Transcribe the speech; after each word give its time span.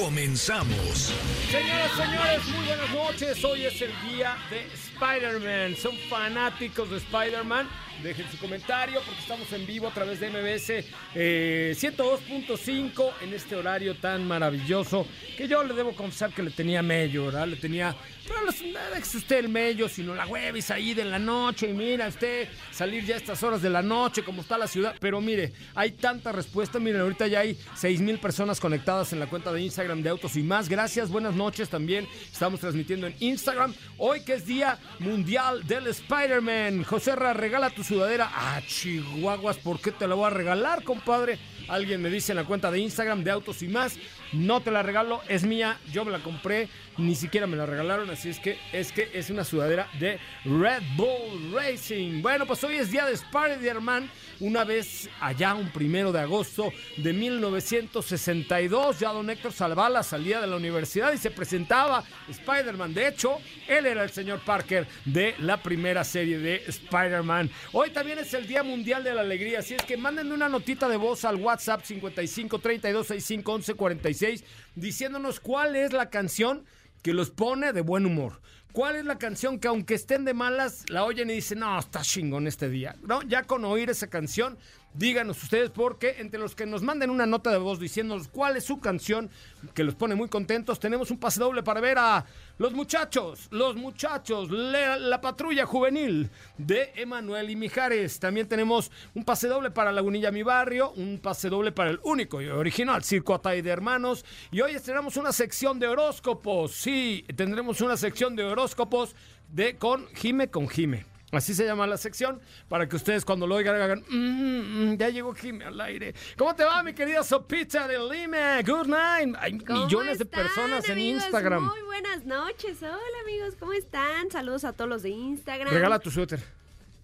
Comenzamos. 0.00 1.12
Señoras, 1.50 1.90
señores, 1.94 2.48
muy 2.48 2.66
buenas 2.66 2.90
noches. 2.90 3.44
Hoy 3.44 3.66
es 3.66 3.82
el 3.82 3.92
día 4.08 4.34
de 4.48 4.62
Spider-Man. 4.72 5.76
¿Son 5.76 5.94
fanáticos 6.08 6.88
de 6.90 6.96
Spider-Man? 6.96 7.68
Dejen 8.02 8.30
su 8.30 8.38
comentario 8.38 9.02
porque 9.04 9.20
estamos 9.20 9.52
en 9.52 9.66
vivo 9.66 9.88
a 9.88 9.90
través 9.92 10.20
de 10.20 10.30
MBS 10.30 10.86
eh, 11.14 11.74
102.5 11.76 13.12
en 13.20 13.34
este 13.34 13.56
horario 13.56 13.94
tan 13.94 14.26
maravilloso 14.26 15.06
que 15.36 15.46
yo 15.46 15.62
le 15.62 15.74
debo 15.74 15.94
confesar 15.94 16.32
que 16.32 16.42
le 16.42 16.50
tenía 16.50 16.82
mello, 16.82 17.26
¿verdad? 17.26 17.46
Le 17.46 17.56
tenía, 17.56 17.94
pero 18.26 18.40
no 18.40 18.50
es 18.96 19.14
usted 19.14 19.40
el 19.40 19.50
mello, 19.50 19.86
sino 19.86 20.14
la 20.14 20.26
huevis 20.26 20.70
ahí 20.70 20.94
de 20.94 21.04
la 21.04 21.18
noche 21.18 21.68
y 21.68 21.74
mira 21.74 22.08
usted 22.08 22.48
salir 22.70 23.04
ya 23.04 23.16
a 23.16 23.18
estas 23.18 23.42
horas 23.42 23.60
de 23.60 23.68
la 23.68 23.82
noche 23.82 24.22
como 24.22 24.40
está 24.40 24.56
la 24.56 24.66
ciudad. 24.66 24.94
Pero 24.98 25.20
mire, 25.20 25.52
hay 25.74 25.92
tanta 25.92 26.32
respuesta. 26.32 26.78
Miren, 26.78 27.02
ahorita 27.02 27.26
ya 27.26 27.40
hay 27.40 27.58
6 27.74 28.00
mil 28.00 28.18
personas 28.18 28.60
conectadas 28.60 29.12
en 29.12 29.20
la 29.20 29.26
cuenta 29.26 29.52
de 29.52 29.60
Instagram 29.60 29.89
de 29.98 30.08
Autos 30.08 30.36
y 30.36 30.42
más. 30.44 30.68
Gracias, 30.68 31.10
buenas 31.10 31.34
noches 31.34 31.68
también. 31.68 32.06
Estamos 32.32 32.60
transmitiendo 32.60 33.08
en 33.08 33.16
Instagram. 33.18 33.74
Hoy 33.98 34.22
que 34.22 34.34
es 34.34 34.46
Día 34.46 34.78
Mundial 35.00 35.66
del 35.66 35.88
Spider-Man. 35.88 36.84
José 36.84 37.16
Ra, 37.16 37.32
regala 37.32 37.70
tu 37.70 37.82
sudadera. 37.82 38.30
Ah, 38.32 38.60
chihuahuas, 38.64 39.58
¿por 39.58 39.80
qué 39.80 39.90
te 39.90 40.06
la 40.06 40.14
voy 40.14 40.26
a 40.26 40.30
regalar, 40.30 40.84
compadre? 40.84 41.40
Alguien 41.68 42.00
me 42.00 42.08
dice 42.08 42.32
en 42.32 42.36
la 42.36 42.44
cuenta 42.44 42.70
de 42.70 42.78
Instagram 42.78 43.24
de 43.24 43.32
Autos 43.32 43.62
y 43.62 43.68
más. 43.68 43.98
No 44.32 44.60
te 44.60 44.70
la 44.70 44.84
regalo, 44.84 45.22
es 45.28 45.42
mía, 45.42 45.78
yo 45.92 46.04
me 46.04 46.12
la 46.12 46.20
compré, 46.20 46.68
ni 46.98 47.16
siquiera 47.16 47.48
me 47.48 47.56
la 47.56 47.66
regalaron, 47.66 48.10
así 48.10 48.28
es 48.28 48.38
que 48.38 48.58
es 48.72 48.92
que 48.92 49.10
es 49.12 49.28
una 49.28 49.44
sudadera 49.44 49.88
de 49.98 50.20
Red 50.44 50.82
Bull 50.96 51.52
Racing. 51.52 52.22
Bueno, 52.22 52.46
pues 52.46 52.62
hoy 52.62 52.76
es 52.76 52.92
día 52.92 53.06
de 53.06 53.14
Spider-Man, 53.14 54.08
una 54.40 54.64
vez 54.64 55.08
allá, 55.20 55.54
un 55.54 55.70
primero 55.70 56.12
de 56.12 56.20
agosto 56.20 56.72
de 56.96 57.12
1962, 57.12 58.98
ya 58.98 59.12
don 59.12 59.30
Héctor 59.30 59.52
Salvala 59.52 60.02
salía 60.02 60.40
de 60.40 60.46
la 60.46 60.56
universidad 60.56 61.12
y 61.12 61.18
se 61.18 61.30
presentaba 61.30 62.02
Spider-Man. 62.28 62.94
De 62.94 63.08
hecho, 63.08 63.38
él 63.68 63.86
era 63.86 64.02
el 64.02 64.10
señor 64.10 64.40
Parker 64.40 64.86
de 65.04 65.34
la 65.38 65.62
primera 65.62 66.04
serie 66.04 66.38
de 66.38 66.62
Spider-Man. 66.66 67.50
Hoy 67.72 67.90
también 67.90 68.18
es 68.18 68.32
el 68.34 68.46
Día 68.46 68.62
Mundial 68.62 69.04
de 69.04 69.14
la 69.14 69.20
Alegría, 69.20 69.60
así 69.60 69.74
es 69.74 69.82
que 69.82 69.96
mándenme 69.96 70.34
una 70.34 70.48
notita 70.48 70.88
de 70.88 70.96
voz 70.96 71.24
al 71.24 71.36
WhatsApp 71.36 71.84
55 71.84 72.58
32 72.58 73.06
65 73.06 73.52
11 73.52 73.74
46 73.74 74.44
diciéndonos 74.74 75.40
cuál 75.40 75.76
es 75.76 75.92
la 75.92 76.10
canción 76.10 76.64
que 77.02 77.14
los 77.14 77.30
pone 77.30 77.72
de 77.72 77.80
buen 77.80 78.06
humor. 78.06 78.40
¿Cuál 78.72 78.96
es 78.96 79.04
la 79.04 79.18
canción 79.18 79.58
que 79.58 79.66
aunque 79.66 79.94
estén 79.94 80.24
de 80.24 80.32
malas, 80.32 80.84
la 80.88 81.04
oyen 81.04 81.28
y 81.30 81.34
dicen, 81.34 81.58
no, 81.58 81.78
está 81.78 82.02
chingón 82.02 82.46
este 82.46 82.68
día? 82.68 82.94
¿No? 83.02 83.22
Ya 83.22 83.42
con 83.42 83.64
oír 83.64 83.90
esa 83.90 84.06
canción, 84.06 84.58
díganos 84.94 85.42
ustedes 85.42 85.70
porque 85.70 86.16
entre 86.18 86.40
los 86.40 86.54
que 86.54 86.66
nos 86.66 86.82
manden 86.82 87.10
una 87.10 87.26
nota 87.26 87.50
de 87.50 87.58
voz 87.58 87.78
diciéndonos 87.78 88.28
cuál 88.28 88.56
es 88.56 88.64
su 88.64 88.80
canción 88.80 89.30
que 89.74 89.84
los 89.84 89.94
pone 89.94 90.14
muy 90.14 90.28
contentos, 90.28 90.80
tenemos 90.80 91.10
un 91.10 91.18
pase 91.18 91.40
doble 91.40 91.62
para 91.62 91.80
ver 91.80 91.98
a 91.98 92.24
los 92.58 92.72
muchachos, 92.72 93.48
los 93.50 93.76
muchachos, 93.76 94.50
la, 94.50 94.98
la 94.98 95.20
patrulla 95.20 95.66
juvenil 95.66 96.30
de 96.58 96.92
Emanuel 96.96 97.50
y 97.50 97.56
Mijares. 97.56 98.18
También 98.18 98.48
tenemos 98.48 98.90
un 99.14 99.24
pase 99.24 99.48
doble 99.48 99.70
para 99.70 99.92
Lagunilla 99.92 100.30
Mi 100.30 100.42
Barrio, 100.42 100.90
un 100.92 101.18
pase 101.20 101.48
doble 101.48 101.72
para 101.72 101.90
el 101.90 102.00
único 102.02 102.42
y 102.42 102.48
original 102.48 103.02
Circo 103.04 103.34
Atay 103.34 103.62
de 103.62 103.70
Hermanos. 103.70 104.24
Y 104.50 104.60
hoy 104.60 104.72
estrenamos 104.72 105.16
una 105.16 105.32
sección 105.32 105.78
de 105.78 105.88
horóscopos. 105.88 106.72
Sí, 106.72 107.24
tendremos 107.36 107.80
una 107.80 107.96
sección 107.96 108.36
de 108.36 108.44
horóscopos 108.44 109.14
de 109.48 109.76
con 109.76 110.06
Jime 110.14 110.48
con 110.48 110.68
Jime. 110.68 111.06
Así 111.32 111.54
se 111.54 111.64
llama 111.64 111.86
la 111.86 111.96
sección, 111.96 112.40
para 112.68 112.88
que 112.88 112.96
ustedes 112.96 113.24
cuando 113.24 113.46
lo 113.46 113.54
oigan 113.54 113.80
hagan, 113.80 114.04
"Mm, 114.08 114.92
mm, 114.92 114.96
ya 114.96 115.08
llegó 115.10 115.32
Jime 115.32 115.64
al 115.64 115.80
aire. 115.80 116.12
¿Cómo 116.36 116.54
te 116.56 116.64
va, 116.64 116.82
mi 116.82 116.92
querida 116.92 117.22
Sopita 117.22 117.86
de 117.86 117.98
Lima? 117.98 118.60
Good 118.62 118.86
night. 118.88 119.36
Hay 119.38 119.58
¿Cómo 119.58 119.84
millones 119.86 120.18
de 120.18 120.24
personas 120.24 120.88
en? 120.88 120.98
Instagram. 120.98 121.64
Muy 121.66 121.82
buenas 121.82 122.24
noches. 122.24 122.78
Hola, 122.82 122.96
amigos, 123.22 123.54
¿cómo 123.60 123.72
están? 123.72 124.30
Saludos 124.30 124.64
a 124.64 124.72
todos 124.72 124.90
los 124.90 125.02
de 125.02 125.10
Instagram. 125.10 125.72
Regala 125.72 125.98
tu 126.00 126.10
suéter. 126.10 126.42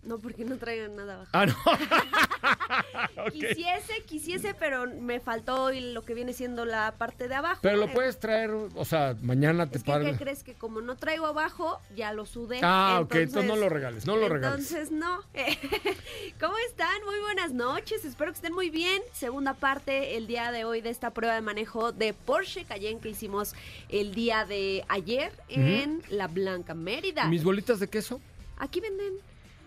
No, 0.03 0.19
porque 0.19 0.45
no 0.45 0.57
traigan 0.57 0.95
nada 0.97 1.15
abajo. 1.15 1.31
Ah, 1.33 1.47
no. 1.47 1.55
Ok. 3.17 3.33
Quisiese, 3.33 4.03
quisiese, 4.07 4.55
pero 4.55 4.87
me 4.87 5.21
faltó 5.21 5.65
hoy 5.65 5.93
lo 5.93 6.03
que 6.03 6.15
viene 6.15 6.33
siendo 6.33 6.65
la 6.65 6.95
parte 6.97 7.29
de 7.29 7.35
abajo. 7.35 7.59
Pero 7.63 7.77
lo 7.77 7.87
Eh, 7.87 7.91
puedes 7.93 8.19
traer, 8.19 8.51
o 8.51 8.85
sea, 8.85 9.17
mañana 9.23 9.67
te 9.67 9.79
Es 9.79 9.85
que. 9.85 9.93
¿qué 10.13 10.17
crees? 10.17 10.43
Que 10.43 10.55
como 10.55 10.81
no 10.81 10.97
traigo 10.97 11.27
abajo, 11.27 11.81
ya 11.95 12.13
lo 12.13 12.27
sudé. 12.27 12.61
Ah, 12.63 13.01
ok, 13.03 13.15
entonces 13.17 13.51
no 13.51 13.57
lo 13.57 13.69
regales, 13.69 14.07
no 14.07 14.17
lo 14.17 14.29
regales. 14.29 14.71
Entonces 14.71 14.91
no. 14.93 15.23
¿Cómo 16.41 16.55
están? 16.69 17.05
Muy 17.05 17.19
buenas 17.21 17.53
noches. 17.53 18.05
Espero 18.05 18.31
que 18.33 18.37
estén 18.37 18.53
muy 18.53 18.71
bien. 18.71 19.03
Segunda 19.13 19.55
parte 19.55 20.17
el 20.17 20.27
día 20.27 20.53
de 20.53 20.65
hoy 20.65 20.81
de 20.81 20.91
esta 20.91 21.11
prueba 21.11 21.35
de 21.35 21.41
manejo 21.41 21.93
de 21.93 22.13
Porsche 22.15 22.65
Cayenne 22.65 23.01
que 23.01 23.09
hicimos 23.09 23.55
el 23.89 24.15
día 24.15 24.45
de 24.45 24.85
ayer 24.89 25.33
en 25.49 26.03
La 26.11 26.29
Blanca 26.29 26.75
Mérida. 26.75 27.27
¿Mis 27.27 27.45
bolitas 27.45 27.81
de 27.81 27.89
queso? 27.89 28.21
Aquí 28.59 28.81
venden. 28.81 29.15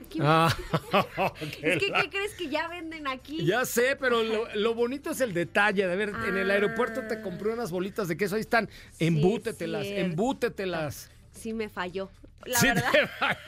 Aquí 0.10 0.20
Ah, 0.24 0.56
Es 1.62 1.78
que, 1.78 1.92
¿qué 1.92 2.10
crees 2.10 2.34
que 2.34 2.50
ya 2.50 2.68
venden 2.68 3.08
aquí? 3.08 3.46
Ya 3.46 3.64
sé, 3.66 3.96
pero 3.96 4.24
lo, 4.24 4.48
lo 4.56 4.74
bonito 4.74 5.12
es 5.12 5.22
el 5.22 5.34
detalle. 5.36 5.86
De 5.88 5.96
ver, 5.96 6.10
en 6.10 6.36
el 6.36 6.50
Ah. 6.50 6.56
aeropuerto 6.56 7.04
te 7.08 7.22
compré 7.22 7.52
unas 7.54 7.70
bolitas 7.70 8.08
de 8.08 8.18
queso. 8.18 8.36
Ahí 8.36 8.42
están. 8.42 8.70
Embútetelas, 8.98 9.86
cierto. 9.86 10.02
embútetelas. 10.06 11.12
Sí 11.32 11.54
me 11.54 11.70
falló. 11.70 12.10
La 12.46 12.60
Sí, 12.60 12.68
verdad. 12.68 12.92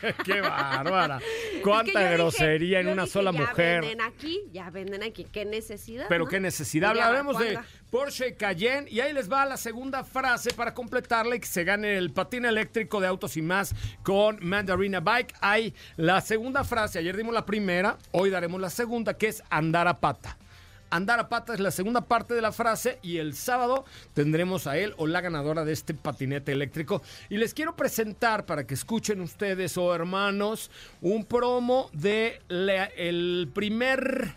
te- 0.01 0.13
Qué 0.25 0.41
bárbara. 0.41 1.19
Cuánta 1.63 1.99
dije- 2.01 2.13
grosería 2.13 2.79
en 2.81 2.87
una 2.89 3.03
dije, 3.03 3.13
sola 3.13 3.31
ya 3.31 3.39
mujer. 3.39 3.81
venden 3.81 4.01
aquí, 4.01 4.41
ya 4.51 4.69
venden 4.69 5.03
aquí. 5.03 5.25
¿Qué 5.31 5.45
necesidad? 5.45 6.05
Pero 6.09 6.25
no? 6.25 6.29
qué 6.29 6.39
necesidad. 6.39 6.89
Diría 6.89 7.05
Hablaremos 7.07 7.39
de. 7.39 7.59
Porsche 7.89 8.35
Cayenne 8.35 8.89
y 8.89 9.01
ahí 9.01 9.11
les 9.11 9.29
va 9.29 9.45
la 9.45 9.57
segunda 9.57 10.03
frase 10.05 10.53
para 10.53 10.73
completarla 10.73 11.35
y 11.35 11.39
que 11.41 11.47
se 11.47 11.63
gane 11.65 11.97
el 11.97 12.11
patín 12.11 12.45
eléctrico 12.45 13.01
de 13.01 13.07
autos 13.07 13.35
y 13.35 13.41
más 13.41 13.75
con 14.03 14.37
Mandarina 14.41 15.01
Bike. 15.01 15.33
Hay 15.41 15.73
la 15.97 16.21
segunda 16.21 16.63
frase. 16.63 16.99
Ayer 16.99 17.17
dimos 17.17 17.33
la 17.33 17.45
primera, 17.45 17.97
hoy 18.11 18.29
daremos 18.29 18.61
la 18.61 18.69
segunda, 18.69 19.17
que 19.17 19.27
es 19.27 19.43
andar 19.49 19.87
a 19.89 19.99
pata. 19.99 20.37
Andar 20.91 21.21
a 21.21 21.29
pata 21.29 21.53
es 21.53 21.61
la 21.61 21.71
segunda 21.71 22.01
parte 22.01 22.33
de 22.33 22.41
la 22.41 22.51
frase 22.51 22.99
y 23.01 23.17
el 23.17 23.33
sábado 23.33 23.85
tendremos 24.13 24.67
a 24.67 24.77
él 24.77 24.93
o 24.97 25.07
la 25.07 25.21
ganadora 25.21 25.63
de 25.63 25.71
este 25.71 25.93
patinete 25.93 26.51
eléctrico. 26.51 27.01
Y 27.29 27.37
les 27.37 27.53
quiero 27.53 27.77
presentar 27.77 28.45
para 28.45 28.67
que 28.67 28.73
escuchen 28.73 29.21
ustedes 29.21 29.77
o 29.77 29.95
hermanos 29.95 30.69
un 30.99 31.23
promo 31.25 31.89
de 31.93 32.41
la- 32.49 32.85
el 32.85 33.49
primer 33.53 34.35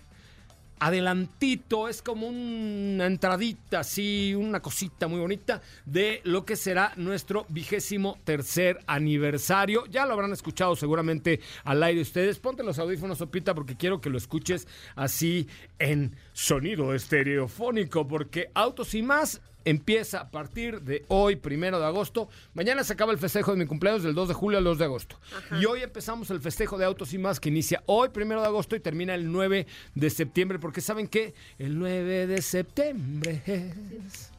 adelantito, 0.79 1.88
es 1.88 2.03
como 2.03 2.26
una 2.26 3.06
entradita, 3.06 3.81
así, 3.81 4.35
una 4.35 4.61
cosita 4.61 5.09
muy 5.09 5.21
bonita 5.21 5.62
de 5.85 6.21
lo 6.25 6.44
que 6.44 6.56
será 6.56 6.93
nuestro 6.97 7.47
vigésimo 7.49 8.19
tercer 8.25 8.81
aniversario. 8.87 9.87
Ya 9.87 10.06
lo 10.06 10.15
habrán 10.15 10.32
escuchado 10.32 10.76
seguramente 10.76 11.41
al 11.65 11.82
aire 11.82 12.00
ustedes. 12.00 12.38
Ponte 12.38 12.62
los 12.62 12.79
audífonos, 12.79 13.19
Sopita, 13.19 13.55
porque 13.55 13.76
quiero 13.76 14.00
que 14.00 14.11
lo 14.11 14.19
escuches 14.19 14.67
así 14.97 15.49
en 15.79 16.17
sonido 16.32 16.94
estereofónico, 16.94 18.06
porque 18.06 18.50
Autos 18.55 18.94
y 18.94 19.03
más 19.03 19.41
empieza 19.64 20.20
a 20.20 20.31
partir 20.31 20.82
de 20.82 21.05
hoy, 21.08 21.37
primero 21.37 21.78
de 21.78 21.87
agosto. 21.87 22.28
Mañana 22.55 22.84
se 22.84 22.93
acaba 22.93 23.12
el 23.12 23.19
festejo 23.19 23.52
de 23.52 23.58
mi 23.58 23.66
cumpleaños 23.66 24.02
del 24.02 24.14
2 24.14 24.28
de 24.28 24.34
julio 24.34 24.58
al 24.58 24.64
2 24.64 24.78
de 24.78 24.84
agosto. 24.84 25.19
Y 25.61 25.64
hoy 25.64 25.82
empezamos 25.82 26.31
el 26.31 26.40
festejo 26.40 26.78
de 26.78 26.84
Autos 26.84 27.12
y 27.12 27.19
Más 27.19 27.40
que 27.40 27.49
inicia 27.49 27.82
hoy, 27.87 28.11
primero 28.11 28.40
de 28.40 28.46
agosto, 28.46 28.76
y 28.76 28.81
termina 28.81 29.14
el 29.14 29.31
9 29.31 29.66
de 29.94 30.11
septiembre. 30.11 30.58
Porque 30.58 30.81
¿saben 30.81 31.08
qué? 31.08 31.34
El 31.58 31.78
9 31.78 32.26
de 32.26 32.43
septiembre 32.43 33.43
es... 33.46 34.31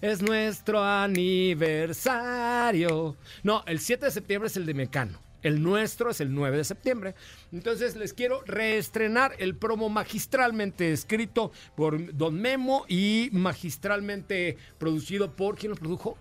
Es 0.00 0.22
nuestro 0.22 0.82
aniversario. 0.82 3.16
No, 3.42 3.62
el 3.66 3.80
7 3.80 4.06
de 4.06 4.10
septiembre 4.10 4.46
es 4.46 4.56
el 4.56 4.64
de 4.64 4.72
Mecano. 4.72 5.18
El 5.42 5.62
nuestro 5.62 6.10
es 6.10 6.20
el 6.20 6.34
9 6.34 6.56
de 6.56 6.64
septiembre. 6.64 7.14
Entonces 7.52 7.96
les 7.96 8.12
quiero 8.12 8.42
reestrenar 8.46 9.34
el 9.38 9.56
promo 9.56 9.88
magistralmente 9.88 10.92
escrito 10.92 11.52
por 11.76 12.14
Don 12.14 12.40
Memo 12.40 12.84
y 12.88 13.30
magistralmente 13.32 14.56
producido 14.78 15.32
por. 15.32 15.56
¿Quién 15.56 15.70
lo 15.70 15.76
produjo? 15.76 16.16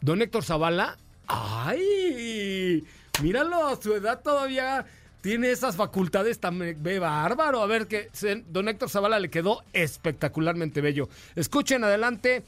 Don 0.00 0.22
Héctor 0.22 0.44
Zavala. 0.44 0.96
¡Ay! 1.26 2.84
Míralo, 3.22 3.78
su 3.82 3.94
edad 3.94 4.22
todavía 4.22 4.86
tiene 5.20 5.50
esas 5.50 5.76
facultades 5.76 6.38
tan 6.38 6.58
ve 6.58 6.98
bárbaro. 6.98 7.62
A 7.62 7.66
ver 7.66 7.86
que 7.86 8.10
Don 8.48 8.68
Héctor 8.68 8.88
Zavala 8.88 9.18
le 9.18 9.30
quedó 9.30 9.62
espectacularmente 9.72 10.80
bello. 10.80 11.08
Escuchen 11.34 11.84
adelante, 11.84 12.44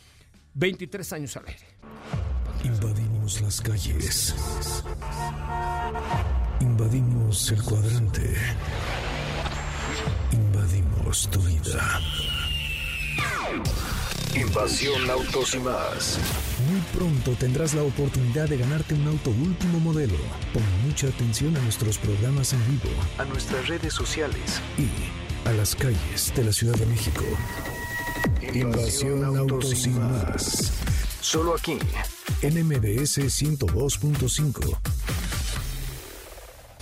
23 0.54 1.12
años 1.12 1.36
al 1.36 1.46
aire. 1.48 1.66
Las 3.38 3.60
calles. 3.60 4.34
Invadimos 6.60 7.52
el 7.52 7.62
cuadrante. 7.62 8.34
Invadimos 10.32 11.28
tu 11.30 11.40
vida. 11.40 12.00
Invasión 14.34 15.08
Autos 15.08 15.54
y 15.54 15.58
más. 15.60 16.18
Muy 16.68 16.80
pronto 16.92 17.32
tendrás 17.38 17.72
la 17.74 17.82
oportunidad 17.82 18.48
de 18.48 18.58
ganarte 18.58 18.94
un 18.94 19.06
auto 19.06 19.30
último 19.30 19.78
modelo. 19.78 20.18
Pon 20.52 20.64
mucha 20.84 21.06
atención 21.06 21.56
a 21.56 21.60
nuestros 21.60 21.98
programas 21.98 22.52
en 22.52 22.66
vivo, 22.66 22.90
a 23.18 23.24
nuestras 23.24 23.68
redes 23.68 23.94
sociales 23.94 24.60
y 24.76 25.48
a 25.48 25.52
las 25.52 25.76
calles 25.76 26.32
de 26.34 26.44
la 26.44 26.52
Ciudad 26.52 26.74
de 26.74 26.86
México. 26.86 27.24
Invasión, 28.52 29.24
Autos, 29.36 29.86
y 29.86 29.90
más. 29.90 30.72
Solo 31.20 31.54
aquí, 31.54 31.78
en 32.42 32.66
MBS 32.66 33.18
102.5. 33.18 34.78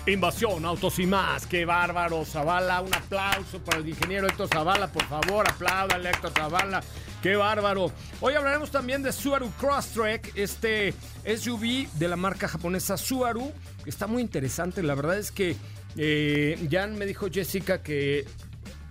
Invasión, 0.06 0.64
autos 0.64 0.98
y 1.00 1.06
más. 1.06 1.46
Qué 1.46 1.64
bárbaro, 1.64 2.24
Zavala. 2.24 2.80
Un 2.80 2.94
aplauso 2.94 3.58
para 3.58 3.78
el 3.78 3.88
ingeniero 3.88 4.26
Héctor 4.26 4.48
Zavala. 4.48 4.90
Por 4.90 5.04
favor, 5.04 5.48
apláudale, 5.48 6.10
Héctor 6.10 6.32
Zavala. 6.32 6.82
Qué 7.22 7.36
bárbaro. 7.36 7.92
Hoy 8.20 8.34
hablaremos 8.34 8.70
también 8.70 9.02
de 9.02 9.12
Subaru 9.12 9.50
Crosstrek, 9.58 10.32
este 10.34 10.94
SUV 11.26 11.88
de 11.98 12.08
la 12.08 12.16
marca 12.16 12.48
japonesa 12.48 12.96
Subaru. 12.96 13.52
Está 13.84 14.06
muy 14.06 14.22
interesante. 14.22 14.82
La 14.82 14.94
verdad 14.94 15.18
es 15.18 15.30
que 15.30 15.56
eh, 15.96 16.68
Jan 16.70 16.96
me 16.96 17.04
dijo 17.04 17.26
Jessica 17.30 17.82
que 17.82 18.24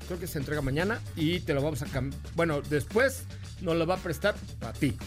creo 0.06 0.20
que 0.20 0.28
se 0.28 0.38
entrega 0.38 0.62
mañana 0.62 1.02
y 1.16 1.40
te 1.40 1.54
lo 1.54 1.64
vamos 1.64 1.82
a 1.82 1.86
cambiar. 1.86 2.22
Bueno, 2.36 2.62
después 2.62 3.24
nos 3.62 3.76
lo 3.76 3.88
va 3.88 3.96
a 3.96 4.00
prestar 4.00 4.36
para 4.60 4.74
ti. 4.74 4.98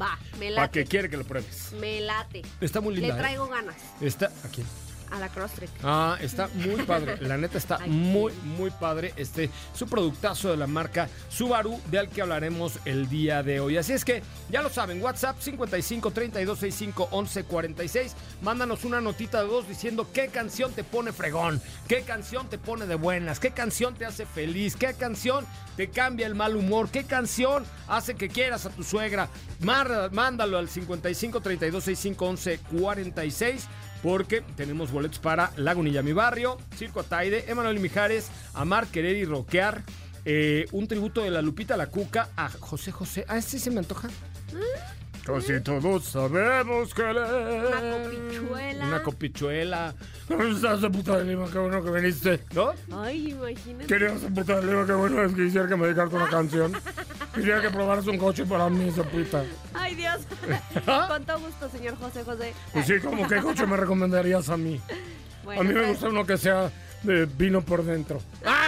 Va, 0.00 0.18
me 0.38 0.50
late. 0.50 0.56
Para 0.56 0.70
que 0.70 0.84
quiere 0.84 1.08
que 1.08 1.16
lo 1.16 1.24
pruebes. 1.24 1.72
Me 1.80 2.00
late. 2.00 2.42
Está 2.60 2.80
muy 2.80 2.94
linda. 2.94 3.14
Le 3.14 3.20
traigo 3.20 3.48
ganas. 3.48 3.76
Está 4.00 4.32
aquí 4.44 4.62
a 5.10 5.18
la 5.18 5.28
Crosstrek. 5.28 5.70
Ah, 5.82 6.16
está 6.20 6.48
muy 6.54 6.82
padre. 6.82 7.16
La 7.20 7.36
neta 7.36 7.58
está 7.58 7.78
muy, 7.86 8.32
muy 8.42 8.70
padre. 8.70 9.12
Este, 9.16 9.50
su 9.74 9.86
productazo 9.86 10.50
de 10.50 10.56
la 10.56 10.66
marca 10.66 11.08
Subaru, 11.28 11.80
de 11.90 11.98
al 11.98 12.08
que 12.08 12.22
hablaremos 12.22 12.78
el 12.84 13.08
día 13.08 13.42
de 13.42 13.60
hoy. 13.60 13.76
Así 13.76 13.92
es 13.92 14.04
que, 14.04 14.22
ya 14.50 14.62
lo 14.62 14.70
saben, 14.70 15.02
WhatsApp 15.02 15.40
55 15.40 16.10
32 16.10 16.58
65 16.58 17.08
11 17.10 17.44
46. 17.44 18.14
Mándanos 18.42 18.84
una 18.84 19.00
notita 19.00 19.42
de 19.42 19.48
voz 19.48 19.68
diciendo 19.68 20.08
qué 20.12 20.28
canción 20.28 20.72
te 20.72 20.84
pone 20.84 21.12
fregón, 21.12 21.60
qué 21.88 22.02
canción 22.02 22.48
te 22.48 22.58
pone 22.58 22.86
de 22.86 22.94
buenas, 22.94 23.40
qué 23.40 23.50
canción 23.52 23.94
te 23.94 24.06
hace 24.06 24.26
feliz, 24.26 24.76
qué 24.76 24.94
canción 24.94 25.46
te 25.76 25.88
cambia 25.88 26.26
el 26.26 26.34
mal 26.34 26.56
humor, 26.56 26.88
qué 26.90 27.04
canción 27.04 27.64
hace 27.88 28.14
que 28.14 28.28
quieras 28.28 28.66
a 28.66 28.70
tu 28.70 28.82
suegra. 28.82 29.28
Mándalo 29.60 30.58
al 30.58 30.68
55 30.68 31.40
32 31.40 31.84
65 31.84 32.26
11 32.26 32.58
46 32.78 33.68
porque 34.04 34.42
tenemos 34.54 34.92
boletos 34.92 35.18
para 35.18 35.50
Lagunilla, 35.56 36.02
mi 36.02 36.12
barrio, 36.12 36.58
Circo 36.76 37.00
Ataide, 37.00 37.50
Emanuel 37.50 37.80
Mijares, 37.80 38.28
Amar, 38.52 38.86
Querer 38.88 39.16
y 39.16 39.24
Roquear, 39.24 39.82
eh, 40.26 40.66
un 40.72 40.86
tributo 40.86 41.22
de 41.22 41.30
la 41.30 41.40
Lupita 41.40 41.74
La 41.78 41.86
Cuca 41.86 42.28
a 42.36 42.50
José 42.50 42.92
José. 42.92 43.24
Ah, 43.28 43.38
este 43.38 43.58
se 43.58 43.70
me 43.70 43.78
antoja. 43.78 44.10
Casi 45.24 45.58
todos 45.62 46.04
sabemos 46.04 46.92
que 46.92 47.02
le... 47.02 47.20
Una 47.22 48.02
copichuela. 48.04 48.86
Una 48.86 49.02
copichuela. 49.02 49.94
Estás 50.54 50.82
de 50.82 50.90
puta 50.90 51.16
de 51.16 51.24
lima, 51.24 51.46
qué 51.50 51.58
bueno 51.58 51.82
que 51.82 51.90
viniste, 51.90 52.40
¿no? 52.54 52.72
Ay, 52.92 53.30
imagínate. 53.30 53.86
Querías 53.86 54.20
de 54.20 54.28
puta 54.28 54.60
de 54.60 54.66
lima, 54.66 54.84
qué 54.84 54.92
bueno 54.92 55.24
es 55.24 55.32
que 55.32 55.44
quisiera 55.44 55.66
que 55.66 55.76
me 55.76 55.86
dedicaras 55.86 56.12
una 56.12 56.28
canción. 56.28 56.72
Quería 57.34 57.60
que 57.60 57.70
probaras 57.70 58.06
un 58.06 58.18
coche 58.18 58.44
para 58.44 58.68
mí, 58.68 58.88
esa 58.88 59.02
puta. 59.02 59.44
Ay, 59.74 59.94
Dios. 59.94 60.20
Con 61.08 61.24
todo 61.24 61.40
gusto, 61.40 61.68
señor 61.68 61.96
José 61.98 62.22
José. 62.24 62.52
Pues 62.72 62.86
sí, 62.86 63.00
como 63.00 63.26
qué 63.26 63.38
coche 63.38 63.66
me 63.66 63.76
recomendarías 63.76 64.48
a 64.48 64.56
mí. 64.56 64.80
a 65.46 65.62
mí 65.62 65.68
me 65.68 65.74
pues. 65.74 65.88
gusta 65.88 66.08
uno 66.08 66.24
que 66.24 66.38
sea 66.38 66.70
de 67.02 67.26
vino 67.26 67.60
por 67.62 67.84
dentro. 67.84 68.20
¡Ah! 68.44 68.63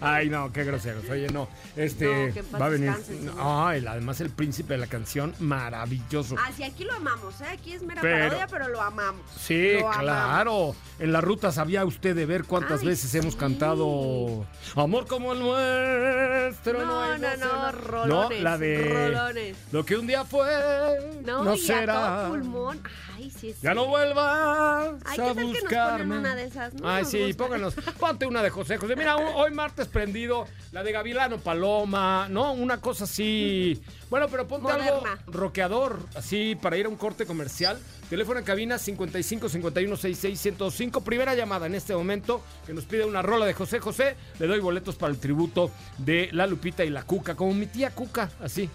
Ay, 0.00 0.30
no, 0.30 0.52
qué 0.52 0.64
grosero. 0.64 1.00
Oye, 1.10 1.28
no. 1.28 1.48
Este 1.76 2.32
va 2.60 2.66
a 2.66 2.68
venir. 2.68 2.92
Ay, 3.38 3.84
además 3.86 4.20
el 4.20 4.30
príncipe 4.30 4.74
de 4.74 4.78
la 4.78 4.86
canción, 4.86 5.34
maravilloso. 5.38 6.36
Ah, 6.38 6.50
sí, 6.56 6.62
aquí 6.62 6.84
lo 6.84 6.94
amamos, 6.94 7.40
¿eh? 7.40 7.46
Aquí 7.52 7.72
es 7.72 7.82
mera 7.82 8.00
parodia, 8.00 8.46
pero 8.48 8.68
lo 8.68 8.80
amamos. 8.80 9.22
Sí, 9.38 9.76
claro. 9.98 10.74
En 10.98 11.12
la 11.12 11.20
ruta 11.20 11.52
sabía 11.52 11.84
usted 11.84 12.14
de 12.14 12.26
ver 12.26 12.44
cuántas 12.44 12.84
veces 12.84 13.14
hemos 13.14 13.36
cantado 13.36 14.46
Amor 14.76 15.06
como 15.06 15.32
el 15.32 15.40
nuestro. 15.40 16.84
No, 16.84 17.18
no, 17.18 17.36
no, 17.36 17.72
rolones. 17.72 18.38
No, 18.38 18.44
la 18.44 18.58
de 18.58 19.54
Lo 19.72 19.84
que 19.84 19.96
un 19.96 20.06
día 20.06 20.24
fue, 20.24 21.20
no, 21.24 21.44
no 21.44 21.56
será. 21.56 22.26
pulmón. 22.28 22.80
Ay, 23.20 23.30
sí, 23.30 23.52
sí. 23.52 23.58
Ya 23.62 23.74
no 23.74 23.86
vuelvas 23.86 24.94
Ay, 25.04 25.18
a 25.20 25.32
buscarme. 25.34 26.18
una 26.18 26.34
de 26.34 26.44
esas? 26.44 26.72
Ay, 26.82 27.04
sí, 27.04 27.34
pónganos. 27.34 27.74
Ponte 27.98 28.26
una 28.26 28.42
de 28.42 28.48
José 28.48 28.78
José. 28.78 28.96
Mira, 28.96 29.16
hoy 29.16 29.50
martes 29.52 29.88
prendido, 29.88 30.46
la 30.72 30.82
de 30.82 30.90
Gavilano 30.92 31.38
Paloma, 31.38 32.28
¿no? 32.30 32.52
Una 32.52 32.80
cosa 32.80 33.04
así. 33.04 33.80
Bueno, 34.10 34.26
pero 34.28 34.44
ponte 34.48 34.72
algo 34.72 35.04
roqueador, 35.28 36.00
así 36.16 36.58
para 36.60 36.76
ir 36.76 36.86
a 36.86 36.88
un 36.88 36.96
corte 36.96 37.26
comercial. 37.26 37.78
Teléfono 38.08 38.40
en 38.40 38.44
cabina 38.44 38.76
55 38.76 39.48
51 39.48 39.96
66 39.96 40.40
105. 40.40 41.00
Primera 41.02 41.36
llamada 41.36 41.66
en 41.66 41.76
este 41.76 41.94
momento 41.94 42.42
que 42.66 42.74
nos 42.74 42.86
pide 42.86 43.04
una 43.04 43.22
rola 43.22 43.46
de 43.46 43.54
José 43.54 43.78
José. 43.78 44.16
Le 44.40 44.48
doy 44.48 44.58
boletos 44.58 44.96
para 44.96 45.12
el 45.12 45.20
tributo 45.20 45.70
de 45.98 46.28
La 46.32 46.48
Lupita 46.48 46.82
y 46.84 46.90
la 46.90 47.04
Cuca, 47.04 47.36
como 47.36 47.54
mi 47.54 47.66
tía 47.66 47.90
Cuca, 47.90 48.28
así. 48.42 48.68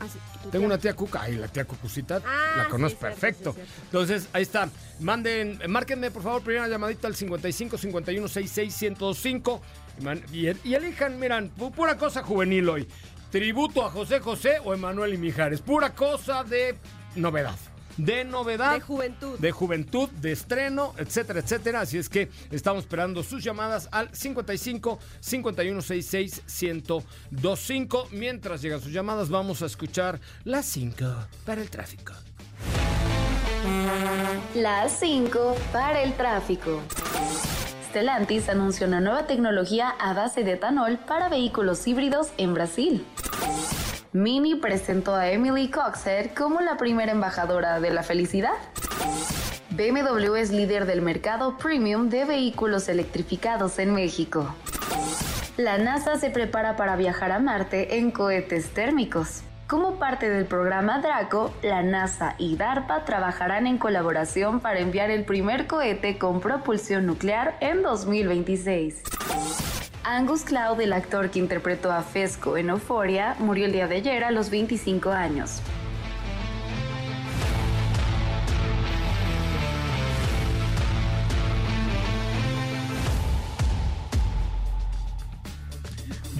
Ah, 0.00 0.06
Tengo 0.50 0.64
una 0.66 0.78
tía 0.78 0.94
Cuca, 0.94 1.22
ay, 1.22 1.36
la 1.36 1.48
tía 1.48 1.64
Cucucita, 1.64 2.22
ah, 2.24 2.54
la 2.56 2.68
conozco 2.68 3.00
perfecto. 3.00 3.54
Entonces, 3.84 4.28
ahí 4.32 4.42
está. 4.42 4.68
Manden, 4.98 5.60
márquenme 5.68 6.10
por 6.10 6.22
favor 6.22 6.42
primera 6.42 6.68
llamadita 6.68 7.06
al 7.06 7.14
55 7.14 7.76
51 7.78 8.28
66 8.28 8.74
105 8.74 9.60
y, 10.32 10.46
y 10.68 10.74
elijan, 10.74 11.18
miran, 11.18 11.50
pura 11.50 11.96
cosa 11.96 12.22
juvenil 12.22 12.68
hoy. 12.68 12.88
Tributo 13.30 13.84
a 13.84 13.90
José 13.90 14.20
José 14.20 14.58
o 14.64 14.74
Emanuel 14.74 15.14
y 15.14 15.18
Mijares. 15.18 15.60
Pura 15.60 15.94
cosa 15.94 16.42
de 16.42 16.76
novedad 17.14 17.54
de 17.96 18.24
novedad. 18.24 18.74
De 18.74 18.80
juventud. 18.80 19.38
De 19.38 19.52
juventud, 19.52 20.08
de 20.10 20.32
estreno, 20.32 20.94
etcétera, 20.96 21.40
etcétera. 21.40 21.80
Así 21.80 21.98
es 21.98 22.08
que 22.08 22.28
estamos 22.50 22.84
esperando 22.84 23.22
sus 23.22 23.42
llamadas 23.42 23.88
al 23.92 24.14
55 24.14 24.98
5166 25.20 26.42
1025. 26.46 28.08
Mientras 28.12 28.62
llegan 28.62 28.80
sus 28.80 28.92
llamadas, 28.92 29.28
vamos 29.28 29.62
a 29.62 29.66
escuchar 29.66 30.20
las 30.44 30.66
5 30.66 31.04
para 31.44 31.60
el 31.60 31.70
tráfico. 31.70 32.12
Las 34.54 34.98
5 34.98 35.56
para 35.72 36.02
el 36.02 36.14
tráfico. 36.14 36.82
Stellantis 37.90 38.48
anunció 38.48 38.86
una 38.86 39.00
nueva 39.00 39.26
tecnología 39.26 39.90
a 39.90 40.14
base 40.14 40.44
de 40.44 40.52
etanol 40.52 40.98
para 40.98 41.28
vehículos 41.28 41.86
híbridos 41.86 42.28
en 42.36 42.54
Brasil. 42.54 43.04
Mini 44.12 44.56
presentó 44.56 45.14
a 45.14 45.30
Emily 45.30 45.70
Coxer 45.70 46.34
como 46.34 46.60
la 46.60 46.76
primera 46.76 47.12
embajadora 47.12 47.78
de 47.78 47.90
la 47.90 48.02
felicidad. 48.02 48.56
BMW 49.70 50.34
es 50.34 50.50
líder 50.50 50.84
del 50.86 51.00
mercado 51.00 51.56
premium 51.58 52.08
de 52.08 52.24
vehículos 52.24 52.88
electrificados 52.88 53.78
en 53.78 53.94
México. 53.94 54.52
La 55.56 55.78
NASA 55.78 56.18
se 56.18 56.30
prepara 56.30 56.74
para 56.74 56.96
viajar 56.96 57.30
a 57.30 57.38
Marte 57.38 57.98
en 57.98 58.10
cohetes 58.10 58.70
térmicos. 58.70 59.42
Como 59.68 60.00
parte 60.00 60.28
del 60.28 60.46
programa 60.46 60.98
Draco, 60.98 61.54
la 61.62 61.84
NASA 61.84 62.34
y 62.36 62.56
DARPA 62.56 63.04
trabajarán 63.04 63.68
en 63.68 63.78
colaboración 63.78 64.58
para 64.58 64.80
enviar 64.80 65.12
el 65.12 65.24
primer 65.24 65.68
cohete 65.68 66.18
con 66.18 66.40
propulsión 66.40 67.06
nuclear 67.06 67.56
en 67.60 67.82
2026. 67.82 69.04
Angus 70.02 70.44
Cloud, 70.44 70.80
el 70.80 70.94
actor 70.94 71.30
que 71.30 71.38
interpretó 71.38 71.92
a 71.92 72.02
Fesco 72.02 72.56
en 72.56 72.70
Euphoria, 72.70 73.36
murió 73.38 73.66
el 73.66 73.72
día 73.72 73.86
de 73.86 73.96
ayer 73.96 74.24
a 74.24 74.30
los 74.30 74.48
25 74.48 75.10
años. 75.10 75.60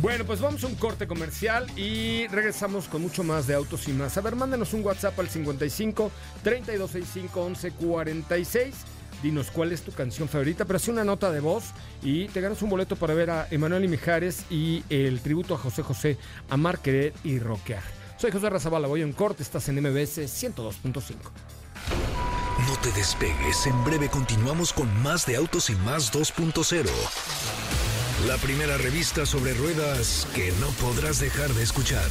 Bueno, 0.01 0.25
pues 0.25 0.41
vamos 0.41 0.65
a 0.65 0.67
un 0.67 0.77
corte 0.77 1.07
comercial 1.07 1.67
y 1.77 2.27
regresamos 2.29 2.89
con 2.89 3.03
mucho 3.03 3.23
más 3.23 3.47
de 3.47 3.55
autos 3.55 3.87
y 3.87 3.93
más. 3.93 4.17
A 4.17 4.23
ver, 4.23 4.35
mándanos 4.35 4.73
un 4.73 4.83
WhatsApp 4.83 5.19
al 5.21 5.29
55 5.29 6.11
3265 6.43 7.45
1146. 7.45 8.75
Dinos 9.23 9.51
cuál 9.51 9.73
es 9.73 9.83
tu 9.83 9.93
canción 9.93 10.29
favorita, 10.29 10.65
pero 10.65 10.79
hace 10.79 10.91
una 10.91 11.05
nota 11.05 11.31
de 11.31 11.41
voz 11.41 11.65
y 12.03 12.29
te 12.29 12.41
ganas 12.41 12.63
un 12.63 12.71
boleto 12.71 12.97
para 12.97 13.15
ver 13.15 13.31
a 13.31 13.49
Emanuel 13.51 13.85
y 13.85 13.89
Mijares 13.89 14.45
y 14.51 14.83
el 14.89 15.21
tributo 15.21 15.55
a 15.55 15.59
José 15.59 15.83
José, 15.83 16.19
Amar, 16.49 16.79
Querer 16.79 17.13
y 17.25 17.39
Rockear. 17.39 17.83
Soy 18.17 18.31
José 18.31 18.51
Razabala, 18.51 18.89
voy 18.89 19.03
un 19.03 19.13
corte, 19.13 19.43
estás 19.43 19.69
en 19.69 19.81
MBS 19.81 20.19
102.5. 20.19 21.15
No 22.67 22.77
te 22.83 22.93
despegues, 22.93 23.67
en 23.67 23.85
breve 23.85 24.09
continuamos 24.09 24.73
con 24.73 24.89
más 25.03 25.27
de 25.27 25.37
Autos 25.37 25.71
y 25.71 25.75
más 25.77 26.13
2.0. 26.13 26.87
La 28.27 28.37
primera 28.37 28.77
revista 28.77 29.25
sobre 29.25 29.55
ruedas 29.55 30.29
que 30.35 30.53
no 30.61 30.69
podrás 30.87 31.21
dejar 31.21 31.49
de 31.51 31.63
escuchar. 31.63 32.11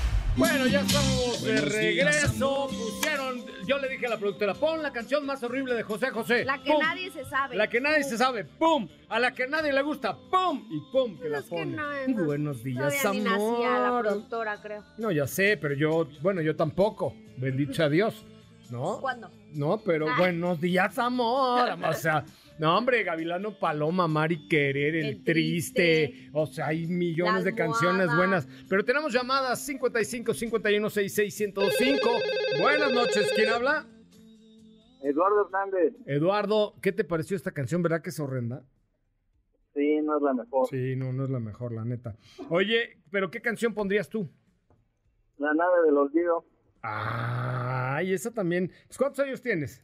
Bueno, 0.37 0.65
ya 0.65 0.79
estamos 0.81 1.43
de 1.43 1.61
regreso. 1.61 2.67
Pusieron, 2.69 3.43
yo 3.67 3.77
le 3.79 3.89
dije 3.89 4.05
a 4.07 4.09
la 4.11 4.17
productora, 4.17 4.53
pon 4.53 4.81
la 4.81 4.91
canción 4.93 5.25
más 5.25 5.43
horrible 5.43 5.73
de 5.75 5.83
José 5.83 6.09
José. 6.09 6.45
La 6.45 6.57
que 6.63 6.71
¡Pum! 6.71 6.79
nadie 6.81 7.11
se 7.11 7.25
sabe. 7.25 7.55
La 7.57 7.67
que 7.67 7.81
nadie 7.81 8.03
se 8.03 8.17
sabe, 8.17 8.45
¡pum! 8.45 8.87
A 9.09 9.19
la 9.19 9.33
que 9.33 9.45
nadie 9.47 9.73
le 9.73 9.81
gusta, 9.81 10.15
¡pum! 10.15 10.63
Y 10.71 10.79
¡pum! 10.91 11.17
Que 11.19 11.27
la 11.29 11.39
Es 11.39 11.43
que 11.45 11.49
pone. 11.49 11.65
no, 11.75 12.07
no. 12.07 12.23
Buenos 12.23 12.63
días, 12.63 13.01
Todavía 13.01 13.21
ni 13.21 13.29
nacía 13.29 13.69
la 13.79 13.87
amor. 13.89 14.05
productora, 14.05 14.61
creo. 14.61 14.83
No, 14.97 15.11
ya 15.11 15.27
sé, 15.27 15.57
pero 15.57 15.75
yo, 15.75 16.07
bueno, 16.21 16.41
yo 16.41 16.55
tampoco. 16.55 17.13
Bendito 17.37 17.73
sea 17.73 17.89
Dios, 17.89 18.23
¿no? 18.69 18.99
¿Cuándo? 19.01 19.29
No, 19.53 19.79
pero 19.85 20.07
buenos 20.17 20.61
días, 20.61 20.97
amor. 20.97 21.69
O 21.83 21.93
sea, 21.93 22.23
no, 22.61 22.77
hombre, 22.77 23.03
Gavilano 23.03 23.57
Paloma, 23.57 24.07
Mari 24.07 24.47
Querer, 24.47 24.95
El, 24.95 25.05
El 25.05 25.23
triste. 25.23 26.09
Triste. 26.09 26.29
O 26.31 26.45
sea, 26.45 26.67
hay 26.67 26.85
millones 26.85 27.43
de 27.43 27.55
canciones 27.55 28.15
buenas. 28.15 28.47
Pero 28.69 28.85
tenemos 28.85 29.11
llamadas 29.11 29.59
55 29.65 30.33
51 30.33 30.89
66 30.89 31.33
105. 31.33 32.09
Buenas 32.61 32.93
noches, 32.93 33.31
¿quién 33.35 33.49
habla? 33.49 33.87
Eduardo 35.01 35.47
Hernández, 35.47 35.95
Eduardo, 36.05 36.75
¿qué 36.79 36.91
te 36.91 37.03
pareció 37.03 37.35
esta 37.35 37.49
canción? 37.51 37.81
¿Verdad 37.81 38.03
que 38.03 38.11
es 38.11 38.19
horrenda? 38.19 38.63
sí, 39.73 39.99
no 40.03 40.17
es 40.17 40.21
la 40.21 40.33
mejor. 40.33 40.67
Sí, 40.69 40.95
no, 40.95 41.11
no 41.11 41.23
es 41.23 41.31
la 41.31 41.39
mejor, 41.39 41.73
la 41.73 41.83
neta. 41.83 42.15
Oye, 42.49 42.99
¿pero 43.09 43.31
qué 43.31 43.41
canción 43.41 43.73
pondrías 43.73 44.07
tú? 44.07 44.29
La 45.39 45.51
nave 45.55 45.81
del 45.87 45.97
olvido, 45.97 46.45
Ah, 46.83 48.01
y 48.03 48.13
esa 48.13 48.31
también. 48.31 48.71
¿Cuántos 48.97 49.25
años 49.25 49.41
tienes? 49.41 49.83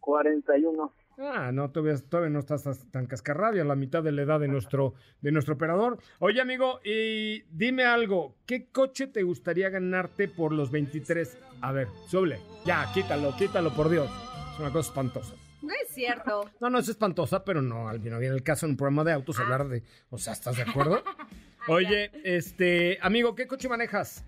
41. 0.00 0.92
Ah, 1.18 1.50
no, 1.52 1.70
todavía, 1.70 1.96
todavía 2.08 2.30
no 2.30 2.40
estás 2.40 2.64
tan 2.90 3.06
cascarrabia, 3.06 3.62
a 3.62 3.66
la 3.66 3.76
mitad 3.76 4.02
de 4.02 4.12
la 4.12 4.22
edad 4.22 4.40
de 4.40 4.48
nuestro, 4.48 4.94
de 5.20 5.30
nuestro 5.32 5.54
operador. 5.54 5.98
Oye, 6.18 6.40
amigo, 6.40 6.80
y 6.84 7.42
dime 7.50 7.84
algo, 7.84 8.36
¿qué 8.46 8.66
coche 8.70 9.06
te 9.06 9.22
gustaría 9.22 9.70
ganarte 9.70 10.28
por 10.28 10.52
los 10.52 10.70
23? 10.70 11.38
A 11.60 11.72
ver, 11.72 11.88
suble, 12.08 12.40
ya, 12.66 12.90
quítalo, 12.92 13.34
quítalo, 13.36 13.72
por 13.74 13.88
Dios. 13.88 14.10
Es 14.52 14.60
una 14.60 14.72
cosa 14.72 14.88
espantosa. 14.90 15.34
No 15.62 15.72
es 15.72 15.88
cierto. 15.88 16.50
No, 16.60 16.70
no 16.70 16.78
es 16.78 16.88
espantosa, 16.88 17.44
pero 17.44 17.62
no, 17.62 17.88
al 17.88 17.98
no 17.98 18.18
viene 18.18 18.34
el 18.34 18.42
caso 18.42 18.66
en 18.66 18.72
un 18.72 18.76
programa 18.76 19.04
de 19.04 19.12
autos 19.12 19.38
hablar 19.38 19.68
de... 19.68 19.82
O 20.10 20.18
sea, 20.18 20.32
¿estás 20.32 20.56
de 20.56 20.62
acuerdo? 20.62 21.02
Oye, 21.68 22.10
este, 22.24 22.98
amigo, 23.00 23.34
¿qué 23.34 23.46
coche 23.46 23.68
manejas? 23.68 24.24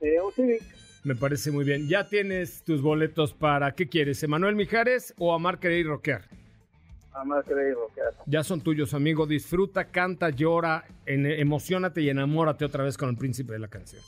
Eh, 0.00 0.20
un 0.20 0.32
Civic, 0.32 0.62
Me 1.06 1.14
parece 1.14 1.52
muy 1.52 1.64
bien. 1.64 1.86
Ya 1.88 2.08
tienes 2.08 2.64
tus 2.64 2.82
boletos 2.82 3.32
para, 3.32 3.70
¿qué 3.76 3.88
quieres? 3.88 4.20
¿Emanuel 4.24 4.56
Mijares 4.56 5.14
o 5.18 5.32
Amar 5.32 5.60
Querer 5.60 5.78
y 5.78 5.84
Rockear? 5.84 6.22
a 7.14 7.24
más 7.24 7.46
creer 7.46 7.74
rockear. 7.74 8.12
Ya 8.26 8.42
son 8.44 8.60
tuyos, 8.60 8.92
amigo. 8.92 9.24
Disfruta, 9.24 9.84
canta, 9.86 10.28
llora, 10.30 10.84
en- 11.06 11.24
emocionate 11.24 12.02
y 12.02 12.10
enamórate 12.10 12.64
otra 12.66 12.82
vez 12.84 12.98
con 12.98 13.08
el 13.08 13.16
príncipe 13.16 13.52
de 13.54 13.58
la 13.60 13.68
canción. 13.68 14.02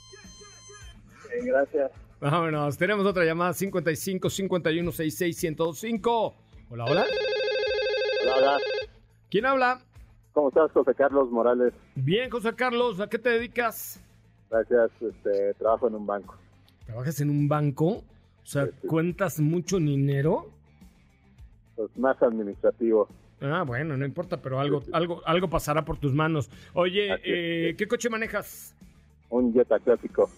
Gracias. 1.42 1.90
Vámonos, 2.20 2.76
tenemos 2.76 3.06
otra 3.06 3.24
llamada 3.24 3.54
55 3.54 4.28
51 4.28 4.90
66 4.92 5.42
1025. 5.42 6.34
Hola, 6.68 6.84
hola. 6.84 7.06
Hola, 8.24 8.36
hola. 8.36 8.58
¿Quién 9.30 9.46
habla? 9.46 9.80
¿Cómo 10.32 10.48
estás, 10.48 10.70
José 10.72 10.94
Carlos 10.94 11.30
Morales? 11.30 11.72
Bien, 11.94 12.28
José 12.28 12.52
Carlos, 12.54 13.00
¿a 13.00 13.08
qué 13.08 13.18
te 13.18 13.30
dedicas? 13.30 14.02
Gracias, 14.50 14.90
este, 15.00 15.54
trabajo 15.54 15.88
en 15.88 15.94
un 15.94 16.04
banco. 16.06 16.36
¿Trabajas 16.88 17.20
en 17.20 17.28
un 17.28 17.48
banco? 17.48 17.86
O 17.88 18.02
sea, 18.44 18.64
Sí, 18.64 18.72
sí. 18.80 18.86
¿cuentas 18.88 19.38
mucho 19.40 19.76
dinero? 19.76 20.46
Pues 21.76 21.94
más 21.98 22.20
administrativo. 22.22 23.06
Ah, 23.42 23.62
bueno, 23.66 23.94
no 23.98 24.06
importa, 24.06 24.40
pero 24.40 24.58
algo, 24.58 24.82
algo, 24.92 25.20
algo 25.26 25.50
pasará 25.50 25.84
por 25.84 25.98
tus 25.98 26.14
manos. 26.14 26.48
Oye, 26.72 27.10
eh. 27.24 27.74
¿qué 27.76 27.86
coche 27.86 28.08
manejas? 28.08 28.74
Un 29.28 29.52
Jetta 29.52 29.78
clásico. 29.80 30.30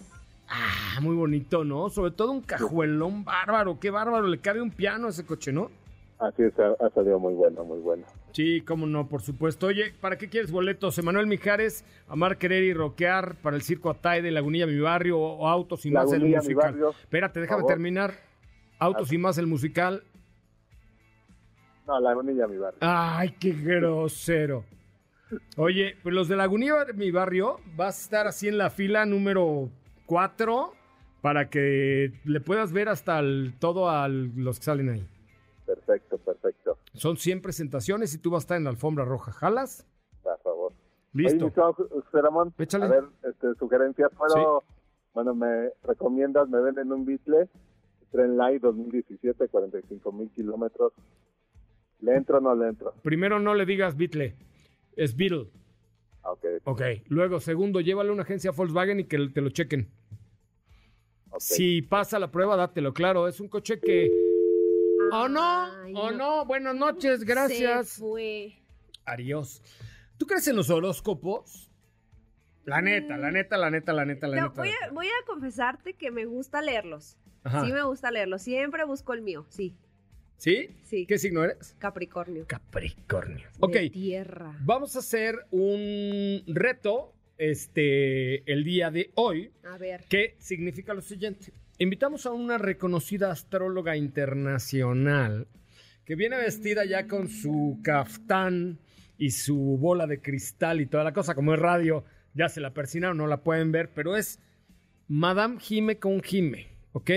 Ah, 0.49 0.99
muy 1.00 1.14
bonito, 1.14 1.62
¿no? 1.62 1.88
Sobre 1.88 2.11
todo 2.11 2.33
un 2.33 2.40
cajuelón 2.42 3.25
bárbaro. 3.25 3.78
Qué 3.78 3.90
bárbaro, 3.90 4.26
le 4.26 4.40
cabe 4.40 4.61
un 4.61 4.73
piano 4.73 5.07
a 5.07 5.11
ese 5.11 5.25
coche, 5.25 5.52
¿no? 5.52 5.71
Así 6.19 6.42
es, 6.42 6.52
ha 6.59 6.90
salido 6.90 7.21
muy 7.21 7.33
bueno, 7.35 7.62
muy 7.64 7.78
bueno. 7.78 8.04
Sí, 8.33 8.61
cómo 8.63 8.87
no, 8.87 9.09
por 9.09 9.23
supuesto. 9.23 9.67
Oye, 9.67 9.93
¿para 10.01 10.17
qué 10.17 10.29
quieres 10.29 10.51
boletos? 10.53 10.97
Emanuel 10.99 11.27
Mijares, 11.27 11.85
Amar, 12.09 12.39
Querer 12.39 12.63
y 12.63 12.73
Roquear 12.73 13.35
para 13.37 13.57
el 13.57 13.63
Circo 13.63 13.91
Atay 13.91 14.23
de 14.23 14.31
Lagunilla, 14.31 14.67
mi 14.67 14.79
barrio, 14.79 15.19
o 15.19 15.49
Autos 15.49 15.85
y 15.87 15.91
más 15.91 16.13
el 16.13 16.25
musical. 16.25 16.73
barrio. 16.73 16.91
Espérate, 16.91 17.41
déjame 17.41 17.65
terminar. 17.65 18.15
Autos 18.79 19.13
y 19.13 19.19
más 19.19 19.37
el 19.39 19.47
musical. 19.47 20.03
No, 21.87 22.01
Lagunilla, 22.01 22.47
mi 22.47 22.57
barrio. 22.57 22.79
Ay, 22.81 23.35
qué 23.39 23.53
grosero. 23.53 24.65
Oye, 25.57 25.97
pues 26.03 26.15
los 26.15 26.29
de 26.29 26.37
Lagunilla, 26.37 26.87
mi 26.95 27.11
barrio, 27.11 27.61
vas 27.77 27.99
a 27.99 28.03
estar 28.03 28.27
así 28.27 28.49
en 28.49 28.59
la 28.59 28.71
fila 28.71 29.07
número 29.07 29.69
4 30.07 30.73
para 31.21 31.51
que 31.51 32.13
le 32.25 32.41
puedas 32.41 32.73
ver 32.73 32.89
hasta 32.89 33.19
el- 33.19 33.55
todo 33.59 33.91
a 33.91 34.09
los 34.09 34.59
que 34.59 34.65
salen 34.65 34.89
ahí. 34.89 35.07
Perfecto, 35.75 36.19
perfecto. 36.19 36.79
Son 36.95 37.17
100 37.17 37.43
presentaciones 37.43 38.12
y 38.12 38.19
tú 38.19 38.31
vas 38.31 38.39
a 38.39 38.45
estar 38.45 38.57
en 38.57 38.65
la 38.65 38.71
alfombra 38.71 39.05
roja. 39.05 39.31
¿Jalas? 39.31 39.87
Por 40.21 40.37
favor. 40.41 40.73
Listo. 41.12 41.37
Oye, 41.37 41.45
mi 41.45 41.49
estimado 41.49 41.73
José 41.75 42.23
Ramón, 42.23 42.55
Échale. 42.59 42.85
a 42.87 42.89
ver, 42.89 43.05
este, 43.23 43.55
sugerencia, 43.57 44.09
¿puedo, 44.09 44.65
bueno, 45.15 45.35
me 45.35 45.71
recomiendas, 45.85 46.49
me 46.49 46.61
venden 46.61 46.91
un 46.93 47.05
Beatle, 47.05 47.49
Tren 48.11 48.37
Light 48.37 48.62
2017, 48.62 49.47
45 49.49 50.12
mil 50.12 50.31
kilómetros, 50.31 50.93
¿le 52.00 52.17
entro 52.17 52.39
o 52.39 52.41
no 52.41 52.55
le 52.57 52.69
entro? 52.69 52.93
Primero 53.03 53.39
no 53.39 53.55
le 53.55 53.65
digas 53.65 53.97
Beatle, 53.97 54.35
es 54.97 55.17
Beatle. 55.17 55.50
Ah, 56.25 56.33
Ok, 56.33 56.45
Ok. 56.65 56.83
Luego, 57.09 57.39
segundo, 57.39 57.81
llévalo 57.81 58.11
a 58.11 58.15
una 58.15 58.23
agencia 58.25 58.50
Volkswagen 58.50 58.99
y 59.00 59.05
que 59.05 59.19
te 59.33 59.41
lo 59.41 59.50
chequen. 59.50 59.89
Si 61.39 61.81
pasa 61.83 62.19
la 62.19 62.31
prueba, 62.31 62.57
dátelo, 62.57 62.93
claro. 62.93 63.29
Es 63.29 63.41
un 63.41 63.49
coche 63.49 63.79
que... 63.81 64.11
¿O 65.12 65.29
no? 65.29 65.64
Ay, 65.83 65.93
¿O 65.95 66.11
no? 66.11 66.45
Buenas 66.45 66.75
noches, 66.75 67.25
gracias. 67.25 67.88
Se 67.88 68.00
fue. 68.00 68.62
Adiós. 69.05 69.62
¿Tú 70.19 70.26
crees 70.26 70.47
en 70.49 70.57
los 70.57 70.71
horóscopos? 70.71 71.71
La 72.64 72.83
neta, 72.83 73.17
la 73.17 73.31
neta, 73.31 73.57
la 73.57 73.71
neta, 73.71 73.93
la 73.93 74.05
neta, 74.05 74.29
la 74.29 74.37
No, 74.37 74.49
neta. 74.49 74.61
voy, 74.61 74.69
a, 74.71 74.90
voy 74.93 75.07
a 75.07 75.26
confesarte 75.26 75.95
que 75.95 76.11
me 76.11 76.26
gusta 76.26 76.61
leerlos. 76.62 77.17
Ajá. 77.43 77.64
Sí 77.64 77.73
me 77.73 77.83
gusta 77.83 78.11
leerlos. 78.11 78.43
Siempre 78.43 78.85
busco 78.85 79.14
el 79.14 79.23
mío. 79.23 79.47
Sí, 79.49 79.75
¿Sí? 80.37 80.69
sí. 80.83 81.07
¿Qué 81.07 81.19
signo 81.19 81.43
eres? 81.43 81.75
Capricornio. 81.79 82.45
Capricornio. 82.47 83.49
De 83.50 83.57
Ok, 83.61 83.93
tierra. 83.93 84.55
vamos 84.61 84.95
a 84.95 84.99
hacer 85.00 85.37
un 85.50 86.43
reto 86.47 87.14
este, 87.38 88.50
el 88.52 88.62
día 88.64 88.90
de 88.90 89.11
hoy. 89.14 89.50
A 89.64 89.79
ver. 89.79 90.05
que 90.09 90.37
significa 90.38 90.93
lo 90.95 91.00
siguiente. 91.00 91.52
Invitamos 91.81 92.27
a 92.27 92.33
una 92.33 92.59
reconocida 92.59 93.31
astróloga 93.31 93.97
internacional 93.97 95.49
que 96.05 96.15
viene 96.15 96.37
vestida 96.37 96.85
ya 96.85 97.09
con 97.09 97.31
su 97.31 97.81
caftán 97.83 98.79
y 99.17 99.31
su 99.31 99.57
bola 99.79 100.07
de 100.07 100.21
cristal 100.21 100.83
y 100.83 100.87
toda 100.87 101.05
la 101.05 101.15
cosa, 101.15 101.35
como 101.35 101.55
es 101.55 101.59
radio, 101.59 102.05
ya 102.35 102.51
se 102.51 102.61
la 102.61 102.75
persinaron, 102.75 103.17
no 103.17 103.27
la 103.27 103.43
pueden 103.43 103.73
ver, 103.73 103.95
pero 103.95 104.15
es 104.15 104.41
Madame 105.09 105.59
Jime 105.59 105.99
con 105.99 106.23
Jime, 106.23 106.67
¿ok? 106.93 107.13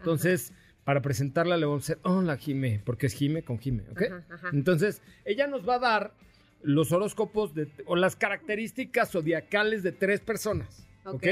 Entonces, 0.00 0.52
para 0.82 1.00
presentarla 1.00 1.56
le 1.56 1.66
vamos 1.66 1.88
a 1.88 1.92
hacer, 1.92 2.02
hola 2.02 2.36
Jime, 2.38 2.82
porque 2.84 3.06
es 3.06 3.12
Jime 3.12 3.44
con 3.44 3.60
Jime, 3.60 3.84
¿ok? 3.88 4.02
Ajá, 4.02 4.26
ajá. 4.30 4.48
Entonces, 4.52 5.00
ella 5.26 5.46
nos 5.46 5.66
va 5.66 5.76
a 5.76 5.78
dar 5.78 6.14
los 6.62 6.90
horóscopos 6.90 7.54
de, 7.54 7.68
o 7.86 7.94
las 7.94 8.16
características 8.16 9.12
zodiacales 9.12 9.84
de 9.84 9.92
tres 9.92 10.18
personas, 10.18 10.88
¿ok? 11.04 11.14
Ok. 11.14 11.26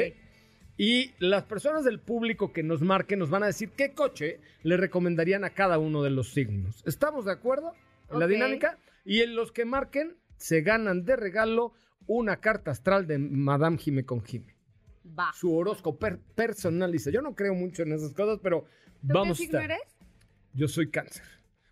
Y 0.79 1.13
las 1.19 1.45
personas 1.45 1.85
del 1.85 2.01
público 2.01 2.53
que 2.53 2.63
nos 2.63 2.83
marquen 2.83 3.19
nos 3.19 3.31
van 3.31 3.43
a 3.43 3.47
decir 3.47 3.71
qué 3.71 3.93
coche 3.95 4.41
le 4.63 4.77
recomendarían 4.77 5.45
a 5.45 5.51
cada 5.51 5.79
uno 5.79 6.03
de 6.03 6.11
los 6.11 6.33
signos. 6.33 6.83
¿Estamos 6.87 7.25
de 7.25 7.33
acuerdo 7.33 7.73
en 8.11 8.19
la 8.19 8.27
dinámica? 8.27 8.79
Y 9.05 9.21
en 9.21 9.35
los 9.37 9.53
que 9.53 9.65
marquen 9.65 10.17
se 10.37 10.61
ganan 10.61 11.05
de 11.05 11.17
regalo 11.17 11.73
una 12.07 12.37
carta 12.41 12.71
astral 12.73 13.07
de 13.07 13.19
Madame 13.19 13.79
Jime 13.79 14.05
con 14.05 14.23
Jime. 14.23 14.55
Va. 15.19 15.33
Su 15.33 15.55
horóscopo 15.57 15.99
per- 15.99 16.19
personaliza. 16.35 17.11
Yo 17.11 17.23
no 17.23 17.35
creo 17.35 17.55
mucho 17.55 17.83
en 17.83 17.93
esas 17.93 18.13
cosas, 18.13 18.39
pero 18.43 18.67
¿Tú 19.01 19.15
vamos 19.15 19.39
qué 19.39 19.45
a 19.45 19.47
signo 19.47 19.61
estar. 19.61 19.79
eres? 19.79 19.97
Yo 20.53 20.69
soy 20.69 20.91
cáncer. 20.91 21.25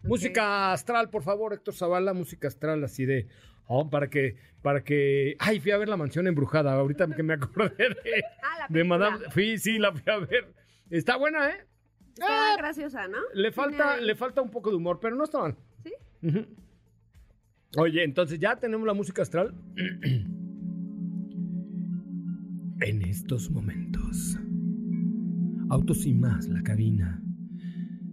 Música 0.03 0.73
astral, 0.73 1.11
por 1.11 1.23
favor, 1.23 1.53
Héctor 1.53 1.75
Zavala, 1.75 2.13
música 2.15 2.49
astral 2.49 2.85
así 2.85 3.05
de... 3.07 3.27
oh, 3.67 3.91
para 3.91 4.09
que, 4.09 4.37
para 4.63 4.83
que... 4.85 5.37
Ay, 5.39 5.61
fui 5.61 5.71
a 5.71 5.79
ver 5.79 5.89
la 5.89 5.97
mansión 5.97 6.27
embrujada, 6.27 6.73
ahorita 6.75 7.07
que 7.15 7.23
me 7.23 7.35
acordé 7.35 7.75
de, 7.77 8.25
Ah, 8.43 8.59
la 8.61 8.67
de 8.69 8.73
película. 8.73 8.99
Madame... 8.99 9.31
Fui, 9.31 9.59
sí, 9.59 9.79
la 9.79 9.93
fui 9.93 10.03
a 10.13 10.19
ver. 10.19 10.53
Está 10.91 11.17
buena, 11.17 11.51
¿eh? 11.51 11.67
Está 12.13 12.57
graciosa, 12.57 13.09
¿no? 13.09 13.19
Le 13.35 13.51
falta, 13.51 13.97
le 13.97 14.15
falta 14.15 14.41
un 14.41 14.51
poco 14.51 14.71
de 14.71 14.77
humor, 14.77 15.01
pero 15.01 15.17
no 15.17 15.25
está 15.25 15.41
mal. 15.41 15.57
¿Sí? 15.83 15.93
Oye, 17.77 18.05
entonces 18.05 18.39
ya 18.39 18.57
tenemos 18.57 18.87
la 18.87 18.95
música 18.95 19.23
astral. 19.23 19.55
en 22.81 23.03
estos 23.03 23.51
momentos, 23.51 24.39
Autos 25.71 26.05
y 26.07 26.15
más, 26.15 26.47
la 26.49 26.63
cabina, 26.63 27.21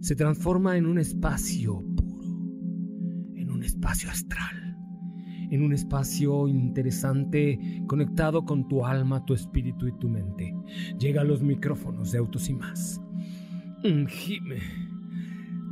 se 0.00 0.16
transforma 0.16 0.76
en 0.76 0.86
un 0.86 0.98
espacio 0.98 1.84
puro, 1.96 2.28
en 3.36 3.50
un 3.50 3.62
espacio 3.62 4.10
astral, 4.10 4.61
en 5.52 5.62
un 5.62 5.74
espacio 5.74 6.48
interesante 6.48 7.58
conectado 7.86 8.44
con 8.44 8.66
tu 8.68 8.86
alma, 8.86 9.24
tu 9.26 9.34
espíritu 9.34 9.86
y 9.86 9.92
tu 9.98 10.08
mente. 10.08 10.54
Llega 10.98 11.20
a 11.20 11.24
los 11.24 11.42
micrófonos 11.42 12.10
de 12.10 12.18
Autos 12.18 12.48
y 12.48 12.54
más. 12.54 13.00
Mm, 13.84 14.06
Jime. 14.06 14.58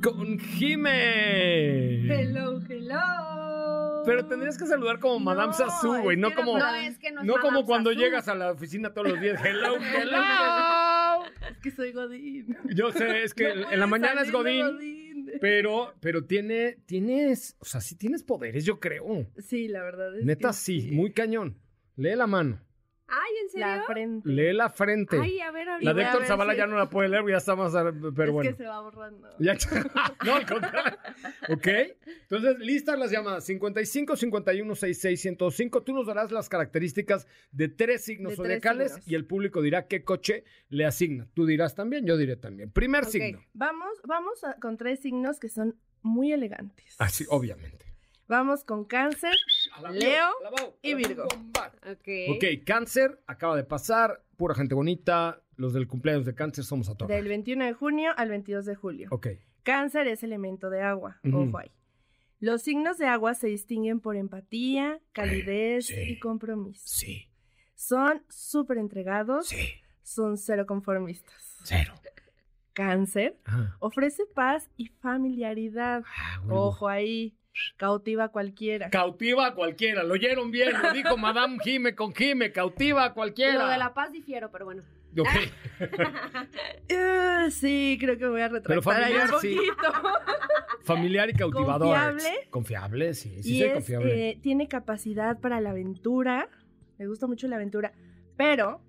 Con 0.03 0.39
Jime. 0.39 2.13
Hello, 2.13 2.61
hello. 2.69 4.03
Pero 4.05 4.27
tendrías 4.27 4.59
que 4.59 4.67
saludar 4.67 4.99
como 4.99 5.19
Madame 5.19 5.55
Sassou, 5.55 6.03
güey, 6.03 6.17
no 6.17 6.35
como, 6.35 6.59
no, 6.59 6.75
es 6.75 6.99
que 6.99 7.11
no 7.13 7.23
es 7.23 7.27
no 7.27 7.35
como 7.41 7.65
cuando 7.65 7.91
Sassou. 7.91 8.05
llegas 8.05 8.29
a 8.29 8.35
la 8.35 8.53
oficina 8.53 8.93
todos 8.93 9.09
los 9.09 9.21
días. 9.21 9.41
Hello, 9.43 9.77
hello. 9.97 11.25
Es 11.51 11.59
que 11.59 11.71
soy 11.71 11.93
Godín. 11.93 12.57
Yo 12.75 12.93
sé, 12.93 13.23
es 13.25 13.33
que 13.33 13.49
en 13.73 13.81
la 13.81 13.87
mañana 13.87 14.23
es 14.23 14.31
Godín, 14.31 14.67
pero, 15.41 15.95
pero 16.01 16.25
tiene, 16.25 16.79
tienes, 16.87 17.57
o 17.61 17.65
sea, 17.65 17.81
sí 17.81 17.97
tienes 17.97 18.23
poderes, 18.23 18.65
yo 18.65 18.81
creo. 18.81 19.27
Sí, 19.39 19.69
la 19.69 19.83
verdad 19.83 20.19
es 20.19 20.25
Neta, 20.25 20.49
que 20.49 20.55
sí, 20.55 20.91
muy 20.93 21.13
cañón. 21.13 21.59
Lee 21.97 22.17
la 22.17 22.27
mano, 22.27 22.61
Ay, 23.11 23.33
¿en 23.43 23.51
serio? 23.51 23.67
La 23.67 23.83
frente. 23.85 24.29
lee 24.29 24.53
la 24.53 24.71
frente. 24.71 25.19
Ay, 25.21 25.41
a 25.41 25.51
ver, 25.51 25.67
la 25.67 25.73
ahorita. 25.75 25.91
de 25.91 25.95
voy 25.95 26.03
a 26.03 26.07
Héctor 26.07 26.21
ver 26.21 26.29
Zavala 26.29 26.53
si- 26.53 26.59
ya 26.59 26.67
no 26.67 26.77
la 26.77 26.89
puede 26.89 27.09
leer, 27.09 27.25
ya 27.29 27.37
está 27.39 27.57
más, 27.57 27.73
pero 27.73 28.25
es 28.25 28.31
bueno. 28.33 28.51
que 28.51 28.57
se 28.57 28.65
va 28.67 28.81
borrando. 28.81 29.29
Ya- 29.39 29.55
no, 30.25 30.35
al 30.35 30.47
contrario. 30.47 30.99
Ok. 31.49 31.67
Entonces, 32.23 32.59
listas 32.61 32.99
las 32.99 33.11
llamadas 33.11 33.45
55 33.45 34.17
51 34.17 34.75
66 34.75 35.21
105. 35.21 35.83
Tú 35.83 35.93
nos 35.95 36.07
darás 36.07 36.31
las 36.31 36.49
características 36.49 37.27
de 37.51 37.69
tres 37.69 38.05
signos 38.05 38.31
De 38.33 38.37
tres 38.37 38.47
zodiacales 38.47 38.93
signos. 38.93 39.09
y 39.09 39.15
el 39.15 39.25
público 39.27 39.63
dirá 39.63 39.87
qué 39.89 40.05
coche 40.05 40.45
le 40.69 40.85
asigna. 40.87 41.27
Tú 41.35 41.47
dirás 41.47 41.75
también, 41.75 42.07
yo 42.07 42.17
diré 42.17 42.37
también. 42.37 42.71
Primer 42.71 43.05
signo. 43.07 43.41
Vamos, 43.55 43.89
vamos 44.07 44.45
a- 44.45 44.55
con 44.61 44.77
tres 44.77 45.01
signos 45.01 45.41
que 45.41 45.49
son 45.49 45.77
muy 46.03 46.33
elegantes. 46.33 46.95
Así, 46.99 47.25
obviamente. 47.29 47.87
Vamos 48.29 48.63
con 48.63 48.85
cáncer, 48.85 49.35
Leo 49.93 50.29
y 50.83 50.95
Virgo. 50.95 51.25
Ok. 51.25 52.09
Ok, 52.37 52.45
cáncer, 52.65 53.21
acaba 53.27 53.57
de 53.57 53.65
pasar. 53.65 54.23
Pura 54.37 54.55
gente 54.55 54.75
bonita. 54.75 55.43
Los 55.57 55.75
del 55.75 55.87
cumpleaños 55.87 56.25
de 56.25 56.35
cáncer 56.35 56.65
somos 56.65 56.89
a 56.89 56.95
todos. 56.95 57.09
del 57.09 57.29
21 57.29 57.65
de 57.67 57.73
junio 57.75 58.13
al 58.17 58.29
22 58.31 58.65
de 58.65 58.75
julio. 58.75 59.09
Ok. 59.11 59.29
Cáncer 59.63 60.09
es 60.09 60.23
elemento 60.23 60.71
de 60.71 60.81
agua, 60.83 61.21
ojo 61.33 61.59
ahí. 61.59 61.71
Los 62.39 62.63
signos 62.63 62.97
de 62.97 63.07
agua 63.07 63.35
se 63.35 63.49
distinguen 63.49 64.01
por 64.01 64.17
empatía, 64.17 65.01
calidez 65.13 65.89
sí. 65.89 65.95
y 65.95 66.19
compromiso. 66.19 66.81
Sí, 66.87 67.29
Son 67.75 68.23
súper 68.31 68.79
entregados, 68.79 69.49
sí. 69.49 69.69
son 70.03 70.39
cero 70.39 70.65
conformistas. 70.67 71.59
Cero. 71.65 71.93
Cáncer 72.73 73.37
Ah, 73.45 73.77
ofrece 73.81 74.25
paz 74.35 74.71
y 74.79 74.87
familiaridad. 74.87 76.03
ah. 76.07 76.41
Ojo 76.49 76.89
ahí, 76.89 77.37
cautiva 77.77 78.25
a 78.25 78.29
cualquiera. 78.29 78.91
Cautiva 78.91 79.47
a 79.47 79.55
cualquiera, 79.55 80.03
lo 80.03 80.15
oyeron 80.15 80.51
bien, 80.51 80.73
lo 80.83 80.93
dijo 80.93 81.17
Madame 81.17 81.59
Jime 81.63 81.95
con 81.95 82.15
Jime, 82.15 82.53
cautiva 82.53 83.05
a 83.05 83.15
cualquiera. 83.15 83.55
Lo 83.65 83.67
de 83.69 83.79
la 83.79 83.95
paz 83.95 84.13
difiero, 84.13 84.51
pero 84.51 84.65
bueno. 84.67 84.83
Ok. 85.19 85.29
Eh, 86.89 87.51
sí, 87.51 87.97
creo 87.99 88.19
que 88.19 88.27
voy 88.29 88.41
a 88.43 88.49
retractar 88.49 89.03
ahí 89.03 89.13
un 89.15 89.21
familiar, 89.21 89.41
sí. 89.41 89.57
poquito. 89.57 89.93
Familiar 90.83 91.31
y 91.31 91.33
cautivador. 91.33 91.97
Confiable. 91.97 92.49
Confiable, 92.51 93.15
sí, 93.15 93.43
sí, 93.43 93.57
y 93.57 93.59
soy 93.61 93.69
es, 93.69 93.75
confiable. 93.75 94.31
eh, 94.31 94.39
tiene 94.43 94.69
capacidad 94.69 95.39
para 95.39 95.61
la 95.61 95.71
aventura. 95.71 96.49
Me 96.99 97.07
gusta 97.07 97.27
mucho 97.27 97.49
la 97.49 97.57
aventura, 97.57 97.93
pero 98.37 98.83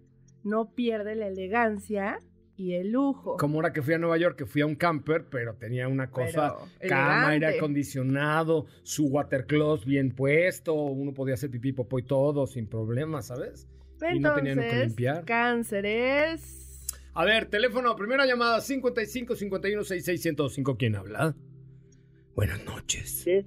no 0.44 0.72
pierde 0.74 1.16
la 1.16 1.28
elegancia 1.28 2.20
y 2.56 2.74
el 2.76 2.92
lujo. 2.92 3.38
Como 3.38 3.56
ahora 3.56 3.74
que 3.74 3.82
fui 3.82 3.94
a 3.94 3.98
Nueva 3.98 4.18
York, 4.18 4.38
que 4.38 4.46
fui 4.46 4.62
a 4.62 4.66
un 4.66 4.76
camper, 4.76 5.26
pero 5.30 5.56
tenía 5.56 5.88
una 5.88 6.10
cosa, 6.12 6.56
Pero 6.80 6.90
cama, 6.90 7.30
aire 7.30 7.48
acondicionado, 7.58 8.66
su 8.84 9.08
watercloth 9.08 9.86
bien 9.86 10.12
puesto, 10.12 10.74
uno 10.74 11.14
podía 11.14 11.34
hacer 11.36 11.50
pipí, 11.50 11.72
popó 11.74 12.00
y 12.00 12.04
todo 12.04 12.46
sin 12.48 12.68
problema, 12.68 13.22
¿sabes? 13.22 13.68
y 14.14 14.20
no 14.20 14.34
tenían 14.34 14.58
que 14.58 14.64
Entonces, 14.66 14.88
limpiar. 14.88 15.26
cáncer 15.26 15.86
es... 15.86 16.88
A 17.14 17.26
ver, 17.26 17.46
teléfono, 17.48 17.96
primera 17.96 18.26
llamada, 18.26 18.62
55 18.62 19.36
51 19.36 19.84
66 19.84 20.22
105, 20.22 20.78
¿quién 20.78 20.96
habla? 20.96 21.36
Buenas 22.36 22.64
noches. 22.66 23.24
Sí, 23.24 23.46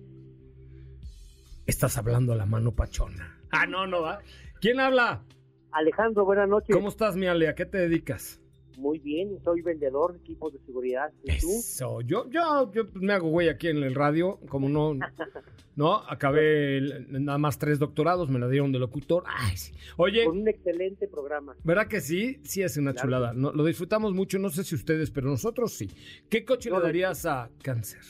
Estás 1.66 1.96
hablando 1.96 2.34
a 2.34 2.36
la 2.36 2.44
mano 2.46 2.72
pachona. 2.74 3.40
Ah, 3.50 3.66
no, 3.66 3.86
no, 3.86 4.02
¿va? 4.02 4.20
¿Quién 4.60 4.80
habla? 4.80 5.24
Alejandro, 5.72 6.24
buenas 6.24 6.48
noches. 6.48 6.76
¿Cómo 6.76 6.88
estás, 6.88 7.16
mi 7.16 7.26
Ale? 7.26 7.48
¿A 7.48 7.54
qué 7.54 7.64
te 7.64 7.78
dedicas? 7.78 8.40
Muy 8.76 8.98
bien, 8.98 9.38
soy 9.44 9.62
vendedor 9.62 10.12
de 10.12 10.18
equipos 10.18 10.52
de 10.52 10.58
seguridad. 10.66 11.12
¿Y 11.22 11.38
tú? 11.40 11.50
Eso, 11.50 12.00
yo, 12.00 12.28
yo, 12.30 12.72
yo 12.72 12.90
pues, 12.90 13.02
me 13.02 13.12
hago 13.12 13.28
güey 13.28 13.48
aquí 13.48 13.68
en 13.68 13.78
el 13.82 13.94
radio, 13.94 14.38
como 14.48 14.68
no, 14.68 14.94
no, 15.76 15.96
acabé 16.08 16.78
el- 16.78 17.06
nada 17.24 17.38
más 17.38 17.58
tres 17.58 17.78
doctorados, 17.78 18.28
me 18.28 18.38
la 18.38 18.48
dieron 18.48 18.72
de 18.72 18.78
locutor. 18.80 19.22
Ay, 19.26 19.56
sí. 19.56 19.72
Oye, 19.96 20.24
Con 20.24 20.40
un 20.40 20.48
excelente 20.48 21.06
programa. 21.08 21.54
¿verdad 21.64 21.87
que 21.87 22.00
sí? 22.00 22.40
Sí 22.44 22.62
es 22.62 22.76
una 22.76 22.92
Claro. 22.92 23.06
chulada. 23.06 23.32
No, 23.32 23.52
lo 23.52 23.64
disfrutamos 23.64 24.12
mucho, 24.12 24.38
no 24.38 24.50
sé 24.50 24.64
si 24.64 24.74
ustedes, 24.74 25.10
pero 25.10 25.28
nosotros 25.28 25.72
sí. 25.72 25.88
¿Qué 26.28 26.44
coche 26.44 26.70
le 26.70 26.80
darías 26.80 27.24
a 27.26 27.50
cáncer? 27.62 28.00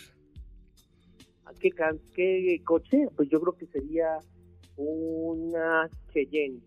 ¿A 1.44 1.53
¿Qué, 1.55 1.70
can- 1.70 2.00
¿Qué 2.14 2.61
coche? 2.64 3.07
Pues 3.14 3.29
yo 3.29 3.40
creo 3.40 3.53
que 3.57 3.66
sería 3.66 4.18
una 4.77 5.88
Cheyenne. 6.12 6.61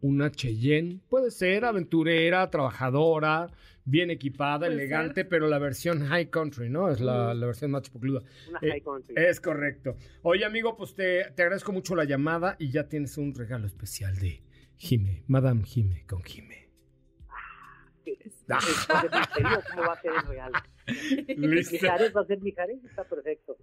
Una 0.00 0.30
Cheyenne, 0.30 1.00
puede 1.08 1.30
ser 1.30 1.64
aventurera, 1.64 2.48
trabajadora, 2.50 3.48
bien 3.84 4.10
equipada, 4.10 4.66
Puede 4.66 4.72
elegante, 4.74 5.24
pero 5.24 5.48
la 5.48 5.58
versión 5.58 6.06
High 6.06 6.30
Country, 6.30 6.68
¿no? 6.70 6.90
Es 6.90 7.00
la, 7.00 7.34
la 7.34 7.46
versión 7.46 7.70
más 7.72 7.82
chipocluda. 7.82 8.22
Una 8.48 8.58
Eh, 8.62 8.70
High 8.70 8.82
Country. 8.82 9.14
Es 9.16 9.40
correcto. 9.40 9.96
Oye, 10.22 10.44
amigo, 10.44 10.76
pues 10.76 10.94
te, 10.94 11.24
te 11.34 11.42
agradezco 11.42 11.72
mucho 11.72 11.96
la 11.96 12.04
llamada 12.04 12.54
y 12.58 12.70
ya 12.70 12.88
tienes 12.88 13.18
un 13.18 13.34
regalo 13.34 13.66
especial 13.66 14.16
de 14.18 14.42
Jime, 14.76 15.24
Madame 15.26 15.64
Jime 15.64 16.04
con 16.06 16.22
Jime. 16.22 16.68
Es- 18.04 18.44
va 18.50 18.56
a 18.56 18.60
ser 19.02 19.10
misterio, 19.10 19.60
¿Cómo 19.70 19.82
va 19.82 19.92
a 19.92 20.00
ser 20.00 20.12
el 20.14 20.28
real? 20.28 20.52
Listo. 21.36 21.72
Mijares 21.74 22.12
va 22.16 22.20
a 22.22 22.24
ser 22.24 22.40
Mijares, 22.40 22.82
está 22.84 23.04
perfecto. 23.04 23.56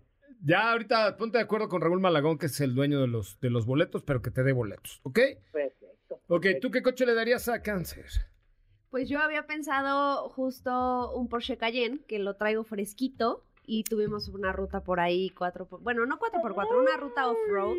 Ya 0.43 0.71
ahorita 0.71 1.17
ponte 1.17 1.39
de 1.39 1.43
acuerdo 1.43 1.67
con 1.67 1.81
Raúl 1.81 1.99
Malagón, 1.99 2.37
que 2.37 2.45
es 2.45 2.61
el 2.61 2.75
dueño 2.75 3.01
de 3.01 3.07
los, 3.07 3.39
de 3.39 3.49
los 3.49 3.65
boletos, 3.65 4.03
pero 4.03 4.21
que 4.21 4.29
te 4.29 4.43
dé 4.43 4.51
boletos, 4.51 4.99
¿ok? 5.03 5.19
Perfecto. 5.51 5.74
Ok. 6.27 6.45
¿tú 6.61 6.71
qué 6.71 6.81
coche 6.81 7.05
le 7.05 7.13
darías 7.13 7.47
a 7.49 7.61
cáncer? 7.61 8.05
Pues 8.89 9.09
yo 9.09 9.19
había 9.19 9.45
pensado 9.45 10.29
justo 10.29 11.13
un 11.15 11.27
Porsche 11.27 11.57
Cayenne, 11.57 11.99
que 12.07 12.17
lo 12.19 12.35
traigo 12.35 12.63
fresquito, 12.63 13.43
y 13.67 13.83
tuvimos 13.83 14.27
una 14.29 14.51
ruta 14.53 14.83
por 14.83 14.99
ahí, 14.99 15.31
cuatro 15.31 15.67
por... 15.67 15.81
Bueno, 15.81 16.05
no 16.05 16.17
cuatro 16.19 16.39
por 16.41 16.53
cuatro, 16.53 16.79
una 16.79 16.95
ruta 16.97 17.27
off-road. 17.27 17.75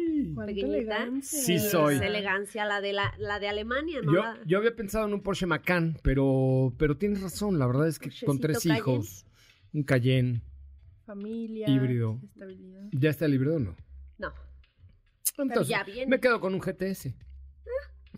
Pequeñita. 0.47 0.67
elegancia. 0.67 1.41
Sí 1.41 1.59
soy. 1.61 1.95
Es 1.95 2.01
elegancia, 2.03 2.65
la 2.65 2.81
de, 2.81 2.93
la, 2.93 3.15
la 3.19 3.39
de 3.39 3.49
Alemania, 3.49 4.01
¿no? 4.03 4.13
Yo, 4.13 4.19
La- 4.21 4.39
yo 4.45 4.59
había 4.59 4.75
pensado 4.75 5.07
en 5.07 5.15
un 5.15 5.23
Porsche 5.23 5.47
Macan, 5.47 5.97
pero, 6.03 6.75
pero 6.77 6.97
tienes 6.99 7.23
razón, 7.23 7.59
la 7.59 7.67
verdad 7.69 7.87
es 7.89 7.99
que 8.01 8.11
con 8.27 8.41
tres 8.41 8.59
Cayenne. 8.59 8.79
hijos, 8.79 9.27
un 9.73 9.85
Cayenne, 9.85 10.43
Familia. 11.07 11.71
Híbrido. 11.71 12.19
Estabilidad. 12.25 12.89
¿ya 12.91 13.11
está 13.11 13.27
el 13.27 13.35
híbrido 13.35 13.57
o 13.57 13.61
no? 13.61 13.77
No. 14.19 14.33
Entonces, 15.39 15.69
ya 15.69 15.85
viene. 15.85 16.07
me 16.11 16.19
quedo 16.19 16.41
con 16.41 16.53
un 16.53 16.61
GTS. 16.61 17.15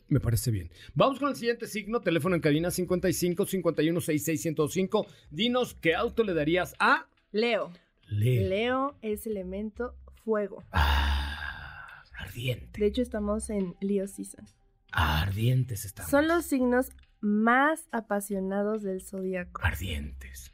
Me 0.08 0.20
parece 0.20 0.50
bien. 0.50 0.70
Vamos 0.94 1.18
con 1.18 1.28
el 1.28 1.36
siguiente 1.36 1.66
signo, 1.66 2.00
teléfono 2.00 2.34
en 2.34 2.40
cabina 2.40 2.70
55 2.70 3.44
51 3.46 4.00
66 4.00 4.40
105. 4.40 5.06
Dinos 5.30 5.74
qué 5.74 5.94
auto 5.94 6.24
le 6.24 6.32
darías 6.34 6.74
a 6.78 7.06
Leo. 7.30 7.70
Leo. 8.08 8.48
Leo 8.48 8.98
es 9.02 9.26
elemento 9.26 9.94
fuego. 10.24 10.64
Ah, 10.72 12.02
ardiente. 12.18 12.80
De 12.80 12.86
hecho, 12.86 13.02
estamos 13.02 13.50
en 13.50 13.74
Leo 13.80 14.06
Season. 14.08 14.46
Ardientes 14.92 15.84
estamos. 15.84 16.10
Son 16.10 16.26
los 16.26 16.46
signos 16.46 16.90
más 17.20 17.86
apasionados 17.92 18.82
del 18.82 19.02
zodiaco. 19.02 19.60
Ardientes. 19.62 20.52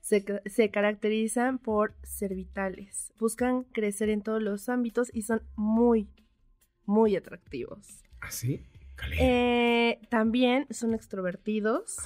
Se, 0.00 0.22
ca- 0.24 0.42
se 0.46 0.70
caracterizan 0.70 1.58
por 1.58 1.96
ser 2.04 2.34
vitales. 2.34 3.12
Buscan 3.18 3.64
crecer 3.64 4.10
en 4.10 4.22
todos 4.22 4.40
los 4.42 4.68
ámbitos 4.68 5.10
y 5.12 5.22
son 5.22 5.42
muy, 5.56 6.08
muy 6.84 7.16
atractivos. 7.16 8.04
¿Así? 8.20 8.58
Caliente. 8.58 8.73
Eh, 9.18 10.00
también 10.08 10.66
son 10.70 10.94
extrovertidos, 10.94 11.96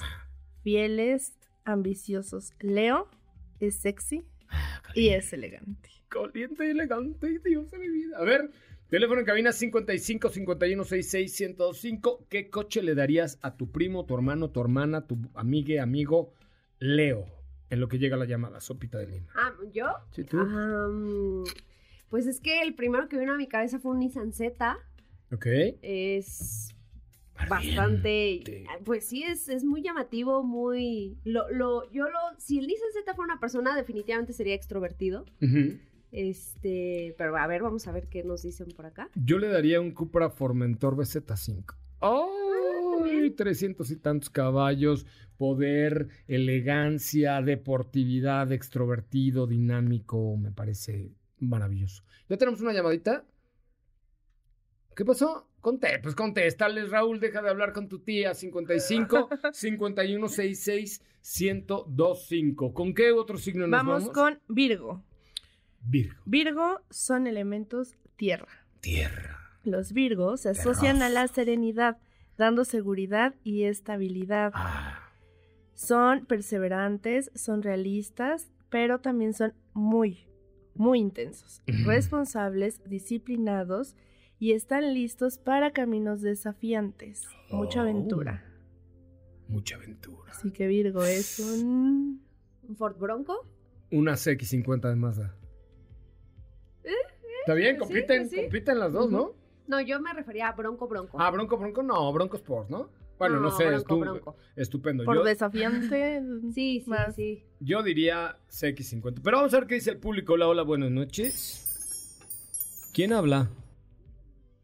fieles, 0.63 1.37
ambiciosos. 1.65 2.53
Leo 2.59 3.09
es 3.59 3.75
sexy 3.75 4.23
Ah, 4.51 4.81
y 4.95 5.09
es 5.09 5.31
elegante. 5.33 5.89
Caliente 6.09 6.65
y 6.65 6.71
elegante, 6.71 7.39
Dios 7.45 7.69
de 7.69 7.77
mi 7.77 7.87
vida. 7.87 8.17
A 8.17 8.23
ver, 8.23 8.49
teléfono 8.89 9.19
en 9.19 9.25
cabina 9.27 9.51
55 9.51 10.29
51 10.29 10.83
66 10.83 11.31
105. 11.35 12.25
¿Qué 12.29 12.49
coche 12.49 12.81
le 12.81 12.95
darías 12.95 13.37
a 13.43 13.55
tu 13.55 13.71
primo, 13.71 14.05
tu 14.05 14.15
hermano, 14.15 14.49
tu 14.49 14.59
hermana, 14.61 15.05
tu 15.05 15.19
amigue, 15.35 15.79
amigo 15.79 16.33
Leo? 16.79 17.27
En 17.69 17.79
lo 17.79 17.87
que 17.87 17.99
llega 17.99 18.17
la 18.17 18.25
llamada, 18.25 18.59
sopita 18.59 18.97
de 18.97 19.05
lima. 19.05 19.31
Ah, 19.35 19.53
¿yo? 19.71 19.85
Sí, 20.11 20.23
tú. 20.23 21.43
Pues 22.09 22.25
es 22.25 22.39
que 22.39 22.61
el 22.63 22.73
primero 22.73 23.07
que 23.07 23.19
vino 23.19 23.33
a 23.33 23.37
mi 23.37 23.47
cabeza 23.47 23.77
fue 23.77 23.91
un 23.91 23.99
Nissan 23.99 24.33
Z. 24.33 24.79
Ok. 25.31 25.45
Es. 25.83 26.75
Bastante, 27.47 28.65
pues 28.83 29.05
sí, 29.05 29.23
es, 29.23 29.47
es 29.49 29.63
muy 29.63 29.81
llamativo, 29.81 30.43
muy... 30.43 31.17
Lo, 31.23 31.49
lo, 31.51 31.89
yo 31.91 32.09
lo, 32.09 32.19
si 32.37 32.59
el 32.59 32.67
Nissan 32.67 32.91
Z 32.93 33.13
fuera 33.13 33.33
una 33.33 33.39
persona, 33.39 33.75
definitivamente 33.75 34.33
sería 34.33 34.55
extrovertido. 34.55 35.25
Este, 36.11 37.15
pero 37.17 37.37
a 37.37 37.47
ver, 37.47 37.61
vamos 37.61 37.87
a 37.87 37.91
ver 37.91 38.07
qué 38.07 38.23
nos 38.23 38.41
dicen 38.41 38.67
por 38.75 38.85
acá. 38.85 39.09
Yo 39.15 39.37
le 39.37 39.47
daría 39.47 39.79
un 39.79 39.91
Cupra 39.91 40.29
Formentor 40.29 40.95
BZ5. 40.95 41.75
¡Ay! 42.01 43.31
300 43.31 43.91
y 43.91 43.95
tantos 43.97 44.29
caballos, 44.29 45.05
poder, 45.37 46.09
elegancia, 46.27 47.41
deportividad, 47.41 48.51
extrovertido, 48.51 49.47
dinámico, 49.47 50.35
me 50.37 50.51
parece 50.51 51.13
maravilloso. 51.39 52.03
¿Ya 52.27 52.37
tenemos 52.37 52.61
una 52.61 52.73
llamadita? 52.73 53.25
¿Qué 54.95 55.05
pasó? 55.05 55.48
Conté, 55.61 55.99
pues 55.99 56.15
contéstales, 56.15 56.89
Raúl, 56.89 57.19
deja 57.19 57.41
de 57.41 57.49
hablar 57.49 57.73
con 57.73 57.89
tu 57.89 57.99
tía. 57.99 58.33
55 58.33 59.29
5166 59.51 61.01
1025. 61.21 62.73
¿Con 62.73 62.93
qué 62.93 63.11
otro 63.11 63.37
signo 63.37 63.67
nos 63.67 63.71
Vamos, 63.71 64.01
vamos? 64.01 64.13
con 64.13 64.39
Virgo. 64.47 65.03
Virgo. 65.81 66.21
Virgo 66.25 66.81
son 66.89 67.27
elementos 67.27 67.95
tierra. 68.15 68.65
Tierra. 68.79 69.37
Los 69.63 69.91
Virgos 69.91 70.41
se 70.41 70.49
asocian 70.49 71.01
a 71.01 71.09
la 71.09 71.27
serenidad, 71.27 71.97
dando 72.37 72.63
seguridad 72.63 73.35
y 73.43 73.63
estabilidad. 73.63 74.51
Ah. 74.55 75.11
Son 75.73 76.25
perseverantes, 76.25 77.31
son 77.35 77.61
realistas, 77.61 78.49
pero 78.69 78.99
también 78.99 79.33
son 79.33 79.53
muy, 79.73 80.25
muy 80.75 80.99
intensos, 80.99 81.61
responsables, 81.67 82.81
disciplinados 82.85 83.95
y 84.39 84.53
están 84.53 84.93
listos 84.93 85.37
para 85.37 85.71
caminos 85.71 86.21
desafiantes. 86.21 87.27
Mucha 87.51 87.79
Oh. 87.79 87.83
aventura. 87.83 88.45
Mucha 89.47 89.75
aventura. 89.75 90.31
Así 90.31 90.51
que 90.51 90.67
Virgo 90.67 91.03
es 91.03 91.39
un... 91.39 92.21
¿Un 92.67 92.75
Ford 92.75 92.97
Bronco? 92.97 93.47
Una 93.91 94.13
CX50 94.13 94.89
de 94.89 94.95
Mazda. 94.95 95.35
Está 97.41 97.53
bien, 97.55 97.77
pues 97.77 97.87
sí, 97.89 97.93
compiten, 97.95 98.21
pues 98.23 98.29
sí. 98.31 98.41
compiten 98.43 98.79
las 98.79 98.93
dos, 98.93 99.09
¿no? 99.09 99.33
No, 99.67 99.81
yo 99.81 99.99
me 99.99 100.13
refería 100.13 100.49
a 100.49 100.51
Bronco 100.53 100.87
Bronco. 100.87 101.19
Ah, 101.19 101.31
Bronco, 101.31 101.57
Bronco, 101.57 101.81
no, 101.83 102.11
Bronco 102.13 102.37
Sport, 102.37 102.69
¿no? 102.69 102.89
Bueno, 103.17 103.35
no, 103.35 103.49
No, 103.49 103.51
sé, 103.51 103.65
Bronco, 103.67 103.95
estu- 103.95 103.99
Bronco. 103.99 104.35
estupendo. 104.55 105.03
Por 105.05 105.15
Yo, 105.17 105.23
desafiante. 105.23 106.21
Sí, 106.53 106.81
sí, 106.81 106.89
más. 106.89 107.15
sí. 107.15 107.43
yo 107.59 107.81
diría 107.83 108.37
CX50. 108.49 109.21
Pero 109.23 109.37
vamos 109.37 109.53
a 109.53 109.59
ver 109.59 109.67
qué 109.67 109.75
dice 109.75 109.89
el 109.91 109.97
público. 109.97 110.33
Hola, 110.33 110.47
hola, 110.47 110.61
buenas 110.63 110.91
noches. 110.91 112.19
¿Quién 112.93 113.13
habla? 113.13 113.49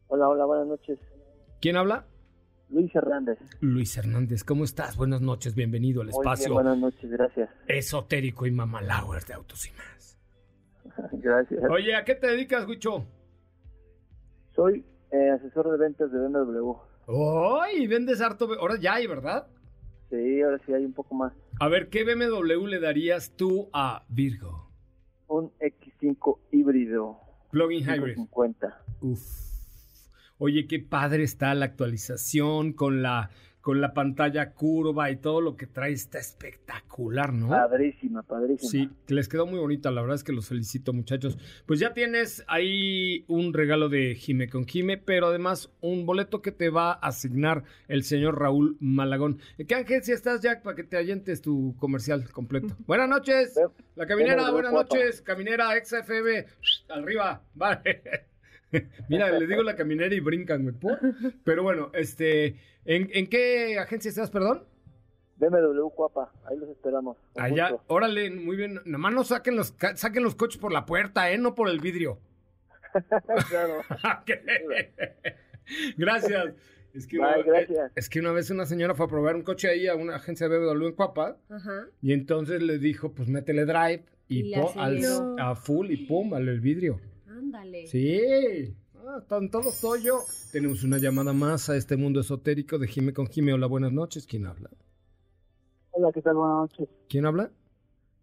Hola, 0.08 0.28
hola, 0.28 0.44
buenas 0.44 0.66
noches. 0.68 0.98
¿Quién 1.60 1.76
habla? 1.76 2.06
Luis 2.68 2.94
Hernández. 2.94 3.38
Luis 3.60 3.96
Hernández, 3.96 4.44
¿cómo 4.44 4.64
estás? 4.64 4.96
Buenas 4.96 5.20
noches, 5.20 5.54
bienvenido 5.54 6.00
al 6.02 6.08
Muy 6.08 6.14
bien, 6.14 6.32
espacio 6.32 6.54
buenas 6.54 6.78
noches, 6.78 7.10
gracias. 7.10 7.50
esotérico 7.68 8.46
y 8.46 8.50
mamalauer 8.50 9.24
de 9.24 9.34
Autos 9.34 9.66
y 9.66 9.70
más. 9.72 10.18
gracias. 11.12 11.62
Oye, 11.70 11.94
¿a 11.94 12.04
qué 12.04 12.14
te 12.14 12.26
dedicas, 12.28 12.66
Guicho? 12.66 13.04
Soy 14.54 14.84
eh, 15.12 15.30
asesor 15.30 15.70
de 15.70 15.78
ventas 15.78 16.10
de 16.10 16.18
BMW. 16.18 16.72
¡Ay! 17.62 17.86
vendes 17.86 18.20
harto. 18.20 18.48
Ahora 18.58 18.78
ya 18.80 18.94
hay, 18.94 19.06
¿verdad? 19.06 19.46
Sí, 20.10 20.42
ahora 20.42 20.58
sí 20.66 20.72
hay 20.72 20.84
un 20.84 20.92
poco 20.92 21.14
más. 21.14 21.32
A 21.60 21.68
ver, 21.68 21.88
¿qué 21.88 22.04
BMW 22.04 22.66
le 22.66 22.80
darías 22.80 23.32
tú 23.36 23.68
a 23.72 24.04
Virgo? 24.08 24.70
Un 25.28 25.52
X5 25.60 26.38
híbrido. 26.52 27.18
Plug-in 27.50 27.84
hybrid. 27.84 28.14
50. 28.14 28.82
Uf. 29.02 29.45
Oye, 30.38 30.66
qué 30.66 30.80
padre 30.80 31.22
está 31.22 31.54
la 31.54 31.64
actualización 31.64 32.74
con 32.74 33.00
la, 33.02 33.30
con 33.62 33.80
la 33.80 33.94
pantalla 33.94 34.52
curva 34.52 35.10
y 35.10 35.16
todo 35.16 35.40
lo 35.40 35.56
que 35.56 35.66
trae 35.66 35.92
está 35.92 36.18
espectacular, 36.18 37.32
¿no? 37.32 37.48
Padrísima, 37.48 38.22
padrísima. 38.22 38.70
Sí, 38.70 38.90
les 39.08 39.28
quedó 39.28 39.46
muy 39.46 39.58
bonita, 39.58 39.90
la 39.90 40.02
verdad 40.02 40.16
es 40.16 40.24
que 40.24 40.32
los 40.32 40.46
felicito 40.46 40.92
muchachos. 40.92 41.38
Pues 41.64 41.80
ya 41.80 41.94
tienes 41.94 42.44
ahí 42.48 43.24
un 43.28 43.54
regalo 43.54 43.88
de 43.88 44.14
Jime 44.14 44.50
con 44.50 44.66
Jime, 44.66 44.98
pero 44.98 45.28
además 45.28 45.72
un 45.80 46.04
boleto 46.04 46.42
que 46.42 46.52
te 46.52 46.68
va 46.68 46.92
a 46.92 47.08
asignar 47.08 47.64
el 47.88 48.04
señor 48.04 48.38
Raúl 48.38 48.76
Malagón. 48.78 49.40
¿En 49.56 49.66
qué 49.66 49.74
agencia 49.74 50.14
estás, 50.14 50.42
Jack, 50.42 50.62
para 50.62 50.76
que 50.76 50.84
te 50.84 50.98
allentes 50.98 51.40
tu 51.40 51.74
comercial 51.78 52.30
completo? 52.30 52.76
Buenas 52.86 53.08
noches, 53.08 53.58
la 53.94 54.06
caminera, 54.06 54.50
buenas 54.50 54.72
noches, 54.74 55.22
caminera 55.22 55.70
XFM, 55.82 56.44
arriba, 56.90 57.42
vale. 57.54 58.02
Mira, 59.08 59.30
le 59.38 59.46
digo 59.46 59.62
la 59.62 59.76
caminera 59.76 60.14
y 60.14 60.20
brincan, 60.20 60.62
güey. 60.62 60.74
Pero 61.44 61.62
bueno, 61.62 61.90
este, 61.94 62.56
¿en, 62.84 63.08
en 63.12 63.26
qué 63.28 63.78
agencia 63.78 64.08
estás, 64.08 64.30
perdón? 64.30 64.64
BMW 65.38 65.88
Cuapa, 65.90 66.32
ahí 66.48 66.56
los 66.56 66.70
esperamos. 66.70 67.16
Allá, 67.36 67.70
gusto. 67.70 67.84
órale, 67.94 68.30
muy 68.30 68.56
bien. 68.56 68.80
Nada 68.86 68.98
más 68.98 69.12
no 69.12 69.22
saquen 69.24 69.54
los, 69.56 69.74
saquen 69.96 70.22
los 70.22 70.34
coches 70.34 70.58
por 70.60 70.72
la 70.72 70.86
puerta, 70.86 71.30
¿eh? 71.30 71.36
No 71.38 71.54
por 71.54 71.68
el 71.68 71.78
vidrio. 71.80 72.18
claro. 73.50 73.82
Gracias. 75.96 76.54
Es 76.94 77.06
que, 77.06 77.18
Bye, 77.18 77.26
una, 77.26 77.42
gracias. 77.42 77.92
es 77.94 78.08
que 78.08 78.20
una 78.20 78.32
vez 78.32 78.48
una 78.50 78.64
señora 78.64 78.94
fue 78.94 79.04
a 79.04 79.08
probar 79.08 79.36
un 79.36 79.42
coche 79.42 79.68
ahí 79.68 79.86
a 79.86 79.94
una 79.94 80.16
agencia 80.16 80.48
de 80.48 80.58
BMW 80.58 80.86
en 80.86 80.92
Cuapa 80.94 81.36
Ajá. 81.50 81.88
y 82.00 82.14
entonces 82.14 82.62
le 82.62 82.78
dijo, 82.78 83.12
pues 83.12 83.28
métele 83.28 83.66
drive 83.66 84.04
y, 84.28 84.54
al- 84.54 85.02
a 85.38 85.54
full 85.56 85.90
y 85.90 86.06
pum, 86.06 86.32
al 86.32 86.48
el 86.48 86.60
vidrio. 86.60 86.98
Ándale. 87.56 87.86
Sí. 87.86 88.74
Ah, 89.08 89.22
tan 89.28 89.50
todo 89.50 89.70
soy 89.70 90.02
yo. 90.04 90.20
Tenemos 90.52 90.84
una 90.84 90.98
llamada 90.98 91.32
más 91.32 91.70
a 91.70 91.76
este 91.76 91.96
mundo 91.96 92.20
esotérico 92.20 92.78
de 92.78 92.86
Jime 92.86 93.12
con 93.12 93.26
Jime. 93.28 93.52
Hola, 93.52 93.66
buenas 93.66 93.92
noches. 93.92 94.26
¿Quién 94.26 94.46
habla? 94.46 94.70
Hola, 95.92 96.10
¿qué 96.12 96.20
tal? 96.22 96.34
Buenas 96.34 96.56
noches. 96.70 96.88
¿Quién 97.08 97.24
habla? 97.26 97.50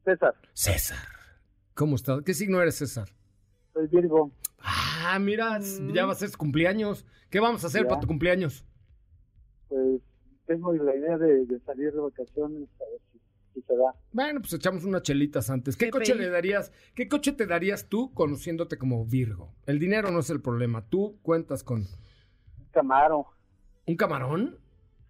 César, 0.05 0.35
César. 0.53 0.97
¿Cómo 1.73 1.95
estás? 1.95 2.21
¿Qué 2.23 2.33
signo 2.33 2.61
eres, 2.61 2.75
César? 2.75 3.09
soy 3.73 3.87
Virgo. 3.87 4.31
Ah, 4.59 5.17
mira, 5.19 5.59
ya 5.93 6.05
va 6.05 6.11
a 6.11 6.15
ser 6.15 6.29
tu 6.29 6.37
cumpleaños. 6.37 7.05
¿Qué 7.31 7.39
vamos 7.39 7.63
a 7.63 7.67
hacer 7.67 7.83
Ya. 7.83 7.87
para 7.87 8.01
tu 8.01 8.07
cumpleaños? 8.07 8.63
Pues 9.69 9.99
tengo 10.45 10.71
la 10.73 10.95
idea 10.95 11.17
de, 11.17 11.45
de 11.45 11.59
salir 11.61 11.91
de 11.91 11.99
vacaciones 11.99 12.69
a 12.79 12.83
ver 12.91 12.99
se 13.61 13.75
da. 13.75 13.93
Bueno, 14.11 14.39
pues 14.41 14.53
echamos 14.53 14.83
unas 14.83 15.01
chelitas 15.03 15.49
antes. 15.49 15.75
¿Qué, 15.77 15.85
Qué 15.85 15.91
coche 15.91 16.15
le 16.15 16.29
darías? 16.29 16.71
¿Qué 16.95 17.07
coche 17.07 17.31
te 17.33 17.45
darías 17.45 17.87
tú 17.89 18.13
conociéndote 18.13 18.77
como 18.77 19.05
Virgo? 19.05 19.53
El 19.65 19.79
dinero 19.79 20.11
no 20.11 20.19
es 20.19 20.29
el 20.29 20.41
problema. 20.41 20.83
Tú 20.89 21.17
cuentas 21.21 21.63
con 21.63 21.85
Camaro. 22.71 23.27
un 23.85 23.95
camarón. 23.95 24.57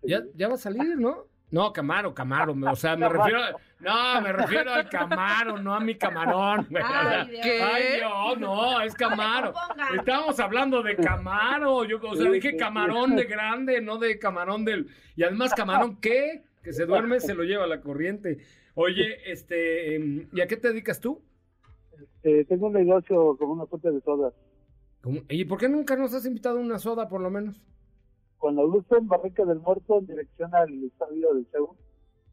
Sí. 0.01 0.09
Ya, 0.09 0.21
ya 0.35 0.47
va 0.49 0.55
a 0.55 0.57
salir, 0.57 0.97
¿no? 0.99 1.27
No, 1.51 1.71
Camaro, 1.71 2.13
Camaro. 2.15 2.55
O 2.71 2.75
sea, 2.75 2.97
me 2.97 3.07
refiero. 3.09 3.41
a- 3.43 3.51
no, 3.79 4.21
me 4.21 4.31
refiero 4.31 4.73
al 4.73 4.89
Camaro, 4.89 5.59
no 5.59 5.73
a 5.75 5.79
mi 5.79 5.95
camarón. 5.95 6.65
güey. 6.69 6.81
Sea, 6.83 7.27
Ay, 7.75 7.83
Dios, 7.97 8.39
no, 8.39 8.81
es 8.81 8.95
Camaro. 8.95 9.53
Estábamos 9.97 10.39
hablando 10.39 10.81
de 10.81 10.95
Camaro. 10.95 11.83
Yo, 11.85 11.99
o 12.01 12.15
sea, 12.15 12.31
dije 12.31 12.55
camarón 12.55 13.15
de 13.15 13.25
grande, 13.25 13.81
no 13.81 13.97
de 13.99 14.17
camarón 14.17 14.65
del. 14.65 14.87
Y 15.15 15.23
además, 15.23 15.53
camarón, 15.53 15.97
¿qué? 15.97 16.43
Que 16.63 16.73
se 16.73 16.85
duerme, 16.85 17.19
se 17.19 17.33
lo 17.33 17.43
lleva 17.43 17.67
la 17.67 17.81
corriente. 17.81 18.39
Oye, 18.75 19.31
este, 19.31 19.95
em, 19.95 20.27
¿y 20.31 20.41
a 20.41 20.47
qué 20.47 20.57
te 20.57 20.69
dedicas 20.69 20.99
tú? 20.99 21.21
Eh, 22.23 22.45
tengo 22.45 22.67
un 22.67 22.73
negocio 22.73 23.37
con 23.37 23.49
una 23.49 23.65
fuente 23.65 23.91
de 23.91 24.01
todas. 24.01 24.33
¿Cómo? 25.01 25.21
¿Y 25.29 25.45
por 25.45 25.59
qué 25.59 25.67
nunca 25.67 25.95
nos 25.97 26.13
has 26.13 26.25
invitado 26.25 26.59
una 26.59 26.79
soda, 26.79 27.09
por 27.09 27.21
lo 27.21 27.29
menos? 27.29 27.61
cuando 28.43 28.67
lucen 28.67 29.07
Barranca 29.07 29.45
del 29.45 29.61
Muerto 29.61 29.99
en 29.99 30.05
dirección 30.05 30.53
al 30.53 30.83
estadio 30.83 31.33
del 31.33 31.47
CEU. 31.49 31.77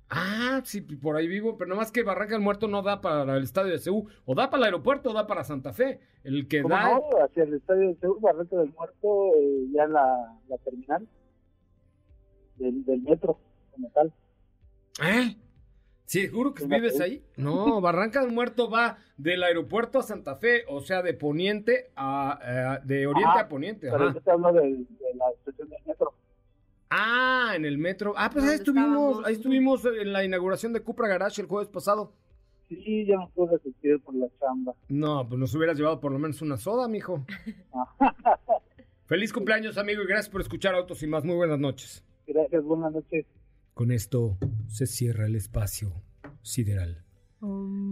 Ah, 0.08 0.60
sí, 0.64 0.80
por 0.80 1.14
ahí 1.14 1.28
vivo, 1.28 1.56
pero 1.56 1.70
nomás 1.70 1.92
que 1.92 2.02
Barranca 2.02 2.34
del 2.34 2.42
Muerto 2.42 2.66
no 2.66 2.82
da 2.82 3.00
para 3.00 3.36
el 3.36 3.44
estadio 3.44 3.70
de 3.70 3.78
Ceú, 3.78 4.08
o 4.24 4.34
da 4.34 4.50
para 4.50 4.62
el 4.62 4.64
aeropuerto 4.64 5.10
o 5.10 5.12
da 5.12 5.28
para 5.28 5.44
Santa 5.44 5.72
Fe. 5.72 6.00
El 6.24 6.48
que 6.48 6.62
¿Cómo 6.62 6.74
da. 6.74 6.94
no? 6.94 7.02
Hacia 7.22 7.44
el 7.44 7.54
estadio 7.54 7.82
del 7.82 7.96
CEU, 7.98 8.18
Barranca 8.18 8.56
del 8.56 8.72
Muerto, 8.72 9.36
eh, 9.36 9.66
ya 9.72 9.84
en 9.84 9.92
la, 9.92 10.36
la 10.48 10.58
terminal 10.58 11.08
del, 12.56 12.84
del 12.84 13.02
metro, 13.02 13.38
como 13.70 13.88
tal. 13.90 14.12
¿Eh? 15.02 15.36
¿Seguro 16.04 16.52
que 16.54 16.64
vives 16.66 16.94
Ceú. 16.96 17.02
ahí? 17.04 17.24
No, 17.36 17.80
Barranca 17.80 18.20
del 18.20 18.32
Muerto 18.32 18.68
va 18.68 18.98
del 19.16 19.42
aeropuerto 19.42 19.98
a 19.98 20.02
Santa 20.02 20.36
Fe, 20.36 20.64
o 20.68 20.80
sea, 20.80 21.02
de 21.02 21.14
poniente 21.14 21.90
a. 21.96 22.78
eh, 22.82 22.86
de 22.86 23.06
oriente 23.06 23.30
Ajá, 23.30 23.40
a 23.42 23.48
poniente. 23.48 23.88
Pero 23.90 24.04
Ajá. 24.04 24.14
yo 24.14 24.20
te 24.20 24.30
hablo 24.30 24.52
de, 24.52 24.84
la 25.14 25.30
estación 25.30 25.68
del 25.68 25.78
metro. 25.86 26.12
Ah, 26.90 27.52
en 27.54 27.64
el 27.64 27.78
metro. 27.78 28.14
Ah, 28.16 28.28
pues 28.32 28.42
ahí 28.44 28.48
¿Dónde 28.50 28.62
estuvimos, 28.62 28.88
estábamos? 28.88 29.26
ahí 29.26 29.34
estuvimos 29.34 29.84
en 29.84 30.12
la 30.12 30.24
inauguración 30.24 30.72
de 30.72 30.80
Cupra 30.80 31.06
Garage 31.06 31.40
el 31.40 31.46
jueves 31.46 31.68
pasado. 31.68 32.12
Sí, 32.68 33.04
ya 33.06 33.16
no 33.16 33.28
pude 33.30 33.54
asistir 33.56 34.00
por 34.00 34.14
la 34.14 34.26
chamba. 34.40 34.74
No, 34.88 35.28
pues 35.28 35.38
nos 35.38 35.54
hubieras 35.54 35.76
llevado 35.76 36.00
por 36.00 36.10
lo 36.12 36.18
menos 36.18 36.40
una 36.42 36.56
soda, 36.56 36.88
mijo. 36.88 37.24
Feliz 39.06 39.32
cumpleaños, 39.32 39.76
amigo, 39.78 40.02
y 40.02 40.06
gracias 40.06 40.28
por 40.28 40.40
escuchar 40.40 40.74
Autos 40.74 41.02
y 41.02 41.06
más. 41.06 41.24
Muy 41.24 41.34
buenas 41.36 41.58
noches. 41.58 42.04
Gracias, 42.26 42.62
buenas 42.64 42.92
noches. 42.92 43.26
Con 43.80 43.92
esto 43.92 44.36
se 44.68 44.86
cierra 44.86 45.24
el 45.24 45.36
espacio 45.36 46.02
sideral. 46.42 47.02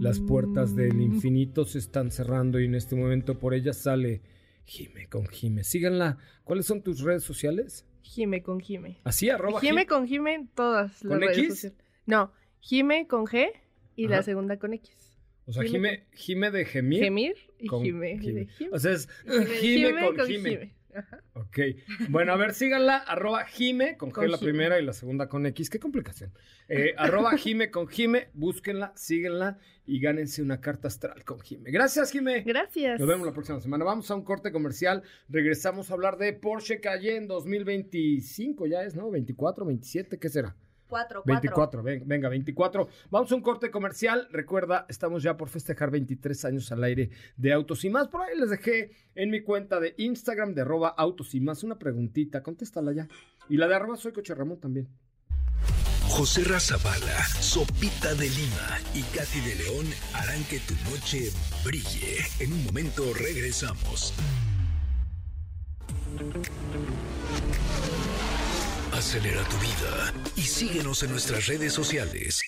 Las 0.02 0.20
puertas 0.20 0.76
del 0.76 1.00
infinito 1.00 1.64
se 1.64 1.78
están 1.78 2.10
cerrando 2.10 2.60
y 2.60 2.66
en 2.66 2.74
este 2.74 2.94
momento 2.94 3.38
por 3.38 3.54
ellas 3.54 3.78
sale 3.78 4.20
Jime 4.66 5.08
con 5.08 5.26
Jime. 5.28 5.64
Síganla. 5.64 6.18
¿Cuáles 6.44 6.66
son 6.66 6.82
tus 6.82 7.00
redes 7.00 7.22
sociales? 7.24 7.86
Jime 8.02 8.42
con 8.42 8.60
Jime. 8.60 8.98
Así, 9.02 9.30
arroba 9.30 9.60
Jime 9.62 9.70
Jime. 9.70 9.86
con 9.86 10.06
Jime 10.06 10.34
en 10.34 10.48
todas 10.48 11.02
las 11.02 11.10
¿Con 11.10 11.20
redes 11.22 11.38
X? 11.38 11.48
sociales. 11.54 11.78
No, 12.04 12.32
Jime 12.60 13.06
con 13.06 13.24
G 13.24 13.46
y 13.96 14.04
Ajá. 14.04 14.16
la 14.16 14.22
segunda 14.24 14.58
con 14.58 14.74
X. 14.74 14.94
O 15.46 15.54
sea, 15.54 15.62
Jime 15.62 16.04
Jime, 16.12 16.50
de 16.50 16.66
gemir. 16.66 17.02
Gemir 17.02 17.34
y 17.58 17.66
Jime. 17.66 18.18
Jime. 18.18 18.40
de 18.40 18.46
Jime. 18.48 18.70
O 18.74 18.78
sea, 18.78 18.92
es 18.92 19.08
Jime- 19.24 19.46
Jime, 19.58 19.88
Jime 19.88 20.14
con 20.18 20.26
Jime. 20.26 20.74
Ajá. 20.94 21.22
Ok. 21.34 21.58
Bueno, 22.08 22.32
a 22.32 22.36
ver, 22.36 22.54
síganla, 22.54 22.96
arroba 22.96 23.44
Jime, 23.44 23.96
con 23.96 24.10
G 24.10 24.14
Con 24.14 24.30
la 24.30 24.38
primera 24.38 24.80
y 24.80 24.84
la 24.84 24.92
segunda 24.92 25.28
con 25.28 25.46
X. 25.46 25.70
Qué 25.70 25.78
complicación. 25.78 26.32
Eh, 26.68 26.94
arroba 26.96 27.36
Jime 27.36 27.70
con 27.70 27.88
Jime, 27.88 28.30
búsquenla, 28.34 28.92
síguenla 28.96 29.58
y 29.86 30.00
gánense 30.00 30.42
una 30.42 30.60
carta 30.60 30.88
astral 30.88 31.24
con 31.24 31.40
Jime. 31.40 31.70
Gracias, 31.70 32.12
Jime. 32.12 32.42
Gracias. 32.42 32.98
Nos 32.98 33.08
vemos 33.08 33.26
la 33.26 33.32
próxima 33.32 33.60
semana. 33.60 33.84
Vamos 33.84 34.10
a 34.10 34.14
un 34.14 34.24
corte 34.24 34.52
comercial. 34.52 35.02
Regresamos 35.28 35.90
a 35.90 35.94
hablar 35.94 36.18
de 36.18 36.32
Porsche 36.32 36.80
Cayenne 36.80 37.26
2025. 37.26 38.66
Ya 38.66 38.82
es, 38.82 38.94
¿no? 38.94 39.10
24, 39.10 39.64
27, 39.64 40.18
¿qué 40.18 40.28
será? 40.28 40.56
Cuatro, 40.88 41.22
cuatro. 41.22 41.40
24, 41.40 41.82
ven- 41.82 42.02
venga, 42.06 42.28
24. 42.28 42.88
Vamos 43.10 43.30
a 43.30 43.34
un 43.34 43.42
corte 43.42 43.70
comercial. 43.70 44.26
Recuerda, 44.32 44.86
estamos 44.88 45.22
ya 45.22 45.36
por 45.36 45.48
festejar 45.48 45.90
23 45.90 46.44
años 46.46 46.72
al 46.72 46.82
aire 46.84 47.10
de 47.36 47.52
Autos 47.52 47.84
y 47.84 47.90
Más. 47.90 48.08
Por 48.08 48.22
ahí 48.22 48.38
les 48.38 48.50
dejé 48.50 48.90
en 49.14 49.30
mi 49.30 49.42
cuenta 49.42 49.80
de 49.80 49.94
Instagram 49.98 50.54
de 50.54 50.62
arroba 50.62 50.88
Autos 50.88 51.34
y 51.34 51.40
Más 51.40 51.62
una 51.62 51.78
preguntita. 51.78 52.42
Contéstala 52.42 52.92
ya. 52.92 53.06
Y 53.48 53.56
la 53.56 53.68
de 53.68 53.74
arroba 53.74 53.96
Soy 53.96 54.12
Coche 54.12 54.34
Ramón 54.34 54.58
también. 54.60 54.88
José 56.08 56.42
Razabala, 56.44 57.22
Sopita 57.38 58.14
de 58.14 58.28
Lima 58.30 58.78
y 58.94 59.02
Katy 59.02 59.40
de 59.40 59.54
León 59.56 59.86
harán 60.14 60.42
que 60.44 60.58
tu 60.60 60.74
noche 60.90 61.30
brille. 61.64 62.16
En 62.40 62.52
un 62.54 62.64
momento 62.64 63.02
regresamos. 63.14 64.14
Acelera 68.98 69.44
tu 69.44 69.56
vida 69.58 70.12
y 70.34 70.40
síguenos 70.40 71.04
en 71.04 71.12
nuestras 71.12 71.46
redes 71.46 71.72
sociales. 71.72 72.42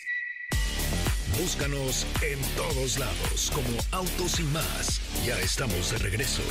Búscanos 1.41 2.05
en 2.23 2.41
todos 2.57 2.99
lados 2.99 3.53
como 3.55 3.69
Autos 3.93 4.41
y 4.41 4.43
más. 4.43 5.01
Ya 5.25 5.39
estamos 5.39 5.93
de 5.93 5.99
regreso. 5.99 6.43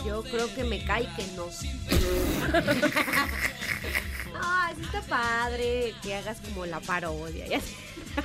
Yo 0.05 0.23
creo 0.23 0.53
que 0.55 0.65
me 0.65 0.83
cae 0.85 1.07
que 1.17 1.25
no. 1.37 1.45
Ay, 4.43 4.75
sí 4.77 4.83
está 4.83 5.03
padre 5.03 5.93
que 6.03 6.15
hagas 6.15 6.41
como 6.41 6.65
la 6.65 6.81
parodia. 6.81 7.47
ya. 7.47 7.61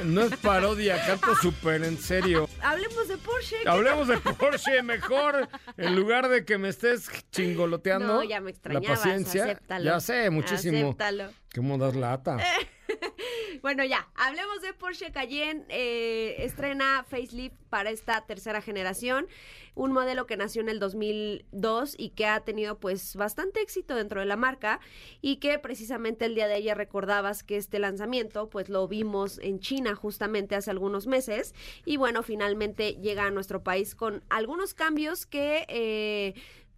No 0.04 0.21
es 0.21 0.36
parodia, 0.38 1.04
canto 1.06 1.36
súper 1.36 1.84
en 1.84 1.98
serio. 1.98 2.50
Hablemos 2.62 3.08
de 3.08 3.17
Porsche. 3.17 3.56
¿qué 3.63 3.69
Hablemos 3.69 4.08
de 4.08 4.17
Porsche 4.17 4.84
mejor, 4.84 5.48
en 5.78 5.95
lugar 5.95 6.30
de 6.30 6.45
que 6.45 6.58
me 6.58 6.69
estés 6.69 7.10
chingoloteando. 7.32 8.08
No, 8.08 8.24
ya 8.24 8.39
me 8.39 8.45
La 8.45 8.50
extrañabas, 8.52 9.00
paciencia. 9.00 9.43
acéptalo. 9.45 9.86
Ya 9.86 10.00
sé, 10.00 10.30
muchísimo. 10.30 10.88
Acéptalo. 10.89 11.32
¿Cómo 11.54 11.78
das 11.78 11.95
lata? 11.95 12.38
Bueno, 13.62 13.84
ya, 13.84 14.08
hablemos 14.16 14.62
de 14.62 14.74
Porsche 14.74 15.12
Cayenne. 15.12 15.66
eh, 15.70 16.36
estrena 16.40 17.04
facelift 17.08 17.56
para 17.70 17.90
esta 17.90 18.22
tercera 18.26 18.62
generación. 18.62 19.28
Un 19.76 19.92
modelo 19.92 20.26
que 20.26 20.38
nació 20.38 20.62
en 20.62 20.70
el 20.70 20.80
2002 20.80 21.96
y 21.98 22.10
que 22.10 22.26
ha 22.28 22.40
tenido 22.42 22.80
pues 22.80 23.16
bastante 23.16 23.62
éxito 23.62 23.96
dentro 23.96 24.20
de 24.22 24.26
la 24.26 24.38
marca 24.38 24.80
y 25.22 25.38
que 25.38 25.60
precisamente 25.60 26.26
el 26.26 26.36
día 26.36 26.48
de 26.48 26.56
ayer 26.56 26.78
recordabas 26.78 27.44
que 27.44 27.58
este 27.58 27.80
lanzamiento 27.80 28.50
pues 28.50 28.70
lo 28.70 28.88
vimos 28.88 29.40
en 29.40 29.60
China 29.60 29.96
justamente 29.96 30.56
hace 30.56 30.72
algunos 30.72 31.08
meses 31.08 31.54
y 31.86 31.98
bueno, 31.98 32.24
finalmente 32.24 32.94
llega 33.02 33.26
a 33.26 33.32
nuestro 33.32 33.64
país 33.64 33.96
con 33.96 34.24
algunos 34.30 34.74
cambios 34.74 35.26
que... 35.26 35.66
eh, 35.68 36.34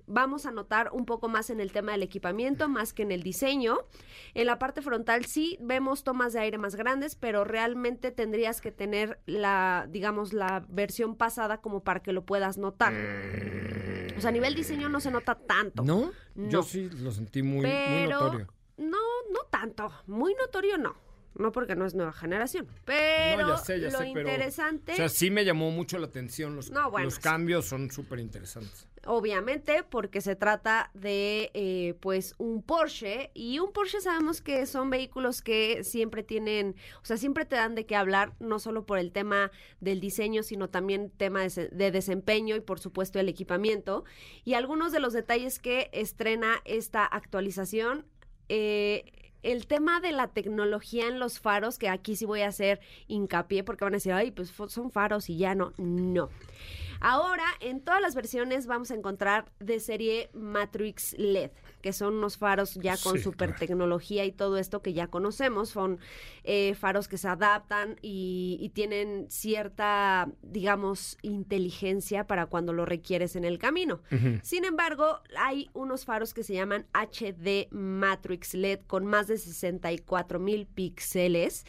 vamos 0.08 0.46
a 0.46 0.52
notar 0.52 0.90
un 0.94 1.06
poco 1.06 1.28
más 1.28 1.50
en 1.50 1.60
el 1.60 1.72
tema 1.72 1.92
del 1.92 2.04
equipamiento, 2.04 2.68
más 2.70 2.94
que 2.94 3.04
en 3.04 3.12
el 3.12 3.22
diseño. 3.22 3.78
En 4.34 4.48
la 4.48 4.58
parte 4.58 4.82
frontal 4.82 5.26
sí 5.26 5.58
vemos 5.62 6.04
tomas 6.04 6.34
de 6.34 6.40
aire 6.40 6.58
más 6.58 6.76
grandes, 6.76 7.16
pero 7.16 7.44
realmente 7.44 8.12
tendrías 8.12 8.62
que 8.62 8.72
tener 8.72 9.20
la, 9.26 9.88
digamos, 9.90 10.34
la 10.34 10.66
versión 10.70 11.16
pasada 11.16 11.62
como 11.62 11.84
para 11.84 12.02
que 12.02 12.14
lo 12.14 12.26
puedas 12.26 12.58
notar. 12.58 12.94
O 14.18 14.22
sea, 14.22 14.30
a 14.30 14.34
nivel 14.34 14.56
diseño 14.56 14.90
no 14.90 15.00
se 15.00 15.12
nota 15.12 15.36
tanto. 15.36 15.84
¿No? 15.84 16.12
No. 16.36 16.50
Yo 16.50 16.64
sí 16.64 16.90
lo 16.90 17.12
sentí 17.12 17.44
muy, 17.44 17.58
muy 17.62 17.64
Pero 17.66 18.20
notorio. 18.20 18.48
no, 18.78 18.98
no 19.32 19.40
tanto. 19.50 19.92
Muy 20.08 20.34
notorio 20.36 20.78
no. 20.78 20.96
No 21.36 21.52
porque 21.52 21.76
no 21.76 21.86
es 21.86 21.94
nueva 21.94 22.14
generación. 22.14 22.68
Pero 22.84 23.44
no, 23.44 23.50
ya 23.50 23.58
sé, 23.58 23.80
ya 23.80 23.92
lo 23.92 24.00
sé, 24.00 24.12
pero. 24.12 24.28
interesante. 24.28 24.94
O 24.94 24.96
sea, 24.96 25.08
sí 25.08 25.30
me 25.30 25.46
llamó 25.46 25.70
mucho 25.70 26.00
la 26.00 26.08
atención. 26.08 26.56
Los, 26.56 26.72
No, 26.72 26.90
bueno, 26.90 27.06
los 27.06 27.20
cambios 27.20 27.66
son 27.66 27.92
súper 27.92 28.18
interesantes. 28.20 28.87
Obviamente, 29.06 29.84
porque 29.84 30.22
se 30.22 30.36
trata 30.36 30.92
de, 30.94 31.52
eh, 31.54 31.94
pues, 32.02 32.36
un 32.40 32.62
Porsche. 32.62 33.32
Y 33.34 33.60
un 33.60 33.72
Porsche 33.72 34.02
sabemos 34.02 34.42
que 34.42 34.66
son 34.66 34.90
vehículos 34.90 35.42
que 35.42 35.84
siempre 35.84 36.24
tienen, 36.24 36.76
o 37.02 37.06
sea, 37.06 37.18
siempre 37.18 37.46
te 37.46 37.56
dan 37.56 37.76
de 37.76 37.86
qué 37.86 37.96
hablar, 37.96 38.34
no 38.40 38.60
solo 38.60 38.86
por 38.86 38.98
el 39.00 39.12
tema 39.12 39.52
del 39.80 40.00
diseño, 40.02 40.44
sino 40.44 40.70
también 40.70 41.10
tema 41.12 41.42
de, 41.42 41.70
de 41.70 41.92
desempeño 41.92 42.56
y, 42.56 42.60
por 42.62 42.80
supuesto, 42.80 43.20
el 43.20 43.30
equipamiento. 43.30 44.04
Y 44.44 44.56
algunos 44.56 44.92
de 44.92 45.00
los 45.00 45.14
detalles 45.14 45.60
que 45.60 45.90
estrena 45.94 46.56
esta 46.66 47.06
actualización. 47.06 48.06
eh, 48.50 49.06
el 49.44 49.68
tema 49.68 50.02
de 50.02 50.12
la 50.12 50.28
tecnología 50.30 51.08
en 51.08 51.20
los 51.20 51.40
faros, 51.40 51.78
que 51.78 51.90
aquí 51.90 52.16
sí 52.16 52.26
voy 52.26 52.42
a 52.42 52.48
hacer 52.50 52.80
hincapié 53.08 53.64
porque 53.64 53.86
van 53.86 53.94
a 53.94 53.98
decir, 53.98 54.12
ay, 54.14 54.32
pues 54.32 54.52
son 54.68 54.92
faros 54.92 55.30
y 55.30 55.38
ya 55.38 55.56
no. 55.56 55.74
No. 55.78 56.30
Ahora, 57.00 57.46
en 57.60 57.82
todas 57.82 58.02
las 58.02 58.16
versiones 58.16 58.68
vamos 58.68 58.92
a 58.92 58.96
encontrar 58.96 59.52
de 59.60 59.80
serie 59.80 60.30
Matrix 60.34 61.16
LED, 61.18 61.52
que 61.82 61.94
son 61.94 62.16
unos 62.16 62.38
faros 62.38 62.76
ya 62.76 62.98
con 62.98 63.18
Sí, 63.18 63.24
super 63.24 63.56
tecnología 63.56 64.26
y 64.26 64.32
todo 64.32 64.58
esto 64.58 64.82
que 64.82 64.94
ya 64.94 65.08
conocemos. 65.08 65.70
Son 65.70 66.00
eh, 66.44 66.76
faros 66.76 67.08
que 67.08 67.18
se 67.18 67.28
adaptan 67.28 67.98
y, 68.02 68.58
y 68.60 68.70
tienen 68.70 69.28
cierta, 69.30 70.30
digamos, 70.42 71.18
inteligencia 71.22 72.26
para 72.26 72.46
cuando 72.48 72.74
lo 72.74 72.86
requieres 72.86 73.36
en 73.36 73.46
el 73.46 73.60
camino. 73.60 74.02
Sin 74.42 74.66
embargo, 74.66 75.22
hay 75.38 75.70
unos 75.74 76.06
faros 76.06 76.34
que 76.34 76.44
se 76.44 76.54
llaman 76.54 76.86
HD 76.94 77.68
Matrix 77.72 78.54
LED 78.54 78.80
con 78.88 79.06
más 79.06 79.28
de 79.28 79.38
64 79.38 80.40
mil 80.40 80.66
píxeles 80.66 81.66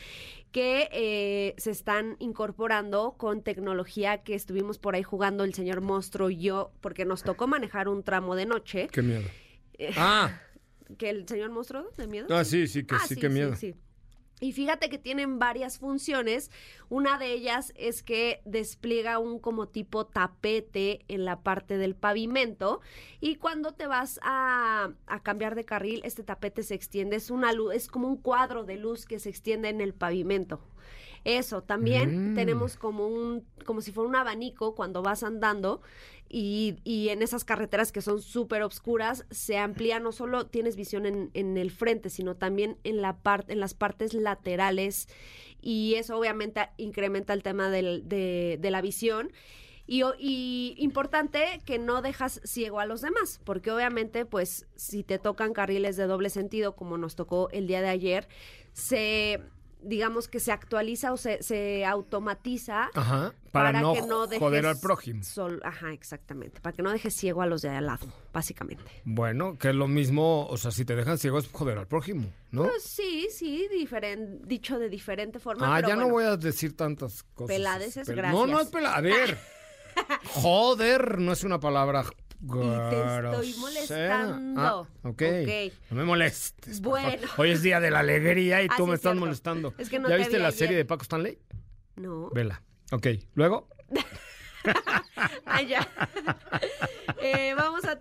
que 0.52 0.88
eh, 0.92 1.54
se 1.58 1.70
están 1.70 2.16
incorporando 2.20 3.16
con 3.18 3.42
tecnología 3.42 4.22
que 4.22 4.34
estuvimos 4.34 4.78
por 4.78 4.94
ahí 4.94 5.02
jugando 5.02 5.44
el 5.44 5.52
señor 5.54 5.80
monstruo 5.82 6.30
y 6.30 6.38
yo, 6.40 6.72
porque 6.80 7.04
nos 7.04 7.22
tocó 7.22 7.46
manejar 7.46 7.88
un 7.88 8.02
tramo 8.02 8.34
de 8.34 8.46
noche. 8.46 8.88
Qué 8.90 9.02
miedo. 9.02 9.28
Eh, 9.74 9.92
Ah, 9.96 10.40
¿Que 10.98 11.10
el 11.10 11.28
señor 11.28 11.50
monstruo 11.50 11.90
de 11.98 12.06
miedo? 12.06 12.26
ah, 12.30 12.44
sí, 12.44 12.66
sí, 12.66 12.84
que 12.84 12.94
Ah, 12.94 13.00
sí, 13.06 13.14
qué 13.16 13.28
miedo. 13.28 13.54
sí. 13.56 13.74
Y 14.40 14.52
fíjate 14.52 14.88
que 14.88 14.98
tienen 14.98 15.38
varias 15.38 15.78
funciones. 15.78 16.50
Una 16.88 17.18
de 17.18 17.32
ellas 17.32 17.72
es 17.76 18.02
que 18.02 18.40
despliega 18.44 19.18
un 19.18 19.38
como 19.40 19.66
tipo 19.68 20.06
tapete 20.06 21.04
en 21.08 21.24
la 21.24 21.40
parte 21.40 21.76
del 21.76 21.94
pavimento 21.96 22.80
y 23.20 23.36
cuando 23.36 23.72
te 23.72 23.86
vas 23.86 24.20
a, 24.22 24.90
a 25.06 25.22
cambiar 25.22 25.54
de 25.54 25.64
carril, 25.64 26.00
este 26.04 26.22
tapete 26.22 26.62
se 26.62 26.74
extiende. 26.74 27.16
Es 27.16 27.30
una 27.30 27.52
luz, 27.52 27.74
es 27.74 27.88
como 27.88 28.06
un 28.08 28.16
cuadro 28.16 28.64
de 28.64 28.76
luz 28.76 29.06
que 29.06 29.18
se 29.18 29.28
extiende 29.30 29.68
en 29.70 29.80
el 29.80 29.92
pavimento. 29.92 30.60
Eso, 31.24 31.62
también 31.62 32.30
Mm. 32.32 32.34
tenemos 32.36 32.76
como 32.76 33.08
un, 33.08 33.44
como 33.66 33.80
si 33.80 33.90
fuera 33.92 34.08
un 34.08 34.16
abanico 34.16 34.74
cuando 34.76 35.02
vas 35.02 35.24
andando 35.24 35.82
y, 36.28 36.76
y 36.84 37.08
en 37.08 37.22
esas 37.22 37.44
carreteras 37.44 37.92
que 37.92 38.02
son 38.02 38.20
súper 38.20 38.62
obscuras 38.62 39.24
se 39.30 39.56
amplía, 39.56 39.98
no 40.00 40.12
solo 40.12 40.46
tienes 40.46 40.76
visión 40.76 41.06
en, 41.06 41.30
en 41.34 41.56
el 41.56 41.70
frente, 41.70 42.10
sino 42.10 42.36
también 42.36 42.76
en, 42.84 43.00
la 43.00 43.16
parte 43.16 43.52
en 43.52 43.60
las 43.60 43.74
partes 43.74 44.12
laterales 44.14 45.08
y 45.60 45.94
eso 45.94 46.18
obviamente 46.18 46.68
incrementa 46.76 47.32
el 47.32 47.42
tema 47.42 47.70
de, 47.70 48.02
de 48.60 48.70
la 48.70 48.80
visión. 48.80 49.32
Y, 49.90 50.02
y 50.18 50.74
importante 50.76 51.62
que 51.64 51.78
no 51.78 52.02
dejas 52.02 52.42
ciego 52.44 52.78
a 52.78 52.84
los 52.84 53.00
demás, 53.00 53.40
porque 53.44 53.70
obviamente, 53.70 54.26
pues, 54.26 54.66
si 54.76 55.02
te 55.02 55.18
tocan 55.18 55.54
carriles 55.54 55.96
de 55.96 56.06
doble 56.06 56.28
sentido, 56.28 56.76
como 56.76 56.98
nos 56.98 57.16
tocó 57.16 57.48
el 57.52 57.66
día 57.66 57.80
de 57.80 57.88
ayer, 57.88 58.28
se, 58.74 59.40
digamos 59.82 60.28
que 60.28 60.40
se 60.40 60.50
actualiza 60.52 61.12
o 61.12 61.16
se, 61.16 61.42
se 61.42 61.84
automatiza 61.86 62.90
Ajá, 62.94 63.32
para, 63.52 63.80
no, 63.80 63.94
que 63.94 64.02
no 64.02 64.26
dejes 64.26 64.38
joder 64.40 64.66
al 64.66 64.78
prójimo. 64.80 65.22
sol- 65.24 65.60
ajá, 65.64 65.92
exactamente, 65.92 66.60
para 66.60 66.74
que 66.76 66.82
no 66.82 66.90
dejes 66.90 67.14
ciego 67.14 67.42
a 67.42 67.46
los 67.46 67.62
de 67.62 67.68
al 67.70 67.86
lado, 67.86 68.06
básicamente. 68.32 68.84
Bueno, 69.04 69.56
que 69.58 69.68
es 69.70 69.74
lo 69.74 69.86
mismo, 69.88 70.46
o 70.46 70.56
sea, 70.56 70.70
si 70.70 70.84
te 70.84 70.96
dejan 70.96 71.18
ciego 71.18 71.38
es 71.38 71.48
joder 71.50 71.78
al 71.78 71.86
prójimo, 71.86 72.32
¿no? 72.50 72.64
Pues 72.64 72.82
sí, 72.82 73.28
sí, 73.30 73.68
dicho 74.44 74.78
de 74.78 74.88
diferente 74.88 75.38
forma. 75.38 75.66
ah, 75.74 75.76
pero 75.80 75.88
ya 75.88 75.96
no 75.96 76.08
voy 76.08 76.24
a 76.24 76.36
decir 76.36 76.76
tantas 76.76 77.22
cosas. 77.34 77.56
Pelades 77.56 77.96
es 77.96 78.08
Pel- 78.08 78.16
gracias. 78.16 78.34
No, 78.34 78.46
no 78.46 78.60
es. 78.60 78.74
A 78.74 79.00
ver. 79.00 79.38
joder, 80.26 81.18
no 81.18 81.32
es 81.32 81.44
una 81.44 81.58
palabra 81.60 82.04
estoy 82.40 83.52
grosera. 83.52 83.56
molestando. 83.58 84.60
Ah, 84.60 84.74
ok. 85.02 85.22
Ok. 85.42 85.72
No 85.90 85.96
me 85.96 86.04
molestes. 86.04 86.80
Bueno. 86.80 87.26
Hoy 87.36 87.50
es 87.50 87.62
día 87.62 87.80
de 87.80 87.90
la 87.90 88.00
alegría 88.00 88.62
y 88.62 88.68
Ah, 88.70 88.74
tú 88.76 88.86
me 88.86 88.94
es 88.94 88.98
estás 88.98 89.10
cierto. 89.12 89.20
molestando. 89.20 89.74
Es 89.78 89.88
que 89.88 89.98
no 89.98 90.08
¿Ya 90.08 90.14
te 90.14 90.18
viste 90.18 90.36
vi 90.36 90.42
la 90.42 90.48
ayer. 90.48 90.58
serie 90.58 90.76
de 90.76 90.84
Paco 90.84 91.02
Stanley? 91.02 91.38
No. 91.96 92.30
Vela. 92.30 92.62
Ok. 92.92 93.06
Luego. 93.34 93.68
Ah. 95.46 95.60
Eh, 97.20 97.54
vamos 97.56 97.84
a, 97.84 97.98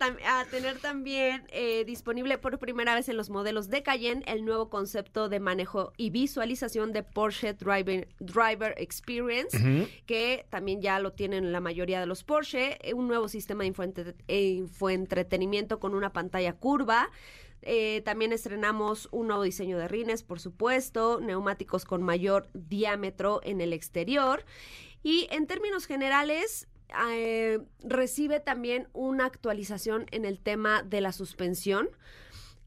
tener 0.49 0.79
también 0.79 1.43
eh, 1.49 1.83
disponible 1.85 2.37
por 2.37 2.59
primera 2.59 2.93
vez 2.93 3.09
en 3.09 3.17
los 3.17 3.29
modelos 3.29 3.69
de 3.69 3.81
Cayenne 3.83 4.23
el 4.27 4.45
nuevo 4.45 4.69
concepto 4.69 5.27
de 5.29 5.39
manejo 5.39 5.93
y 5.97 6.09
visualización 6.09 6.91
de 6.93 7.03
Porsche 7.03 7.53
Driver, 7.53 8.07
Driver 8.19 8.75
Experience, 8.77 9.57
que 10.05 10.45
también 10.49 10.81
ya 10.81 10.99
lo 10.99 11.13
tienen 11.13 11.51
la 11.51 11.59
mayoría 11.59 11.99
de 11.99 12.05
los 12.05 12.23
Porsche. 12.23 12.77
eh, 12.81 12.93
Un 12.93 13.07
nuevo 13.07 13.27
sistema 13.27 13.63
de 13.63 13.73
infoentre- 13.73 14.15
infoentretenimiento 14.27 15.79
con 15.79 15.95
una 15.95 16.13
pantalla 16.13 16.53
curva. 16.53 17.09
Eh, 17.63 18.01
también 18.05 18.33
estrenamos 18.33 19.09
un 19.11 19.27
nuevo 19.27 19.43
diseño 19.43 19.77
de 19.77 19.87
rines, 19.87 20.23
por 20.23 20.39
supuesto, 20.39 21.19
neumáticos 21.21 21.85
con 21.85 22.03
mayor 22.03 22.47
diámetro 22.53 23.41
en 23.43 23.61
el 23.61 23.73
exterior. 23.73 24.45
Y 25.07 25.25
en 25.31 25.47
términos 25.47 25.85
generales, 25.85 26.67
eh, 27.09 27.59
recibe 27.81 28.41
también 28.41 28.89
una 28.91 29.23
actualización 29.23 30.05
en 30.11 30.25
el 30.25 30.37
tema 30.37 30.83
de 30.83 30.99
la 30.99 31.13
suspensión. 31.13 31.87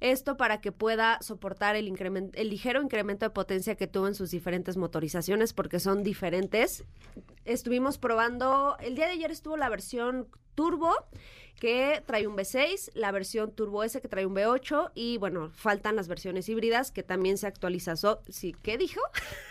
Esto 0.01 0.37
para 0.37 0.61
que 0.61 0.73
pueda 0.73 1.19
soportar 1.21 1.77
el, 1.77 1.85
ligero 1.85 2.83
incremento 2.83 3.27
de 3.27 3.31
potencia 3.31 3.75
que 3.77 3.87
tuvo 3.87 4.09
en 4.09 4.15
sus 4.15 4.31
diferentes 4.31 4.77
motorizaciones, 4.79 5.53
porque 5.53 5.79
son 5.79 6.03
diferentes. 6.03 6.85
Estuvimos 7.45 7.99
probando, 7.99 8.77
el 8.81 8.95
día 8.95 9.07
de 9.07 9.13
ayer 9.13 9.31
estuvo 9.31 9.57
la 9.59 9.69
versión 9.69 10.27
turbo, 10.55 10.95
que 11.59 12.03
trae 12.07 12.27
un 12.27 12.35
V6, 12.37 12.91
la 12.95 13.13
versión 13.13 13.53
Turbo 13.55 13.83
S 13.85 14.01
que 14.01 14.09
trae 14.09 14.25
un 14.25 14.35
V8 14.35 14.93
y 14.95 15.19
bueno, 15.19 15.51
faltan 15.55 15.95
las 15.95 16.09
versiones 16.09 16.49
híbridas 16.49 16.91
que 16.91 17.03
también 17.03 17.37
se 17.37 17.47
actualizó. 17.47 18.23
Sí, 18.31 18.57
¿qué 18.63 18.79
dijo? 18.79 19.01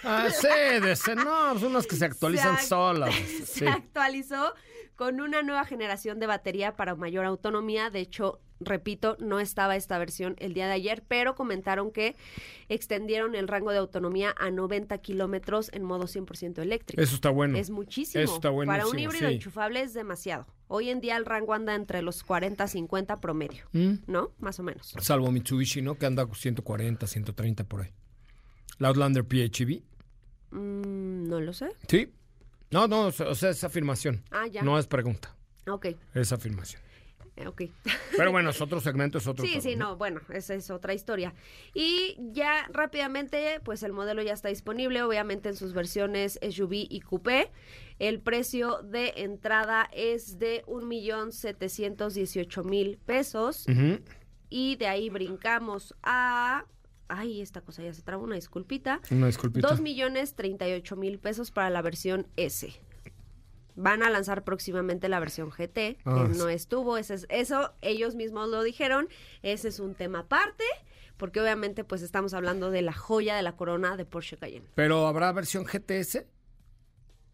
Ah, 0.03 0.27
sí, 0.31 0.47
de 0.47 0.93
ese- 0.93 1.13
no, 1.13 1.59
son 1.59 1.69
unas 1.71 1.85
que 1.85 1.95
se 1.95 2.05
actualizan 2.11 2.57
Se 2.57 2.65
solas. 2.67 3.13
se 3.45 3.45
Sí. 3.45 3.67
actualizó 3.67 4.53
con 4.95 5.21
una 5.21 5.43
nueva 5.43 5.65
generación 5.65 6.19
de 6.19 6.25
batería 6.25 6.75
para 6.75 6.95
mayor 6.95 7.25
autonomía. 7.25 7.91
De 7.91 7.99
hecho, 7.99 8.39
repito, 8.59 9.15
no 9.19 9.39
estaba 9.39 9.75
esta 9.75 9.97
versión 9.97 10.35
el 10.39 10.53
día 10.53 10.67
de 10.67 10.73
ayer, 10.73 11.03
pero 11.07 11.35
comentaron 11.35 11.91
que 11.91 12.15
extendieron 12.67 13.35
el 13.35 13.47
rango 13.47 13.71
de 13.71 13.77
autonomía 13.77 14.33
a 14.37 14.51
90 14.51 14.97
kilómetros 14.99 15.69
en 15.73 15.83
modo 15.83 16.05
100% 16.05 16.59
eléctrico. 16.61 17.01
Eso 17.01 17.15
está 17.15 17.29
bueno. 17.29 17.57
Es 17.57 17.69
muchísimo. 17.69 18.23
Eso 18.23 18.35
está 18.35 18.51
Para 18.65 18.87
un 18.87 18.99
híbrido 18.99 19.27
sí. 19.29 19.35
enchufable 19.35 19.81
es 19.81 19.93
demasiado. 19.93 20.45
Hoy 20.67 20.89
en 20.89 21.01
día 21.01 21.17
el 21.17 21.25
rango 21.25 21.53
anda 21.53 21.73
entre 21.75 22.01
los 22.01 22.23
40 22.23 22.67
50 22.67 23.17
promedio, 23.17 23.65
Mm. 23.71 23.93
¿no? 24.07 24.31
Más 24.39 24.59
o 24.59 24.63
menos. 24.63 24.93
Salvo 24.99 25.31
Mitsubishi, 25.31 25.81
¿no? 25.81 25.97
Que 25.97 26.05
anda 26.05 26.27
140, 26.31 27.07
130 27.07 27.63
por 27.63 27.81
ahí. 27.81 27.89
La 28.77 28.89
Outlander 28.89 29.23
PHEV. 29.25 29.81
Mm, 30.51 31.27
no 31.27 31.39
lo 31.41 31.53
sé. 31.53 31.69
Sí. 31.87 32.11
No, 32.71 32.87
no, 32.87 33.07
o 33.07 33.11
sea, 33.11 33.27
o 33.29 33.35
sea, 33.35 33.49
es 33.49 33.63
afirmación. 33.63 34.23
Ah, 34.31 34.45
ya. 34.47 34.61
No 34.61 34.77
es 34.77 34.85
pregunta, 34.85 35.35
Ok, 35.67 35.87
es 36.13 36.31
afirmación. 36.31 36.81
Eh, 37.39 37.47
ok. 37.47 37.61
Pero 38.17 38.31
bueno, 38.31 38.49
es 38.49 38.59
otro 38.61 38.81
segmento, 38.81 39.17
es 39.17 39.27
otro 39.27 39.45
Sí, 39.45 39.61
sí, 39.61 39.75
no, 39.75 39.97
bueno, 39.97 40.21
esa 40.33 40.55
es 40.55 40.69
otra 40.69 40.93
historia. 40.93 41.33
Y 41.73 42.17
ya 42.31 42.67
rápidamente, 42.71 43.59
pues 43.63 43.83
el 43.83 43.93
modelo 43.93 44.21
ya 44.21 44.33
está 44.33 44.49
disponible, 44.49 45.01
obviamente 45.03 45.47
en 45.49 45.55
sus 45.55 45.73
versiones 45.73 46.39
SUV 46.41 46.87
y 46.89 46.99
Coupé. 47.01 47.51
El 47.97 48.19
precio 48.19 48.81
de 48.83 49.13
entrada 49.17 49.89
es 49.93 50.37
de 50.39 50.63
1.718.000 50.67 52.97
pesos. 52.97 53.65
Ujú. 53.67 53.99
Y 54.49 54.75
de 54.77 54.87
ahí 54.87 55.09
brincamos 55.09 55.93
a... 56.03 56.65
Ay, 57.07 57.41
esta 57.41 57.61
cosa 57.61 57.81
ya 57.81 57.93
se 57.93 58.01
traba, 58.03 58.21
una 58.23 58.35
disculpita. 58.35 59.01
Una 59.09 59.27
disculpita. 59.27 59.67
2 59.67 59.81
millones 59.81 60.35
38 60.35 60.95
mil 60.95 61.17
pesos 61.17 61.49
para 61.49 61.71
la 61.71 61.81
versión 61.81 62.27
S. 62.35 62.71
Van 63.81 64.03
a 64.03 64.09
lanzar 64.09 64.43
próximamente 64.43 65.07
la 65.07 65.19
versión 65.21 65.49
GT, 65.51 65.97
Ah, 66.03 66.25
que 66.27 66.33
sí. 66.33 66.39
no 66.39 66.49
estuvo. 66.49 66.97
Ese 66.97 67.13
es- 67.13 67.25
eso 67.29 67.73
ellos 67.81 68.15
mismos 68.15 68.49
lo 68.49 68.61
dijeron. 68.61 69.07
Ese 69.41 69.69
es 69.69 69.79
un 69.79 69.95
tema 69.95 70.19
aparte, 70.19 70.65
porque 71.15 71.39
obviamente 71.39 71.83
pues 71.85 72.01
estamos 72.01 72.33
hablando 72.33 72.71
de 72.71 72.81
la 72.81 72.93
joya 72.93 73.35
de 73.35 73.41
la 73.43 73.55
corona 73.55 73.95
de 73.95 74.03
Porsche 74.05 74.37
Cayenne. 74.37 74.67
Pero 74.75 75.07
habrá 75.07 75.31
versión 75.31 75.63
GTS, 75.65 76.25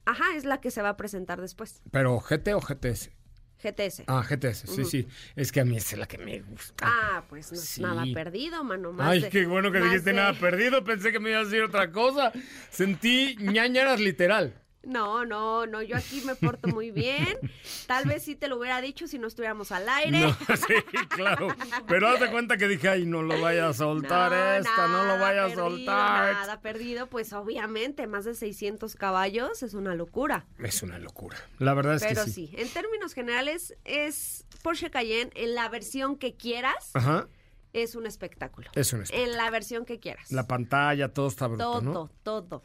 Ajá, 0.06 0.36
es 0.36 0.46
la 0.46 0.62
que 0.62 0.70
se 0.70 0.82
va 0.84 0.90
a 0.90 0.98
presentar 0.98 1.42
después. 1.42 1.82
pero 1.92 2.20
GT 2.20 2.54
o 2.54 2.60
GTS. 2.62 3.12
GTS. 3.58 4.04
Ah, 4.06 4.22
GTS, 4.22 4.68
sí, 4.68 4.86
sí. 4.86 5.08
Es 5.36 5.52
que 5.52 5.62
a 5.62 5.66
mí 5.66 5.78
es 5.78 5.98
la 5.98 6.06
que 6.06 6.20
me 6.20 6.42
gusta. 6.42 6.86
Ah, 6.88 7.24
pues 7.28 7.52
no 7.52 7.58
es 7.58 7.64
Sí. 7.64 7.82
nada 7.82 8.04
perdido, 8.14 8.64
mano. 8.64 8.92
Más 8.92 9.08
Ay, 9.08 9.22
de- 9.22 9.30
qué 9.30 9.48
bueno 9.48 9.72
que 9.72 9.80
dijiste 9.80 10.12
de- 10.12 10.18
nada 10.18 10.34
perdido. 10.34 10.84
Pensé 10.84 11.12
que 11.12 11.20
me 11.20 11.32
ibas 11.32 11.44
a 11.44 11.46
decir 11.50 11.64
otra 11.64 11.92
cosa. 11.92 12.32
Sentí 12.70 13.36
ñañaras 13.40 14.00
literal. 14.00 14.62
No, 14.86 15.26
no, 15.26 15.66
no, 15.66 15.82
yo 15.82 15.98
aquí 15.98 16.22
me 16.22 16.36
porto 16.36 16.68
muy 16.68 16.92
bien. 16.92 17.38
Tal 17.88 18.06
vez 18.06 18.24
sí 18.24 18.36
te 18.36 18.48
lo 18.48 18.58
hubiera 18.58 18.82
dicho 18.82 19.08
si 19.08 19.18
no 19.20 19.28
estuviéramos 19.28 19.72
al 19.72 19.88
aire. 19.90 20.20
No, 20.20 20.34
sí, 20.56 20.74
claro. 21.10 21.48
Pero 21.88 22.08
hazte 22.08 22.30
cuenta 22.30 22.58
que 22.58 22.68
dije, 22.68 22.90
ay, 22.90 23.06
no 23.06 23.22
lo 23.24 23.40
vaya 23.42 23.70
a 23.70 23.74
soltar 23.74 24.32
esta, 24.60 24.88
no 24.88 25.04
lo 25.06 25.20
vaya 25.20 25.46
a 25.46 25.48
perdido, 25.48 25.70
soltar. 25.70 26.34
Nada 26.34 26.62
perdido, 26.62 27.08
pues 27.08 27.34
obviamente 27.34 28.08
más 28.08 28.26
de 28.26 28.36
600 28.36 28.96
caballos 28.96 29.64
es 29.64 29.74
una 29.74 29.96
locura. 29.96 30.46
Es 30.60 30.84
una 30.84 31.00
locura. 31.00 31.38
La 31.60 31.74
verdad 31.74 31.96
es 31.96 32.04
Pero 32.04 32.26
que 32.26 32.32
sí. 32.32 32.52
en 32.56 32.70
términos 32.70 33.14
generales 33.14 33.76
es 33.86 34.46
Porsche 34.62 34.90
Cayenne 34.92 35.32
en 35.36 35.56
la 35.56 35.68
versión 35.70 36.16
que 36.18 36.36
quieras, 36.36 36.92
Ajá. 36.94 37.28
es 37.74 37.96
un 37.96 38.06
espectáculo. 38.06 38.70
Es 38.76 38.94
un 38.94 39.02
espectáculo. 39.02 39.32
En 39.32 39.38
la 39.38 39.50
versión 39.50 39.86
que 39.86 40.00
quieras. 40.00 40.32
La 40.32 40.48
pantalla, 40.48 41.14
todo 41.14 41.28
está 41.28 41.48
bruto, 41.48 41.64
todo, 41.64 41.82
¿no? 41.82 42.12
todo. 42.24 42.64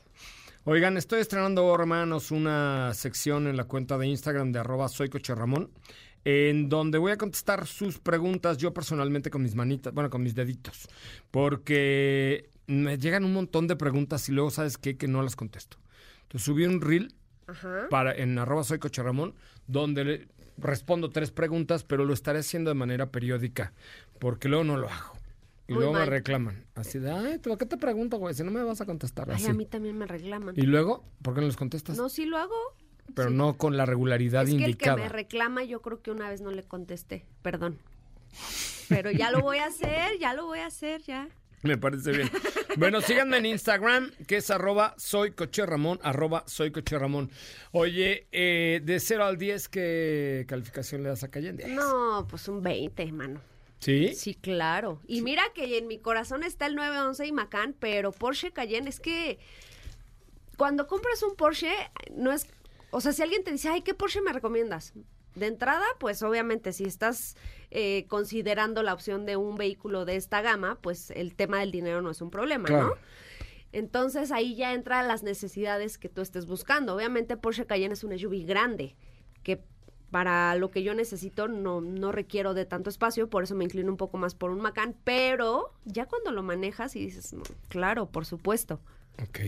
Oigan, 0.65 0.99
estoy 0.99 1.21
estrenando, 1.21 1.75
hermanos, 1.75 2.31
una 2.31 2.93
sección 2.93 3.47
en 3.47 3.57
la 3.57 3.65
cuenta 3.65 3.97
de 3.97 4.07
Instagram 4.07 4.53
de 4.53 4.59
arroba 4.59 4.91
soy 4.91 5.09
Coche 5.09 5.35
Ramón, 5.35 5.71
en 6.27 6.69
donde 6.69 6.99
voy 6.99 7.13
a 7.13 7.17
contestar 7.17 7.67
sus 7.67 7.99
preguntas 7.99 8.59
yo 8.59 8.75
personalmente 8.75 9.31
con 9.31 9.43
mis 9.43 9.55
manitas, 9.55 9.95
bueno, 9.95 10.11
con 10.11 10.23
mis 10.23 10.35
deditos, 10.35 10.87
porque 11.31 12.51
me 12.67 12.99
llegan 12.99 13.25
un 13.25 13.33
montón 13.33 13.69
de 13.69 13.77
preguntas 13.77 14.29
y 14.29 14.33
luego, 14.33 14.51
¿sabes 14.51 14.77
qué? 14.77 14.99
Que 14.99 15.09
no 15.09 15.23
las 15.23 15.35
contesto. 15.35 15.79
Entonces 16.25 16.45
subí 16.45 16.67
un 16.67 16.83
reel 16.83 17.15
Ajá. 17.47 17.87
para, 17.89 18.13
en 18.13 18.39
arroba 18.39 18.63
soy 18.63 18.79
Coche 18.79 19.03
Ramón, 19.03 19.35
donde 19.67 20.05
le 20.05 20.29
respondo 20.59 21.09
tres 21.09 21.31
preguntas, 21.31 21.85
pero 21.85 22.05
lo 22.05 22.13
estaré 22.13 22.41
haciendo 22.41 22.69
de 22.69 22.75
manera 22.75 23.11
periódica, 23.11 23.73
porque 24.19 24.51
luego 24.51 24.65
no 24.65 24.77
lo 24.77 24.91
hago. 24.91 25.20
Y 25.71 25.73
Muy 25.75 25.83
luego 25.85 26.01
me 26.01 26.05
reclaman. 26.05 26.65
Así 26.75 26.99
de, 26.99 27.13
ay, 27.13 27.39
¿por 27.39 27.57
qué 27.57 27.65
te 27.65 27.77
pregunto, 27.77 28.17
güey? 28.19 28.35
Si 28.35 28.43
no 28.43 28.51
me 28.51 28.61
vas 28.65 28.81
a 28.81 28.87
contestar 28.87 29.31
Ay, 29.31 29.37
así. 29.37 29.47
a 29.47 29.53
mí 29.53 29.67
también 29.67 29.97
me 29.97 30.05
reclaman. 30.05 30.57
Y 30.59 30.63
luego, 30.63 31.05
¿por 31.23 31.33
qué 31.33 31.43
no 31.43 31.47
les 31.47 31.57
contestas? 31.57 31.97
No, 31.97 32.09
sí 32.09 32.25
lo 32.25 32.39
hago. 32.39 32.57
Pero 33.15 33.29
sí. 33.29 33.37
no 33.37 33.57
con 33.57 33.77
la 33.77 33.87
regularidad 33.87 34.49
Es 34.49 34.57
que 34.57 34.65
el 34.65 34.77
que 34.77 34.93
me 34.97 35.09
reclama, 35.09 35.63
yo 35.63 35.81
creo 35.81 36.03
que 36.03 36.11
una 36.11 36.29
vez 36.29 36.41
no 36.41 36.51
le 36.51 36.65
contesté. 36.65 37.25
Perdón. 37.43 37.79
Pero 38.89 39.13
ya 39.13 39.31
lo 39.31 39.43
voy 39.43 39.59
a 39.59 39.67
hacer, 39.67 40.19
ya 40.19 40.35
lo 40.35 40.47
voy 40.47 40.59
a 40.59 40.67
hacer, 40.67 41.03
ya. 41.03 41.29
Me 41.63 41.79
parece 41.79 42.11
bien. 42.11 42.29
Bueno, 42.77 43.01
síganme 43.01 43.37
en 43.37 43.47
Instagram, 43.47 44.11
que 44.27 44.39
es 44.39 44.51
arroba 44.51 44.95
soy 44.97 45.31
Coche 45.31 45.65
Ramón, 45.67 46.01
arroba 46.03 46.43
soy 46.49 46.73
Coche 46.73 46.99
Ramón. 46.99 47.31
Oye, 47.71 48.27
eh, 48.33 48.81
de 48.83 48.99
0 48.99 49.25
al 49.25 49.37
10, 49.39 49.69
¿qué 49.69 50.47
calificación 50.49 51.05
le 51.05 51.11
das 51.11 51.23
a 51.23 51.29
Cayenne? 51.29 51.69
No, 51.69 52.27
pues 52.29 52.49
un 52.49 52.61
20, 52.61 53.13
mano. 53.13 53.41
¿Sí? 53.81 54.15
Sí, 54.15 54.35
claro. 54.35 55.01
Y 55.07 55.23
mira 55.23 55.43
que 55.55 55.79
en 55.79 55.87
mi 55.87 55.99
corazón 55.99 56.43
está 56.45 56.67
el 56.67 56.75
911 56.77 57.27
y 57.27 57.33
Macan, 57.33 57.75
pero 57.79 58.13
Porsche 58.13 58.53
Cayenne 58.53 58.89
es 58.89 59.01
que 59.01 59.39
cuando 60.57 60.87
compras 60.87 61.23
un 61.23 61.35
Porsche, 61.37 61.73
no 62.15 62.33
es... 62.33 62.47
O 62.91 63.01
sea, 63.01 63.13
si 63.13 63.23
alguien 63.23 63.43
te 63.45 63.53
dice, 63.53 63.69
ay, 63.69 63.81
¿qué 63.83 63.95
Porsche 63.95 64.21
me 64.21 64.33
recomiendas? 64.33 64.93
De 65.35 65.47
entrada, 65.47 65.85
pues 65.99 66.23
obviamente 66.23 66.73
si 66.73 66.85
estás 66.85 67.37
eh, 67.71 68.05
considerando 68.09 68.83
la 68.83 68.93
opción 68.93 69.25
de 69.27 69.37
un 69.37 69.57
vehículo 69.57 70.05
de 70.05 70.17
esta 70.17 70.43
gama, 70.43 70.79
pues 70.83 71.11
el 71.13 71.35
tema 71.35 71.61
del 71.61 71.71
dinero 71.71 72.03
no 72.03 72.11
es 72.11 72.21
un 72.21 72.31
problema, 72.31 72.67
Claro. 72.67 72.89
¿no? 72.89 72.95
Entonces 73.73 74.33
ahí 74.33 74.57
ya 74.57 74.73
entran 74.75 75.07
las 75.07 75.23
necesidades 75.23 75.97
que 75.97 76.09
tú 76.09 76.21
estés 76.21 76.47
buscando. 76.47 76.95
Obviamente 76.97 77.37
Porsche 77.37 77.67
Cayenne 77.67 77.95
es 77.95 78.03
un 78.03 78.19
SUV 78.19 78.45
grande, 78.45 78.97
que 79.45 79.63
para 80.11 80.55
lo 80.57 80.71
que 80.71 80.83
yo 80.83 80.95
necesito 80.95 81.49
no, 81.49 81.81
no 81.81 82.13
requiero 82.13 82.55
de 82.55 82.65
tanto 82.67 82.91
espacio, 82.91 83.29
por 83.31 83.45
eso 83.45 83.55
me 83.55 83.65
inclino 83.65 83.91
un 83.91 83.97
poco 83.97 84.19
más 84.19 84.35
por 84.35 84.51
un 84.51 84.61
Macan, 84.61 84.95
pero 85.05 85.73
ya 85.85 86.07
cuando 86.07 86.33
lo 86.33 86.43
manejas 86.43 86.97
y 86.97 87.01
dices, 87.05 87.33
"No, 87.33 87.43
claro, 87.69 88.07
por 88.07 88.27
supuesto. 88.27 88.81
Ok. 89.23 89.39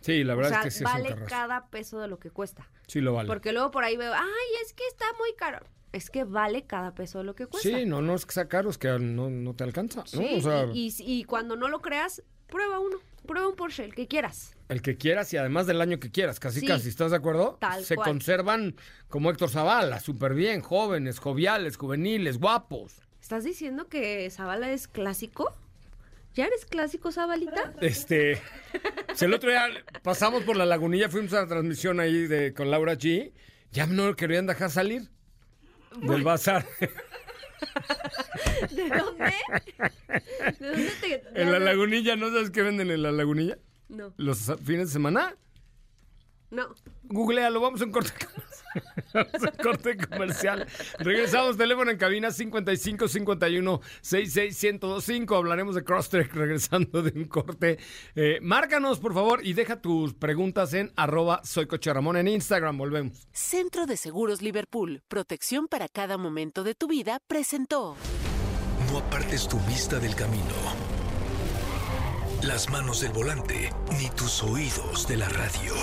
Sí, 0.00 0.22
la 0.24 0.34
verdad 0.36 0.52
o 0.52 0.54
sea, 0.54 0.58
es 0.60 0.64
que 0.66 0.70
sí 0.78 0.84
vale 0.84 1.08
es 1.08 1.14
un 1.14 1.18
carrazo. 1.20 1.30
cada 1.34 1.66
peso 1.68 1.98
de 2.00 2.08
lo 2.08 2.18
que 2.18 2.30
cuesta. 2.30 2.68
Sí 2.86 3.00
lo 3.00 3.12
vale. 3.14 3.26
Porque 3.26 3.52
luego 3.52 3.70
por 3.70 3.82
ahí 3.84 3.96
veo, 3.96 4.12
ay, 4.14 4.62
es 4.64 4.72
que 4.72 4.84
está 4.86 5.04
muy 5.18 5.34
caro. 5.36 5.58
Es 5.92 6.08
que 6.10 6.24
vale 6.24 6.64
cada 6.66 6.94
peso 6.94 7.18
de 7.18 7.24
lo 7.24 7.34
que 7.34 7.46
cuesta. 7.46 7.68
Sí, 7.68 7.84
no, 7.84 8.00
no 8.02 8.14
es 8.14 8.24
que 8.24 8.32
sea 8.32 8.46
caro, 8.48 8.70
es 8.70 8.78
que 8.78 8.88
no, 8.98 9.28
no 9.30 9.54
te 9.54 9.64
alcanza, 9.64 10.00
¿no? 10.00 10.06
Sí, 10.06 10.28
O 10.36 10.40
sea, 10.40 10.66
y, 10.72 10.88
y- 10.98 11.18
y 11.20 11.24
cuando 11.24 11.56
no 11.56 11.68
lo 11.68 11.80
creas, 11.80 12.22
prueba 12.46 12.78
uno. 12.78 12.98
Prueba 13.28 13.46
un 13.48 13.54
Porsche, 13.54 13.84
el 13.84 13.94
que 13.94 14.08
quieras. 14.08 14.56
el 14.68 14.82
que 14.82 14.96
quieras 14.96 15.32
y 15.32 15.36
además 15.36 15.66
del 15.68 15.80
año 15.80 16.00
que 16.00 16.10
quieras, 16.10 16.40
casi 16.40 16.58
Sí. 16.60 16.66
casi, 16.66 16.88
¿estás 16.88 17.12
de 17.12 17.16
acuerdo? 17.18 17.56
Tal 17.60 17.84
Se 17.84 17.94
cual. 17.94 18.08
conservan 18.08 18.74
como 19.08 19.30
Héctor 19.30 19.48
Zavala, 19.50 20.00
súper 20.00 20.34
bien, 20.34 20.60
jóvenes, 20.62 21.20
joviales, 21.20 21.76
juveniles, 21.76 22.38
guapos. 22.38 23.00
¿Estás 23.20 23.44
diciendo 23.44 23.86
que 23.88 24.28
Zavala 24.30 24.72
es 24.72 24.88
clásico? 24.88 25.54
¿Ya 26.34 26.46
eres 26.46 26.66
clásico, 26.66 27.10
Zabalita? 27.12 27.72
Este, 27.80 28.40
si 29.14 29.24
el 29.24 29.34
otro 29.34 29.50
día 29.50 29.66
pasamos 30.02 30.42
por 30.44 30.56
la 30.56 30.66
lagunilla, 30.66 31.08
fuimos 31.08 31.32
a 31.34 31.42
la 31.42 31.46
transmisión 31.46 32.00
ahí 32.00 32.26
de, 32.26 32.52
con 32.54 32.70
Laura 32.70 32.94
G, 32.94 33.32
ya 33.72 33.86
no 33.86 34.06
lo 34.08 34.16
querían 34.16 34.46
dejar 34.46 34.70
salir 34.70 35.08
del 36.00 36.22
bazar. 36.22 36.66
¿De 38.70 38.88
dónde? 38.88 39.34
¿De 40.58 40.68
dónde 40.68 40.90
te.? 41.00 41.08
de 41.08 41.42
En 41.42 41.52
la 41.52 41.58
lagunilla, 41.58 42.16
¿no 42.16 42.28
sabes 42.30 42.50
qué 42.50 42.62
venden 42.62 42.90
en 42.90 43.02
la 43.02 43.12
lagunilla? 43.12 43.58
No. 43.88 44.12
Los 44.16 44.52
fines 44.64 44.88
de 44.88 44.92
semana. 44.92 45.36
No. 46.50 46.74
Googlealo, 47.04 47.60
vamos 47.60 47.80
a 47.80 47.84
un 47.84 47.92
corte 47.92 48.12
corte 49.62 49.96
comercial. 49.96 50.66
Regresamos, 50.98 51.56
teléfono 51.56 51.90
en 51.90 51.96
cabina 51.96 52.30
55 52.30 53.08
51 53.08 53.80
66 54.00 54.62
1025. 54.80 55.36
Hablaremos 55.36 55.74
de 55.74 55.84
Crosstrek 55.84 56.32
regresando 56.34 57.02
de 57.02 57.18
un 57.18 57.26
corte. 57.26 57.78
Eh, 58.14 58.38
márcanos, 58.42 58.98
por 59.00 59.14
favor, 59.14 59.40
y 59.44 59.52
deja 59.52 59.80
tus 59.80 60.14
preguntas 60.14 60.74
en 60.74 60.92
arroba 60.96 61.40
soy 61.44 61.66
Coche 61.66 61.92
Ramón 61.92 62.16
en 62.16 62.28
Instagram. 62.28 62.78
Volvemos. 62.78 63.28
Centro 63.32 63.86
de 63.86 63.96
Seguros 63.96 64.42
Liverpool, 64.42 65.02
protección 65.08 65.68
para 65.68 65.88
cada 65.88 66.18
momento 66.18 66.64
de 66.64 66.74
tu 66.74 66.88
vida, 66.88 67.20
presentó. 67.26 67.96
No 68.90 68.98
apartes 68.98 69.48
tu 69.48 69.58
vista 69.60 69.98
del 69.98 70.14
camino, 70.14 70.44
las 72.42 72.70
manos 72.70 73.00
del 73.02 73.12
volante, 73.12 73.70
ni 73.98 74.08
tus 74.10 74.42
oídos 74.42 75.06
de 75.06 75.16
la 75.18 75.28
radio. 75.28 75.74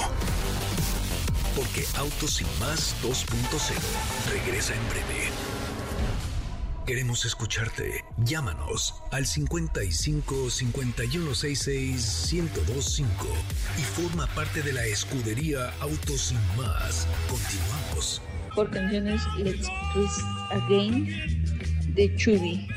Porque 1.55 1.85
Autos 1.95 2.41
más 2.59 2.95
2.0 3.01 3.73
regresa 4.31 4.73
en 4.73 4.89
breve. 4.89 5.29
Queremos 6.85 7.25
escucharte. 7.25 8.03
Llámanos 8.17 9.01
al 9.11 9.25
55 9.25 10.49
5166 10.49 12.33
1025 12.33 13.27
y 13.77 13.81
forma 13.81 14.27
parte 14.27 14.61
de 14.61 14.73
la 14.73 14.85
escudería 14.85 15.73
Autos 15.79 16.31
y 16.31 16.57
más. 16.57 17.07
Continuamos. 17.29 18.21
por 18.53 18.69
canciones 18.69 19.21
Let's 19.37 19.67
Twist 19.93 20.19
Again 20.51 21.07
de 21.95 22.15
Chubby. 22.17 22.67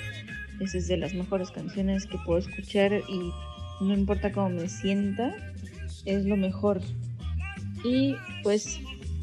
Esa 0.61 0.79
es 0.79 0.89
de 0.89 0.97
las 0.97 1.15
mejores 1.15 1.51
canciones 1.51 2.07
que 2.07 2.19
puedo 2.25 2.39
escuchar 2.39 2.93
y 2.93 3.33
no 3.81 3.95
importa 3.95 4.33
cómo 4.33 4.51
me 4.51 4.69
sienta, 4.69 5.35
es 6.05 6.25
lo 6.25 6.37
mejor. 6.37 6.81
Y 7.85 8.17
pues 8.43 8.81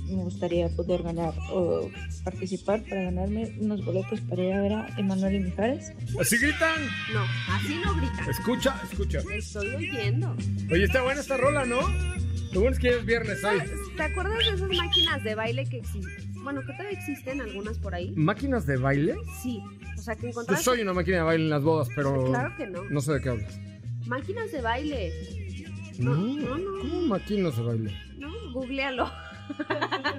me 0.10 0.24
gustaría 0.24 0.70
poder 0.70 1.02
ganar 1.04 1.34
o 1.52 1.90
participar 2.24 2.84
para 2.84 3.04
ganarme 3.04 3.56
unos 3.60 3.84
boletos 3.84 4.22
para 4.22 4.44
ir 4.44 4.54
a 4.54 4.62
ver 4.62 4.74
a 4.74 4.88
Emanuel 4.98 5.36
y 5.36 5.40
Mijares. 5.40 5.92
¿Así 6.20 6.38
gritan? 6.38 6.80
No, 7.14 7.24
así 7.50 7.76
no 7.84 7.96
gritan. 7.96 8.30
Escucha, 8.30 8.82
escucha. 8.92 9.20
Estoy 9.34 9.68
oyendo. 9.76 10.36
Oye, 10.72 10.84
está 10.84 11.02
buena 11.02 11.22
esta 11.22 11.38
rola, 11.38 11.66
¿no? 11.66 11.80
Lo 12.54 12.62
bueno 12.62 12.76
es 12.76 12.80
que 12.80 12.90
ya 12.92 12.98
es 12.98 13.06
viernes 13.06 13.44
hoy. 13.44 13.58
¿Te 13.98 14.04
acuerdas 14.04 14.38
de 14.38 14.56
esas 14.56 14.70
máquinas 14.70 15.24
de 15.24 15.36
baile 15.36 15.66
que 15.66 15.78
existen? 15.78 16.34
Bueno, 16.44 16.62
que 16.62 16.72
todavía 16.74 16.92
existen 16.98 17.42
algunas 17.42 17.78
por 17.80 17.96
ahí. 17.96 18.14
¿Máquinas 18.16 18.66
de 18.68 18.78
baile? 18.78 19.16
Sí. 19.42 19.60
O 19.98 20.02
sea, 20.02 20.16
que 20.16 20.24
Yo 20.24 20.30
encontrabas. 20.30 20.64
soy 20.64 20.82
una 20.82 20.94
máquina 20.94 21.18
de 21.18 21.24
baile 21.24 21.44
en 21.46 21.50
las 21.50 21.64
bodas, 21.64 21.90
pero. 21.96 22.26
Claro 22.26 22.56
que 22.56 22.68
no. 22.68 22.84
No 22.90 23.02
sé 23.02 23.14
de 23.14 23.22
qué 23.22 23.30
hablas. 23.30 23.60
Máquinas 24.06 24.52
de 24.52 24.62
baile. 24.62 25.12
No, 25.98 26.16
no, 26.16 26.58
no. 26.58 26.80
¿Cómo 26.80 27.02
máquinas 27.08 27.58
de 27.58 27.64
baile? 27.64 27.94
No, 28.18 28.32
googlealo. 28.52 29.12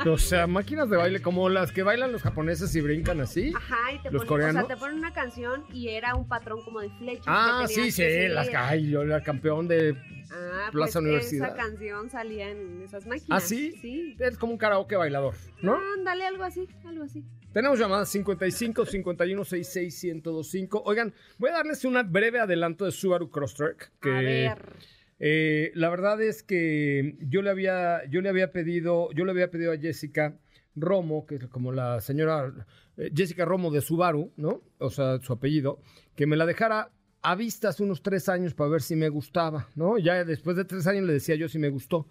O 0.06 0.18
sea, 0.18 0.46
máquinas 0.46 0.88
de 0.88 0.96
baile 0.96 1.20
como 1.20 1.48
las 1.48 1.72
que 1.72 1.82
bailan 1.82 2.12
los 2.12 2.22
japoneses 2.22 2.74
y 2.76 2.80
brincan 2.80 3.20
así. 3.20 3.52
Ajá, 3.56 3.92
y 3.92 3.98
te 3.98 4.10
¿Los 4.10 4.24
ponen, 4.24 4.28
coreanos? 4.28 4.64
O 4.64 4.66
sea, 4.66 4.76
te 4.76 4.80
ponen 4.80 4.98
una 4.98 5.12
canción 5.12 5.64
y 5.72 5.88
era 5.88 6.14
un 6.14 6.28
patrón 6.28 6.62
como 6.64 6.80
de 6.80 6.90
flechas. 6.90 7.24
Ah, 7.26 7.64
que 7.66 7.74
sí, 7.74 7.90
sí, 7.90 8.28
las 8.28 8.48
ay, 8.54 8.90
yo 8.90 9.02
era 9.02 9.22
campeón 9.22 9.66
de 9.68 9.96
Ah, 10.30 10.68
Plaza 10.72 10.94
pues 10.98 11.04
Universidad. 11.04 11.48
esa 11.48 11.56
canción 11.56 12.10
salía 12.10 12.50
en 12.50 12.82
esas 12.82 13.06
máquinas. 13.06 13.28
¿Ah, 13.30 13.40
sí? 13.40 13.72
Sí. 13.80 14.16
Es 14.18 14.36
como 14.38 14.52
un 14.52 14.58
karaoke 14.58 14.96
bailador, 14.96 15.34
¿no? 15.62 15.78
Ándale, 15.96 16.26
algo 16.26 16.42
así, 16.44 16.68
algo 16.84 17.04
así. 17.04 17.24
Tenemos 17.52 17.78
llamadas 17.78 18.08
55 18.10 18.84
51 18.86 19.44
66 19.44 20.04
1025. 20.14 20.82
Oigan, 20.84 21.14
voy 21.38 21.50
a 21.50 21.54
darles 21.54 21.84
un 21.84 21.98
breve 22.12 22.40
adelanto 22.40 22.84
de 22.84 22.90
Subaru 22.92 23.30
Crosstrek. 23.30 23.92
Que, 24.00 24.10
A 24.10 24.20
ver. 24.20 24.76
Eh, 25.18 25.72
la 25.74 25.88
verdad 25.88 26.20
es 26.20 26.42
que 26.42 27.16
yo 27.20 27.42
le 27.42 27.50
había, 27.50 28.04
yo 28.10 28.20
le 28.20 28.28
había 28.28 28.52
pedido, 28.52 29.10
yo 29.12 29.24
le 29.24 29.30
había 29.32 29.50
pedido 29.50 29.72
a 29.72 29.78
Jessica 29.78 30.38
Romo, 30.74 31.26
que 31.26 31.36
es 31.36 31.46
como 31.48 31.72
la 31.72 32.00
señora 32.00 32.52
eh, 32.96 33.10
Jessica 33.14 33.44
Romo 33.44 33.70
de 33.70 33.80
Subaru, 33.80 34.32
¿no? 34.36 34.62
O 34.78 34.90
sea, 34.90 35.18
su 35.20 35.32
apellido, 35.32 35.80
que 36.14 36.26
me 36.26 36.36
la 36.36 36.46
dejara 36.46 36.90
a 37.22 37.34
vista 37.34 37.70
hace 37.70 37.82
unos 37.82 38.02
tres 38.02 38.28
años 38.28 38.54
para 38.54 38.70
ver 38.70 38.82
si 38.82 38.94
me 38.94 39.08
gustaba, 39.08 39.68
¿no? 39.74 39.98
Ya 39.98 40.24
después 40.24 40.56
de 40.56 40.64
tres 40.64 40.86
años 40.86 41.04
le 41.04 41.14
decía 41.14 41.34
yo 41.34 41.48
si 41.48 41.58
me 41.58 41.70
gustó. 41.70 42.06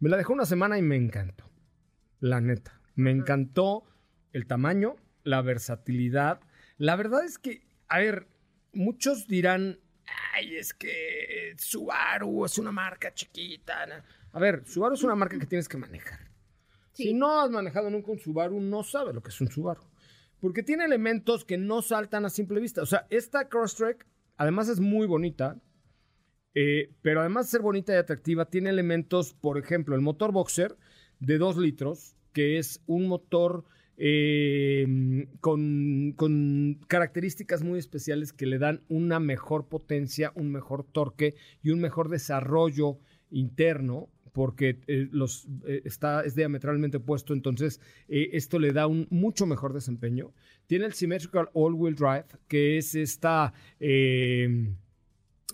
Me 0.00 0.10
la 0.10 0.16
dejó 0.16 0.32
una 0.32 0.44
semana 0.44 0.76
y 0.78 0.82
me 0.82 0.96
encantó. 0.96 1.50
La 2.18 2.40
neta. 2.40 2.80
Me 2.94 3.10
encantó 3.10 3.84
el 4.32 4.46
tamaño, 4.46 4.96
la 5.22 5.40
versatilidad. 5.42 6.40
La 6.76 6.96
verdad 6.96 7.24
es 7.24 7.38
que, 7.38 7.62
a 7.88 8.00
ver, 8.00 8.26
muchos 8.72 9.26
dirán, 9.26 9.78
ay, 10.34 10.56
es 10.56 10.72
que 10.74 11.54
Subaru 11.56 12.44
es 12.44 12.58
una 12.58 12.72
marca 12.72 13.12
chiquita. 13.12 13.86
na". 13.86 14.04
A 14.32 14.38
ver, 14.38 14.64
Subaru 14.66 14.94
es 14.94 15.02
una 15.02 15.14
marca 15.14 15.38
que 15.38 15.46
tienes 15.46 15.68
que 15.68 15.76
manejar. 15.76 16.30
Si 16.92 17.14
no 17.14 17.40
has 17.40 17.50
manejado 17.50 17.90
nunca 17.90 18.10
un 18.10 18.18
Subaru, 18.18 18.60
no 18.60 18.82
sabes 18.82 19.14
lo 19.14 19.22
que 19.22 19.30
es 19.30 19.40
un 19.40 19.48
Subaru. 19.48 19.82
Porque 20.40 20.62
tiene 20.62 20.84
elementos 20.84 21.44
que 21.44 21.58
no 21.58 21.82
saltan 21.82 22.24
a 22.24 22.30
simple 22.30 22.60
vista. 22.60 22.82
O 22.82 22.86
sea, 22.86 23.06
esta 23.10 23.48
Crosstrek, 23.48 24.06
además 24.36 24.68
es 24.68 24.80
muy 24.80 25.06
bonita, 25.06 25.56
eh, 26.54 26.92
pero 27.02 27.20
además 27.20 27.46
de 27.46 27.50
ser 27.52 27.60
bonita 27.60 27.92
y 27.92 27.96
atractiva, 27.96 28.46
tiene 28.46 28.70
elementos, 28.70 29.34
por 29.34 29.58
ejemplo, 29.58 29.94
el 29.94 30.00
motor 30.00 30.32
boxer 30.32 30.76
de 31.20 31.38
2 31.38 31.58
litros, 31.58 32.16
que 32.32 32.58
es 32.58 32.82
un 32.86 33.06
motor 33.06 33.64
eh, 34.02 35.26
con, 35.40 36.14
con 36.16 36.80
características 36.88 37.62
muy 37.62 37.78
especiales 37.78 38.32
que 38.32 38.46
le 38.46 38.58
dan 38.58 38.82
una 38.88 39.20
mejor 39.20 39.68
potencia, 39.68 40.32
un 40.34 40.50
mejor 40.50 40.84
torque 40.84 41.34
y 41.62 41.68
un 41.68 41.80
mejor 41.80 42.08
desarrollo 42.08 42.98
interno 43.30 44.08
porque 44.32 44.78
eh, 44.86 45.08
los, 45.10 45.46
eh, 45.66 45.82
está, 45.84 46.22
es 46.22 46.34
diametralmente 46.34 46.96
opuesto, 46.96 47.34
entonces 47.34 47.80
eh, 48.08 48.30
esto 48.32 48.58
le 48.58 48.72
da 48.72 48.86
un 48.86 49.06
mucho 49.10 49.44
mejor 49.44 49.74
desempeño. 49.74 50.32
Tiene 50.66 50.86
el 50.86 50.94
Symmetrical 50.94 51.50
All-Wheel 51.52 51.94
Drive, 51.94 52.26
que 52.48 52.78
es 52.78 52.94
esta, 52.94 53.52
eh, 53.80 54.72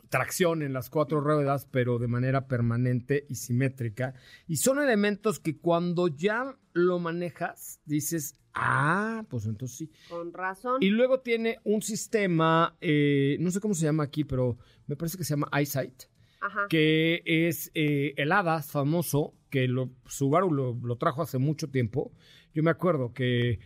tracción 0.08 0.62
en 0.62 0.72
las 0.72 0.90
cuatro 0.90 1.20
ruedas, 1.20 1.66
pero 1.70 1.98
de 1.98 2.08
manera 2.08 2.46
permanente 2.46 3.26
y 3.28 3.36
simétrica. 3.36 4.14
Y 4.46 4.56
son 4.56 4.78
elementos 4.78 5.40
que 5.40 5.58
cuando 5.58 6.08
ya 6.08 6.56
lo 6.72 6.98
manejas, 6.98 7.80
dices, 7.84 8.38
ah, 8.54 9.24
pues 9.28 9.46
entonces 9.46 9.76
sí. 9.78 9.90
Con 10.08 10.32
razón. 10.32 10.82
Y 10.82 10.90
luego 10.90 11.20
tiene 11.20 11.58
un 11.64 11.82
sistema, 11.82 12.76
eh, 12.80 13.36
no 13.40 13.50
sé 13.50 13.60
cómo 13.60 13.74
se 13.74 13.84
llama 13.86 14.04
aquí, 14.04 14.24
pero 14.24 14.58
me 14.86 14.96
parece 14.96 15.18
que 15.18 15.24
se 15.24 15.30
llama 15.30 15.48
EyeSight, 15.52 16.04
Ajá. 16.40 16.66
que 16.68 17.22
es 17.24 17.70
eh, 17.74 18.14
el 18.16 18.32
HADAS 18.32 18.70
famoso, 18.70 19.34
que 19.50 19.68
lo, 19.68 19.90
Subaru 20.06 20.52
lo, 20.52 20.74
lo 20.82 20.96
trajo 20.96 21.22
hace 21.22 21.38
mucho 21.38 21.70
tiempo. 21.70 22.12
Yo 22.54 22.62
me 22.62 22.70
acuerdo 22.70 23.12
que 23.12 23.60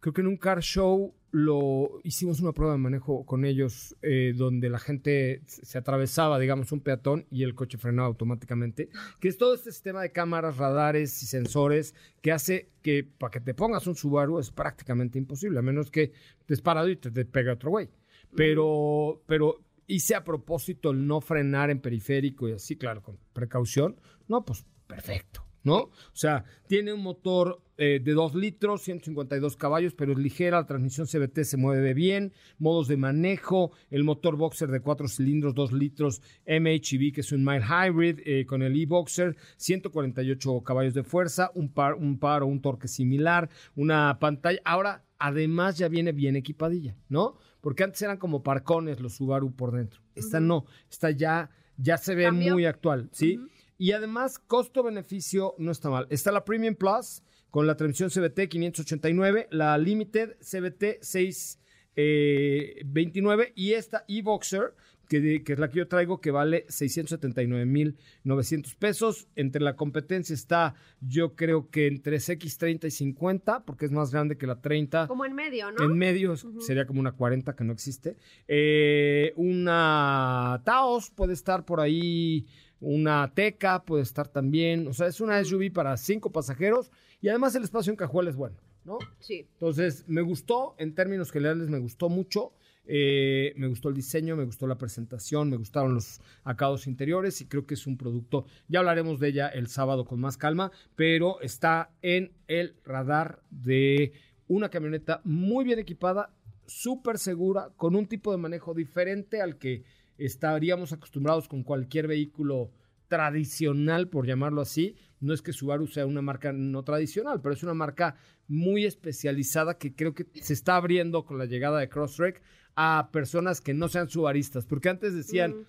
creo 0.00 0.12
que 0.12 0.20
en 0.20 0.28
un 0.28 0.36
car 0.36 0.62
show 0.62 1.14
lo 1.30 2.00
hicimos 2.04 2.40
una 2.40 2.52
prueba 2.52 2.72
de 2.72 2.78
manejo 2.78 3.26
con 3.26 3.44
ellos 3.44 3.96
eh, 4.02 4.32
donde 4.34 4.70
la 4.70 4.78
gente 4.78 5.42
se 5.46 5.76
atravesaba, 5.76 6.38
digamos, 6.38 6.72
un 6.72 6.80
peatón 6.80 7.26
y 7.30 7.42
el 7.42 7.54
coche 7.54 7.76
frenaba 7.76 8.08
automáticamente, 8.08 8.88
que 9.20 9.28
es 9.28 9.36
todo 9.36 9.54
este 9.54 9.70
sistema 9.70 10.00
de 10.00 10.12
cámaras, 10.12 10.56
radares 10.56 11.22
y 11.22 11.26
sensores 11.26 11.94
que 12.22 12.32
hace 12.32 12.70
que 12.82 13.04
para 13.04 13.30
que 13.30 13.40
te 13.40 13.54
pongas 13.54 13.86
un 13.86 13.94
Subaru 13.94 14.38
es 14.38 14.50
prácticamente 14.50 15.18
imposible, 15.18 15.58
a 15.58 15.62
menos 15.62 15.90
que 15.90 16.12
estés 16.40 16.62
parado 16.62 16.88
y 16.88 16.96
te, 16.96 17.10
te 17.10 17.24
pegue 17.24 17.50
otro 17.50 17.70
güey. 17.70 17.90
Pero, 18.34 19.22
pero 19.26 19.60
hice 19.86 20.14
a 20.14 20.24
propósito 20.24 20.90
el 20.90 21.06
no 21.06 21.20
frenar 21.20 21.70
en 21.70 21.80
periférico 21.80 22.48
y 22.48 22.52
así, 22.52 22.76
claro, 22.76 23.02
con 23.02 23.18
precaución. 23.32 24.00
No, 24.28 24.44
pues 24.44 24.64
perfecto. 24.86 25.47
¿No? 25.62 25.76
O 25.76 25.92
sea, 26.12 26.44
tiene 26.66 26.92
un 26.92 27.02
motor 27.02 27.60
eh, 27.80 28.00
de 28.02 28.12
2 28.12 28.34
litros, 28.34 28.82
152 28.82 29.56
caballos, 29.56 29.94
pero 29.94 30.10
es 30.10 30.18
ligera, 30.18 30.58
la 30.58 30.66
transmisión 30.66 31.06
CBT 31.06 31.44
se 31.44 31.56
mueve 31.56 31.94
bien, 31.94 32.32
modos 32.58 32.88
de 32.88 32.96
manejo, 32.96 33.70
el 33.90 34.02
motor 34.02 34.36
Boxer 34.36 34.68
de 34.70 34.80
4 34.80 35.06
cilindros, 35.06 35.54
2 35.54 35.72
litros, 35.72 36.20
MHEV, 36.44 37.12
que 37.12 37.20
es 37.20 37.30
un 37.30 37.44
mild 37.44 37.62
hybrid, 37.62 38.20
eh, 38.24 38.46
con 38.46 38.62
el 38.62 38.74
e-Boxer, 38.80 39.36
148 39.58 40.60
caballos 40.62 40.94
de 40.94 41.04
fuerza, 41.04 41.52
un 41.54 41.72
par, 41.72 41.94
un 41.94 42.18
par 42.18 42.42
o 42.42 42.46
un 42.46 42.60
torque 42.60 42.88
similar, 42.88 43.48
una 43.76 44.18
pantalla. 44.18 44.58
Ahora, 44.64 45.04
además, 45.20 45.78
ya 45.78 45.86
viene 45.86 46.10
bien 46.10 46.34
equipadilla, 46.34 46.96
¿no? 47.08 47.36
Porque 47.60 47.84
antes 47.84 48.02
eran 48.02 48.18
como 48.18 48.42
parcones 48.42 48.98
los 48.98 49.14
Subaru 49.14 49.54
por 49.54 49.72
dentro. 49.72 50.00
Esta 50.16 50.40
no, 50.40 50.64
esta 50.90 51.12
ya, 51.12 51.50
ya 51.76 51.96
se 51.96 52.16
ve 52.16 52.32
muy 52.32 52.64
actual, 52.64 53.08
¿sí? 53.12 53.38
Y 53.78 53.92
además, 53.92 54.38
costo-beneficio 54.40 55.54
no 55.58 55.70
está 55.70 55.88
mal. 55.88 56.08
Está 56.10 56.32
la 56.32 56.44
Premium 56.44 56.74
Plus 56.74 57.22
con 57.50 57.66
la 57.66 57.76
transmisión 57.76 58.10
CBT 58.10 58.48
589, 58.48 59.46
la 59.52 59.78
Limited 59.78 60.36
CBT 60.40 61.00
629 61.00 63.52
y 63.54 63.74
esta 63.74 64.04
e-Boxer, 64.08 64.74
que, 65.08 65.42
es 65.46 65.58
la 65.58 65.70
que 65.70 65.78
yo 65.78 65.88
traigo, 65.88 66.20
que 66.20 66.30
vale 66.30 66.66
679,900 66.68 68.74
pesos. 68.74 69.26
Entre 69.36 69.62
la 69.62 69.74
competencia 69.76 70.34
está, 70.34 70.74
yo 71.00 71.34
creo 71.34 71.70
que 71.70 71.86
entre 71.86 72.18
X30 72.18 72.88
y 72.88 72.90
50, 72.90 73.64
porque 73.64 73.86
es 73.86 73.92
más 73.92 74.10
grande 74.10 74.36
que 74.36 74.46
la 74.46 74.60
30. 74.60 75.06
Como 75.06 75.24
en 75.24 75.34
medio, 75.34 75.72
¿no? 75.72 75.82
En 75.82 75.96
medio 75.96 76.36
sería 76.60 76.86
como 76.86 77.00
una 77.00 77.12
40 77.12 77.56
que 77.56 77.64
no 77.64 77.72
existe. 77.72 78.18
Eh, 78.46 79.32
una 79.36 80.60
Taos 80.64 81.08
puede 81.10 81.32
estar 81.32 81.64
por 81.64 81.80
ahí. 81.80 82.46
Una 82.80 83.32
Teca 83.34 83.84
puede 83.84 84.02
estar 84.02 84.28
también. 84.28 84.86
O 84.88 84.92
sea, 84.92 85.06
es 85.06 85.20
una 85.20 85.42
SUV 85.42 85.72
para 85.72 85.96
cinco 85.96 86.30
pasajeros. 86.30 86.90
Y 87.20 87.28
además 87.28 87.54
el 87.54 87.64
espacio 87.64 87.90
en 87.90 87.96
cajuela 87.96 88.30
es 88.30 88.36
bueno, 88.36 88.56
¿no? 88.84 88.98
Sí. 89.18 89.46
Entonces, 89.54 90.04
me 90.06 90.22
gustó, 90.22 90.74
en 90.78 90.94
términos 90.94 91.32
generales, 91.32 91.68
me 91.68 91.78
gustó 91.78 92.08
mucho. 92.08 92.52
Eh, 92.90 93.52
me 93.56 93.66
gustó 93.66 93.90
el 93.90 93.94
diseño, 93.94 94.34
me 94.34 94.44
gustó 94.44 94.66
la 94.66 94.78
presentación, 94.78 95.50
me 95.50 95.58
gustaron 95.58 95.94
los 95.94 96.22
acabados 96.42 96.86
interiores 96.86 97.38
y 97.42 97.46
creo 97.46 97.66
que 97.66 97.74
es 97.74 97.86
un 97.86 97.98
producto, 97.98 98.46
ya 98.66 98.78
hablaremos 98.78 99.20
de 99.20 99.28
ella 99.28 99.48
el 99.48 99.66
sábado 99.66 100.06
con 100.06 100.18
más 100.18 100.38
calma, 100.38 100.72
pero 100.96 101.38
está 101.42 101.90
en 102.00 102.32
el 102.46 102.76
radar 102.86 103.42
de 103.50 104.14
una 104.46 104.70
camioneta 104.70 105.20
muy 105.24 105.66
bien 105.66 105.78
equipada, 105.78 106.32
súper 106.66 107.18
segura, 107.18 107.68
con 107.76 107.94
un 107.94 108.06
tipo 108.06 108.32
de 108.32 108.38
manejo 108.38 108.72
diferente 108.72 109.42
al 109.42 109.58
que 109.58 109.84
estaríamos 110.18 110.92
acostumbrados 110.92 111.48
con 111.48 111.62
cualquier 111.62 112.06
vehículo 112.08 112.70
tradicional, 113.08 114.08
por 114.08 114.26
llamarlo 114.26 114.60
así. 114.60 114.94
No 115.20 115.34
es 115.34 115.42
que 115.42 115.52
Subaru 115.52 115.86
sea 115.86 116.06
una 116.06 116.22
marca 116.22 116.52
no 116.52 116.82
tradicional, 116.84 117.40
pero 117.40 117.54
es 117.54 117.62
una 117.62 117.74
marca 117.74 118.16
muy 118.46 118.84
especializada 118.84 119.78
que 119.78 119.94
creo 119.94 120.14
que 120.14 120.26
se 120.42 120.52
está 120.52 120.76
abriendo 120.76 121.24
con 121.24 121.38
la 121.38 121.46
llegada 121.46 121.80
de 121.80 121.88
Crosstrek 121.88 122.42
a 122.76 123.10
personas 123.12 123.60
que 123.60 123.74
no 123.74 123.88
sean 123.88 124.08
subaristas. 124.08 124.66
Porque 124.66 124.88
antes 124.88 125.14
decían, 125.14 125.52
Mm. 125.52 125.64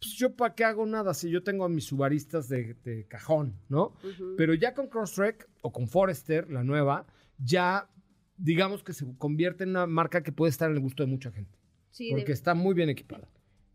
pues 0.00 0.12
yo 0.14 0.34
para 0.34 0.54
qué 0.54 0.64
hago 0.64 0.86
nada 0.86 1.12
si 1.12 1.28
yo 1.30 1.42
tengo 1.42 1.64
a 1.64 1.68
mis 1.68 1.84
subaristas 1.84 2.48
de, 2.48 2.74
de 2.84 3.06
cajón, 3.06 3.54
¿no? 3.68 3.92
Pero 4.38 4.54
ya 4.54 4.72
con 4.72 4.88
Crosstrek 4.88 5.46
o 5.60 5.72
con 5.72 5.86
Forester, 5.88 6.50
la 6.50 6.64
nueva, 6.64 7.06
ya 7.38 7.90
digamos 8.38 8.82
que 8.82 8.94
se 8.94 9.04
convierte 9.18 9.64
en 9.64 9.70
una 9.70 9.86
marca 9.86 10.22
que 10.22 10.32
puede 10.32 10.48
estar 10.50 10.70
en 10.70 10.76
el 10.76 10.82
gusto 10.82 11.02
de 11.02 11.10
mucha 11.10 11.30
gente. 11.30 11.58
Sí, 11.90 12.08
porque 12.10 12.26
de- 12.28 12.32
está 12.32 12.54
muy 12.54 12.74
bien 12.74 12.88
equipada. 12.88 13.28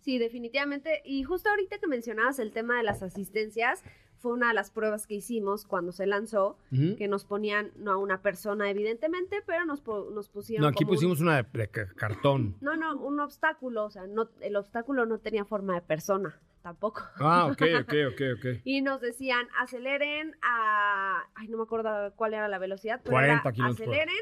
Sí, 0.06 0.20
definitivamente. 0.20 1.02
Y 1.04 1.24
justo 1.24 1.50
ahorita 1.50 1.80
que 1.80 1.88
mencionabas 1.88 2.38
el 2.38 2.52
tema 2.52 2.78
de 2.78 2.84
las 2.84 3.02
asistencias, 3.02 3.84
fue 4.18 4.34
una 4.34 4.50
de 4.50 4.54
las 4.54 4.70
pruebas 4.70 5.08
que 5.08 5.16
hicimos 5.16 5.66
cuando 5.66 5.92
se 5.92 6.06
lanzó, 6.06 6.58
que 6.98 7.08
nos 7.08 7.26
ponían, 7.26 7.72
no 7.76 7.92
a 7.92 7.98
una 7.98 8.22
persona 8.22 8.70
evidentemente, 8.70 9.42
pero 9.48 9.66
nos, 9.66 9.84
nos 10.14 10.30
pusieron... 10.30 10.62
No, 10.62 10.68
aquí 10.68 10.84
como 10.84 10.92
un- 10.92 10.96
pusimos 10.96 11.22
una 11.22 11.42
de, 11.42 11.50
de 11.60 11.68
ca- 11.70 11.88
cartón. 11.96 12.56
No, 12.62 12.76
no, 12.78 12.96
un 12.98 13.20
obstáculo, 13.20 13.86
o 13.86 13.90
sea, 13.90 14.06
no, 14.06 14.30
el 14.42 14.56
obstáculo 14.56 15.08
no 15.08 15.18
tenía 15.18 15.44
forma 15.44 15.74
de 15.74 15.82
persona, 15.82 16.40
tampoco. 16.62 17.02
Ah, 17.18 17.48
ok, 17.52 17.62
ok, 17.82 17.94
ok, 18.14 18.22
ok. 18.38 18.46
Y 18.64 18.82
nos 18.84 19.02
decían, 19.02 19.48
aceleren 19.60 20.36
a... 20.44 21.24
Ay, 21.34 21.48
no 21.48 21.58
me 21.58 21.64
acuerdo 21.64 22.14
cuál 22.16 22.36
era 22.36 22.48
la 22.48 22.60
velocidad, 22.60 23.02
pero 23.04 23.14
40 23.16 23.34
era, 23.34 23.42
por 23.56 23.66
aceleren 23.72 24.16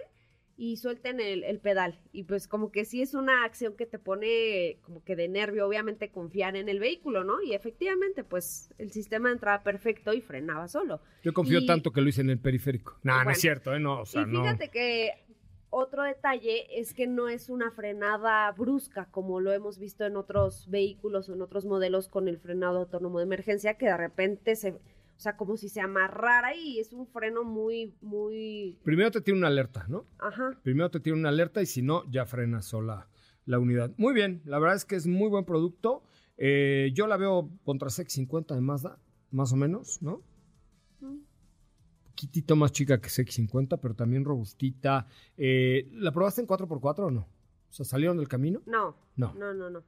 y 0.56 0.78
suelten 0.78 1.20
el, 1.20 1.44
el 1.44 1.60
pedal. 1.60 2.00
Y 2.12 2.24
pues 2.24 2.48
como 2.48 2.72
que 2.72 2.86
sí 2.86 3.02
es 3.02 3.14
una 3.16 3.44
acción 3.44 3.76
que 3.76 3.86
te 3.88 3.98
pone 4.00 4.78
como 4.84 5.04
que 5.04 5.16
de 5.16 5.28
nervio, 5.28 5.68
obviamente, 5.68 6.10
confiar 6.12 6.56
en 6.56 6.70
el 6.70 6.80
vehículo, 6.80 7.24
¿no? 7.24 7.42
Y 7.42 7.54
efectivamente, 7.54 8.24
pues 8.24 8.70
el 8.78 8.92
sistema 8.92 9.32
entraba 9.32 9.64
perfecto 9.64 10.14
y 10.14 10.22
frenaba 10.22 10.68
solo. 10.68 11.02
Yo 11.24 11.34
confío 11.34 11.60
Y- 11.60 11.66
tanto 11.66 11.92
que 11.92 12.02
lo 12.02 12.10
hice 12.10 12.22
en 12.22 12.30
el 12.30 12.40
periférico. 12.40 12.98
No, 13.04 13.24
no 13.24 13.32
es 13.32 13.40
cierto, 13.40 13.74
¿eh? 13.74 13.80
No, 13.80 14.02
o 14.02 14.06
sea, 14.06 14.22
y 14.22 14.26
no. 14.28 14.42
fíjate 14.44 14.70
que 14.70 15.12
otro 15.72 16.04
detalle 16.04 16.80
es 16.80 16.94
que 16.94 17.08
no 17.08 17.30
es 17.30 17.50
una 17.50 17.72
frenada 17.72 18.52
brusca 18.52 19.08
como 19.10 19.40
lo 19.40 19.52
hemos 19.54 19.80
visto 19.80 20.06
en 20.06 20.18
otros 20.18 20.70
vehículos 20.70 21.30
o 21.30 21.34
en 21.34 21.42
otros 21.42 21.66
modelos 21.66 22.10
con 22.10 22.28
el 22.28 22.38
frenado 22.38 22.78
autónomo 22.82 23.18
de 23.18 23.24
emergencia 23.24 23.74
que 23.74 23.88
de 23.88 23.98
repente 23.98 24.56
se, 24.56 24.76
o 25.16 25.20
sea, 25.20 25.38
como 25.38 25.56
si 25.58 25.70
se 25.70 25.80
amarrara 25.82 26.56
y 26.56 26.80
es 26.80 26.92
un 26.94 27.08
freno 27.08 27.44
muy, 27.44 27.94
muy, 28.02 28.78
Primero 28.84 29.12
te 29.12 29.22
tiene 29.22 29.40
una 29.40 29.48
alerta, 29.48 29.86
¿no? 29.88 30.06
ajá. 30.20 30.60
Primero 30.64 30.90
te 30.92 31.00
tiene 31.00 31.20
una 31.20 31.30
alerta 31.30 31.62
y 31.62 31.66
si 31.66 31.82
no, 31.82 32.04
ya 32.12 32.26
frena 32.26 32.62
sola 32.62 33.08
la 33.46 33.60
unidad. 33.60 33.92
Muy 33.98 34.14
bien, 34.14 34.42
la 34.46 34.60
verdad 34.60 34.76
es 34.76 34.86
que 34.86 34.96
es 34.96 35.08
muy 35.08 35.30
buen 35.30 35.46
producto. 35.46 36.04
Eh, 36.38 36.92
yo 36.94 37.08
la 37.08 37.18
veo 37.18 37.50
contra 37.64 37.90
CX50 37.90 38.56
de 38.56 38.62
Mazda, 38.62 38.98
más 39.32 39.54
o 39.54 39.56
menos, 39.56 40.02
¿no? 40.02 40.22
poquitito 42.06 42.56
más 42.56 42.72
chica 42.72 43.02
que 43.02 43.10
CX50, 43.10 43.80
pero 43.82 43.96
también 43.96 44.24
robustita. 44.24 45.08
Eh, 45.38 45.90
¿La 45.94 46.12
probaste 46.12 46.42
en 46.42 46.48
4x4 46.48 47.00
o 47.08 47.12
no? 47.12 47.22
O 47.22 47.74
sea, 47.74 47.86
¿salieron 47.86 48.18
del 48.18 48.28
camino? 48.28 48.62
No, 48.66 48.96
No. 49.16 49.34
no, 49.34 49.54
no, 49.54 49.70
no. 49.70 49.84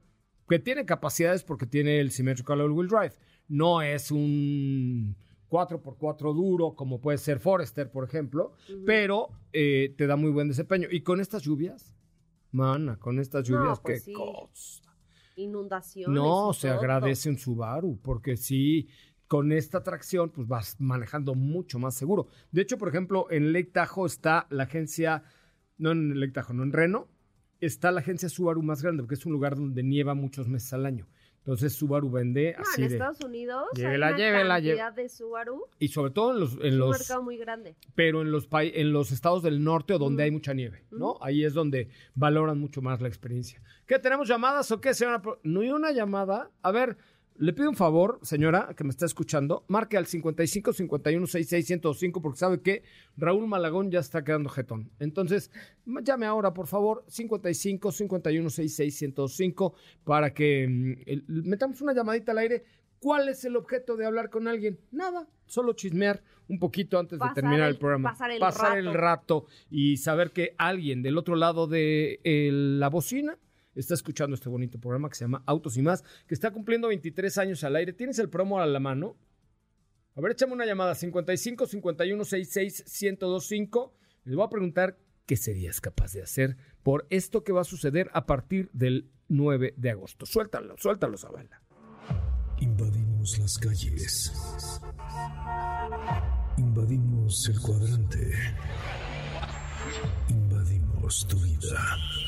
Que 0.48 0.58
tiene 0.58 0.84
capacidades 0.86 1.42
porque 1.44 1.66
tiene 1.66 2.00
el 2.00 2.10
Symmetrical 2.10 2.60
All-Wheel 2.60 2.88
Drive. 2.88 3.14
No 3.48 3.82
es 3.82 4.10
un 4.10 5.16
4x4 5.48 6.34
duro 6.34 6.74
como 6.74 7.00
puede 7.00 7.18
ser 7.18 7.38
Forester, 7.38 7.90
por 7.90 8.04
ejemplo, 8.04 8.52
pero 8.84 9.28
eh, 9.52 9.94
te 9.96 10.06
da 10.06 10.16
muy 10.16 10.30
buen 10.30 10.48
desempeño. 10.48 10.88
Y 10.90 11.02
con 11.02 11.20
estas 11.20 11.42
lluvias, 11.42 11.94
mana, 12.50 12.98
con 12.98 13.18
estas 13.20 13.48
No, 13.48 13.56
lluvias, 13.58 13.80
pues 13.80 14.00
qué 14.00 14.04
sí. 14.06 14.12
cosa. 14.12 14.82
Inundaciones. 15.36 16.14
No, 16.14 16.52
se 16.52 16.68
todo. 16.68 16.78
agradece 16.78 17.28
un 17.28 17.38
Subaru, 17.38 17.98
porque 18.02 18.36
sí, 18.36 18.88
con 19.28 19.52
esta 19.52 19.82
tracción, 19.82 20.30
pues 20.30 20.48
vas 20.48 20.76
manejando 20.80 21.34
mucho 21.34 21.78
más 21.78 21.94
seguro. 21.94 22.28
De 22.52 22.62
hecho, 22.62 22.78
por 22.78 22.88
ejemplo, 22.88 23.26
en 23.30 23.52
Lake 23.52 23.70
Tahoe 23.72 24.06
está 24.06 24.46
la 24.50 24.64
agencia, 24.64 25.22
no 25.78 25.90
en 25.92 26.18
Lake 26.18 26.32
Tahoe, 26.32 26.54
no 26.56 26.62
en 26.62 26.72
Reno, 26.72 27.08
está 27.60 27.90
la 27.92 28.00
agencia 28.00 28.28
Subaru 28.28 28.62
más 28.62 28.82
grande, 28.82 29.02
porque 29.02 29.14
es 29.14 29.26
un 29.26 29.32
lugar 29.32 29.56
donde 29.56 29.82
nieva 29.82 30.14
muchos 30.14 30.48
meses 30.48 30.72
al 30.72 30.86
año. 30.86 31.06
Entonces 31.46 31.74
Subaru 31.74 32.10
vende 32.10 32.54
No, 32.58 32.62
así 32.64 32.82
en 32.82 32.88
de... 32.88 32.94
Estados 32.96 33.20
Unidos 33.20 33.68
Llévela, 33.72 34.08
hay 34.08 34.12
una 34.14 34.18
llévela, 34.18 34.58
lle- 34.58 34.66
cantidad 34.76 34.92
de 34.92 35.08
Subaru. 35.08 35.62
Y 35.78 35.86
sobre 35.88 36.10
todo 36.10 36.32
en 36.32 36.40
los... 36.40 36.54
En 36.54 36.58
es 36.66 36.72
un 36.72 36.78
los 36.80 36.98
mercado 36.98 37.22
muy 37.22 37.36
grande. 37.36 37.76
pero 37.94 38.22
en 38.22 38.32
los, 38.32 38.48
en 38.52 38.92
los 38.92 39.12
estados 39.12 39.44
del 39.44 39.62
norte 39.62 39.94
o 39.94 39.98
donde 39.98 40.22
Mm. 40.22 40.24
hay 40.24 40.30
mucha 40.32 40.54
nieve, 40.54 40.84
¿no? 40.90 41.14
Mm. 41.14 41.18
Ahí 41.22 41.44
es 41.44 41.54
donde 41.54 41.88
valoran 42.16 42.58
mucho 42.58 42.82
más 42.82 43.00
la 43.00 43.06
experiencia. 43.06 43.62
¿Qué, 43.86 43.98
tenemos 44.00 44.26
llamadas 44.26 44.70
o 44.72 44.80
qué, 44.80 44.92
señora? 44.92 45.22
No 45.44 45.60
hay 45.60 45.70
una 45.70 45.92
llamada. 45.92 46.50
A 46.62 46.72
ver, 46.72 46.96
Le 47.38 47.52
pido 47.52 47.68
un 47.68 47.76
favor, 47.76 48.18
señora, 48.22 48.72
que 48.76 48.82
me 48.84 48.90
está 48.90 49.04
escuchando, 49.04 49.64
marque 49.68 49.96
al 49.96 50.06
55 50.06 50.72
51 50.72 51.26
66 51.26 51.66
105 51.66 52.22
porque 52.22 52.38
sabe 52.38 52.62
que 52.62 52.82
Raúl 53.16 53.46
Malagón 53.46 53.90
ya 53.90 54.00
está 54.00 54.24
quedando 54.24 54.48
jetón. 54.48 54.90
Entonces, 55.00 55.50
llame 56.02 56.24
ahora, 56.26 56.54
por 56.54 56.66
favor, 56.66 57.04
55 57.08 57.92
51 57.92 58.48
66 58.50 58.96
105 58.96 59.74
para 60.04 60.32
que 60.32 60.66
mm, 60.68 61.02
el- 61.10 61.24
metamos 61.44 61.80
una 61.82 61.92
llamadita 61.94 62.32
al 62.32 62.38
aire. 62.38 62.64
¿Cuál 62.98 63.28
es 63.28 63.44
el 63.44 63.56
objeto 63.56 63.96
de 63.96 64.06
hablar 64.06 64.30
con 64.30 64.48
alguien? 64.48 64.80
Nada, 64.90 65.28
solo 65.44 65.74
chismear 65.74 66.22
un 66.48 66.58
poquito 66.58 66.98
antes 66.98 67.18
Pasar 67.18 67.34
de 67.34 67.40
terminar 67.42 67.68
el, 67.68 67.74
el- 67.74 67.78
programa. 67.78 68.10
pasar 68.10 68.30
el 68.30 68.36
el 68.88 68.94
rato. 68.94 68.98
rato 68.98 69.46
y 69.70 69.98
saber 69.98 70.30
que 70.32 70.54
alguien 70.56 71.02
del 71.02 71.18
otro 71.18 71.36
lado 71.36 71.66
de 71.66 72.18
eh, 72.24 72.50
la 72.52 72.88
bocina 72.88 73.38
está 73.80 73.94
escuchando 73.94 74.34
este 74.34 74.48
bonito 74.48 74.78
programa 74.80 75.08
que 75.08 75.14
se 75.14 75.24
llama 75.24 75.42
Autos 75.46 75.76
y 75.76 75.82
más, 75.82 76.02
que 76.26 76.34
está 76.34 76.50
cumpliendo 76.50 76.88
23 76.88 77.38
años 77.38 77.64
al 77.64 77.76
aire. 77.76 77.92
¿Tienes 77.92 78.18
el 78.18 78.28
promo 78.28 78.60
a 78.60 78.66
la 78.66 78.80
mano? 78.80 79.16
A 80.14 80.20
ver, 80.20 80.32
échame 80.32 80.54
una 80.54 80.64
llamada 80.64 80.94
55 80.94 81.66
51 81.66 82.24
66 82.24 82.84
1025. 83.02 83.94
Les 84.24 84.34
voy 84.34 84.44
a 84.44 84.48
preguntar 84.48 84.98
qué 85.26 85.36
serías 85.36 85.80
capaz 85.80 86.12
de 86.12 86.22
hacer 86.22 86.56
por 86.82 87.06
esto 87.10 87.44
que 87.44 87.52
va 87.52 87.60
a 87.60 87.64
suceder 87.64 88.10
a 88.14 88.26
partir 88.26 88.70
del 88.72 89.10
9 89.28 89.74
de 89.76 89.90
agosto. 89.90 90.24
Suéltalo, 90.24 90.76
suéltalo, 90.78 91.18
Zavala. 91.18 91.62
Invadimos 92.60 93.38
las 93.38 93.58
calles. 93.58 94.32
Invadimos 96.56 97.48
el 97.50 97.60
cuadrante. 97.60 98.32
Invadimos 100.28 101.26
tu 101.28 101.38
vida. 101.38 102.25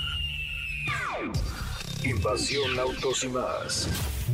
Invasión 2.05 2.79
Autos 2.79 3.25
y 3.25 3.29
más. 3.29 3.89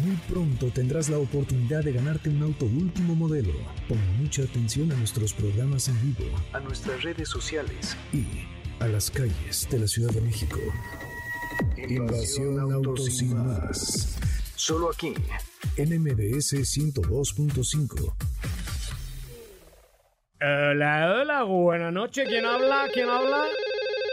Muy 0.04 0.16
pronto 0.28 0.70
tendrás 0.70 1.08
la 1.08 1.18
oportunidad 1.18 1.82
de 1.82 1.92
ganarte 1.92 2.28
un 2.28 2.42
auto 2.42 2.66
último 2.66 3.14
modelo. 3.14 3.52
Pon 3.88 3.98
mucha 4.18 4.42
atención 4.42 4.92
a 4.92 4.96
nuestros 4.96 5.32
programas 5.32 5.88
en 5.88 6.00
vivo, 6.02 6.30
a 6.52 6.60
nuestras 6.60 7.02
redes 7.02 7.28
sociales 7.28 7.96
y 8.12 8.26
a 8.80 8.86
las 8.86 9.10
calles 9.10 9.66
de 9.70 9.78
la 9.78 9.86
Ciudad 9.86 10.10
de 10.10 10.20
México. 10.20 10.58
Invasión 11.88 12.60
Autos 12.60 13.22
y 13.22 13.26
más. 13.26 14.18
Solo 14.56 14.90
aquí, 14.90 15.14
en 15.76 16.02
MBS 16.02 16.54
102.5. 16.54 18.14
Hola, 20.40 21.16
hola, 21.20 21.42
buena 21.44 21.90
noche. 21.90 22.24
¿Quién 22.26 22.44
habla? 22.44 22.88
¿Quién 22.92 23.08
habla? 23.08 23.46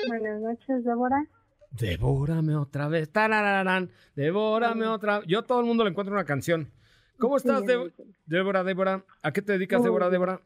Buenas 0.08 0.42
noches, 0.42 0.86
Débora. 0.86 1.28
Devórame 1.72 2.56
otra 2.56 2.88
vez. 2.88 3.10
Tarararán. 3.10 3.90
Devórame 4.16 4.88
otra 4.88 5.24
Yo 5.26 5.40
a 5.40 5.44
todo 5.44 5.60
el 5.60 5.66
mundo 5.66 5.84
le 5.84 5.92
encuentro 5.92 6.14
una 6.14 6.26
canción. 6.26 6.72
¿Cómo 7.18 7.38
estás, 7.38 7.66
Débora? 7.66 7.94
Débora, 8.26 8.64
Débora? 8.64 9.06
¿A 9.22 9.32
qué 9.32 9.42
te 9.42 9.54
dedicas, 9.54 9.84
Débora. 9.84 10.10
Débora? 10.10 10.42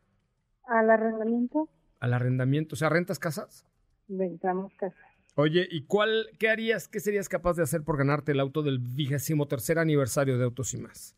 Al 0.68 0.90
arrendamiento, 0.90 1.70
Al 2.00 2.14
arrendamiento. 2.14 2.74
O 2.74 2.78
sea, 2.78 2.90
¿rentas 2.90 3.20
casas? 3.20 3.66
rentamos 4.08 4.74
casa. 4.76 4.96
Oye, 5.36 5.68
¿y 5.70 5.82
cuál, 5.82 6.28
qué 6.40 6.50
harías, 6.50 6.88
qué 6.88 7.00
serías 7.00 7.28
capaz 7.28 7.56
de 7.56 7.64
hacer 7.64 7.84
por 7.84 7.98
ganarte 7.98 8.32
el 8.32 8.40
auto 8.40 8.62
del 8.62 8.80
vigésimo 8.80 9.48
tercer 9.48 9.80
aniversario 9.80 10.38
de 10.38 10.46
Autos 10.46 10.74
y 10.74 10.78
Más? 10.78 11.16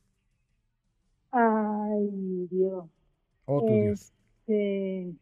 Ay, 1.32 2.48
Dios. 2.50 2.86
Oh, 3.46 3.62
tu 3.62 3.74
Dios. 3.74 4.14
Este, 4.40 5.14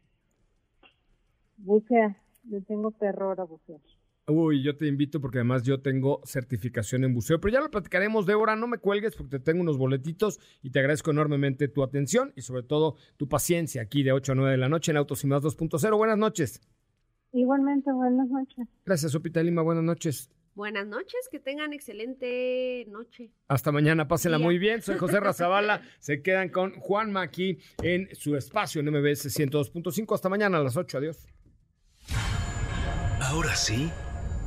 bucea. 1.58 2.16
Yo 2.44 2.62
tengo 2.64 2.92
terror 2.92 3.42
a 3.42 3.44
bucear. 3.44 3.80
Uy, 4.28 4.64
yo 4.64 4.76
te 4.76 4.88
invito 4.88 5.22
porque 5.22 5.38
además 5.38 5.62
yo 5.62 5.82
tengo 5.82 6.20
certificación 6.26 7.04
en 7.04 7.14
buceo, 7.14 7.40
pero 7.40 7.54
ya 7.54 7.60
lo 7.62 7.70
platicaremos, 7.70 8.26
Débora, 8.26 8.56
no 8.56 8.66
me 8.66 8.80
cuelgues 8.80 9.16
porque 9.16 9.38
te 9.38 9.40
tengo 9.40 9.62
unos 9.62 9.78
boletitos 9.78 10.40
y 10.64 10.72
te 10.72 10.80
agradezco 10.80 11.12
enormemente 11.12 11.68
tu 11.68 11.84
atención 11.84 12.34
y 12.36 12.42
sobre 12.42 12.64
todo 12.64 12.96
tu 13.18 13.30
paciencia 13.30 13.84
aquí 13.84 14.02
de 14.02 14.14
8 14.14 14.32
a 14.32 14.36
9 14.36 14.52
de 14.54 14.58
la 14.58 14.68
noche 14.68 14.92
en 14.92 14.98
Autos 14.98 15.24
y 15.24 15.28
Más 15.28 15.44
2.0. 15.44 15.96
Buenas 15.96 16.18
noches. 16.18 16.60
Igualmente, 17.34 17.92
buenas 17.92 18.28
noches. 18.28 18.68
Gracias, 18.84 19.12
Sopita 19.12 19.44
Lima, 19.44 19.62
buenas 19.62 19.84
noches. 19.84 20.32
Buenas 20.56 20.88
noches, 20.88 21.28
que 21.30 21.40
tengan 21.40 21.74
excelente 21.74 22.86
noche. 22.88 23.30
Hasta 23.50 23.72
mañana, 23.72 24.08
pásenla 24.08 24.38
Día. 24.38 24.46
muy 24.48 24.58
bien. 24.58 24.82
Soy 24.82 24.98
José 24.98 25.20
Razabala. 25.20 25.82
Se 26.00 26.24
quedan 26.24 26.50
con 26.50 26.72
Juanma 26.80 27.22
aquí 27.22 27.60
en 27.84 28.08
su 28.16 28.36
espacio 28.38 28.80
en 28.82 28.88
MBS 28.90 29.28
102.5. 29.38 30.16
Hasta 30.16 30.30
mañana 30.30 30.58
a 30.58 30.64
las 30.64 30.78
8. 30.78 30.98
Adiós. 30.98 31.28
Ahora 33.20 33.54
sí, 33.56 33.90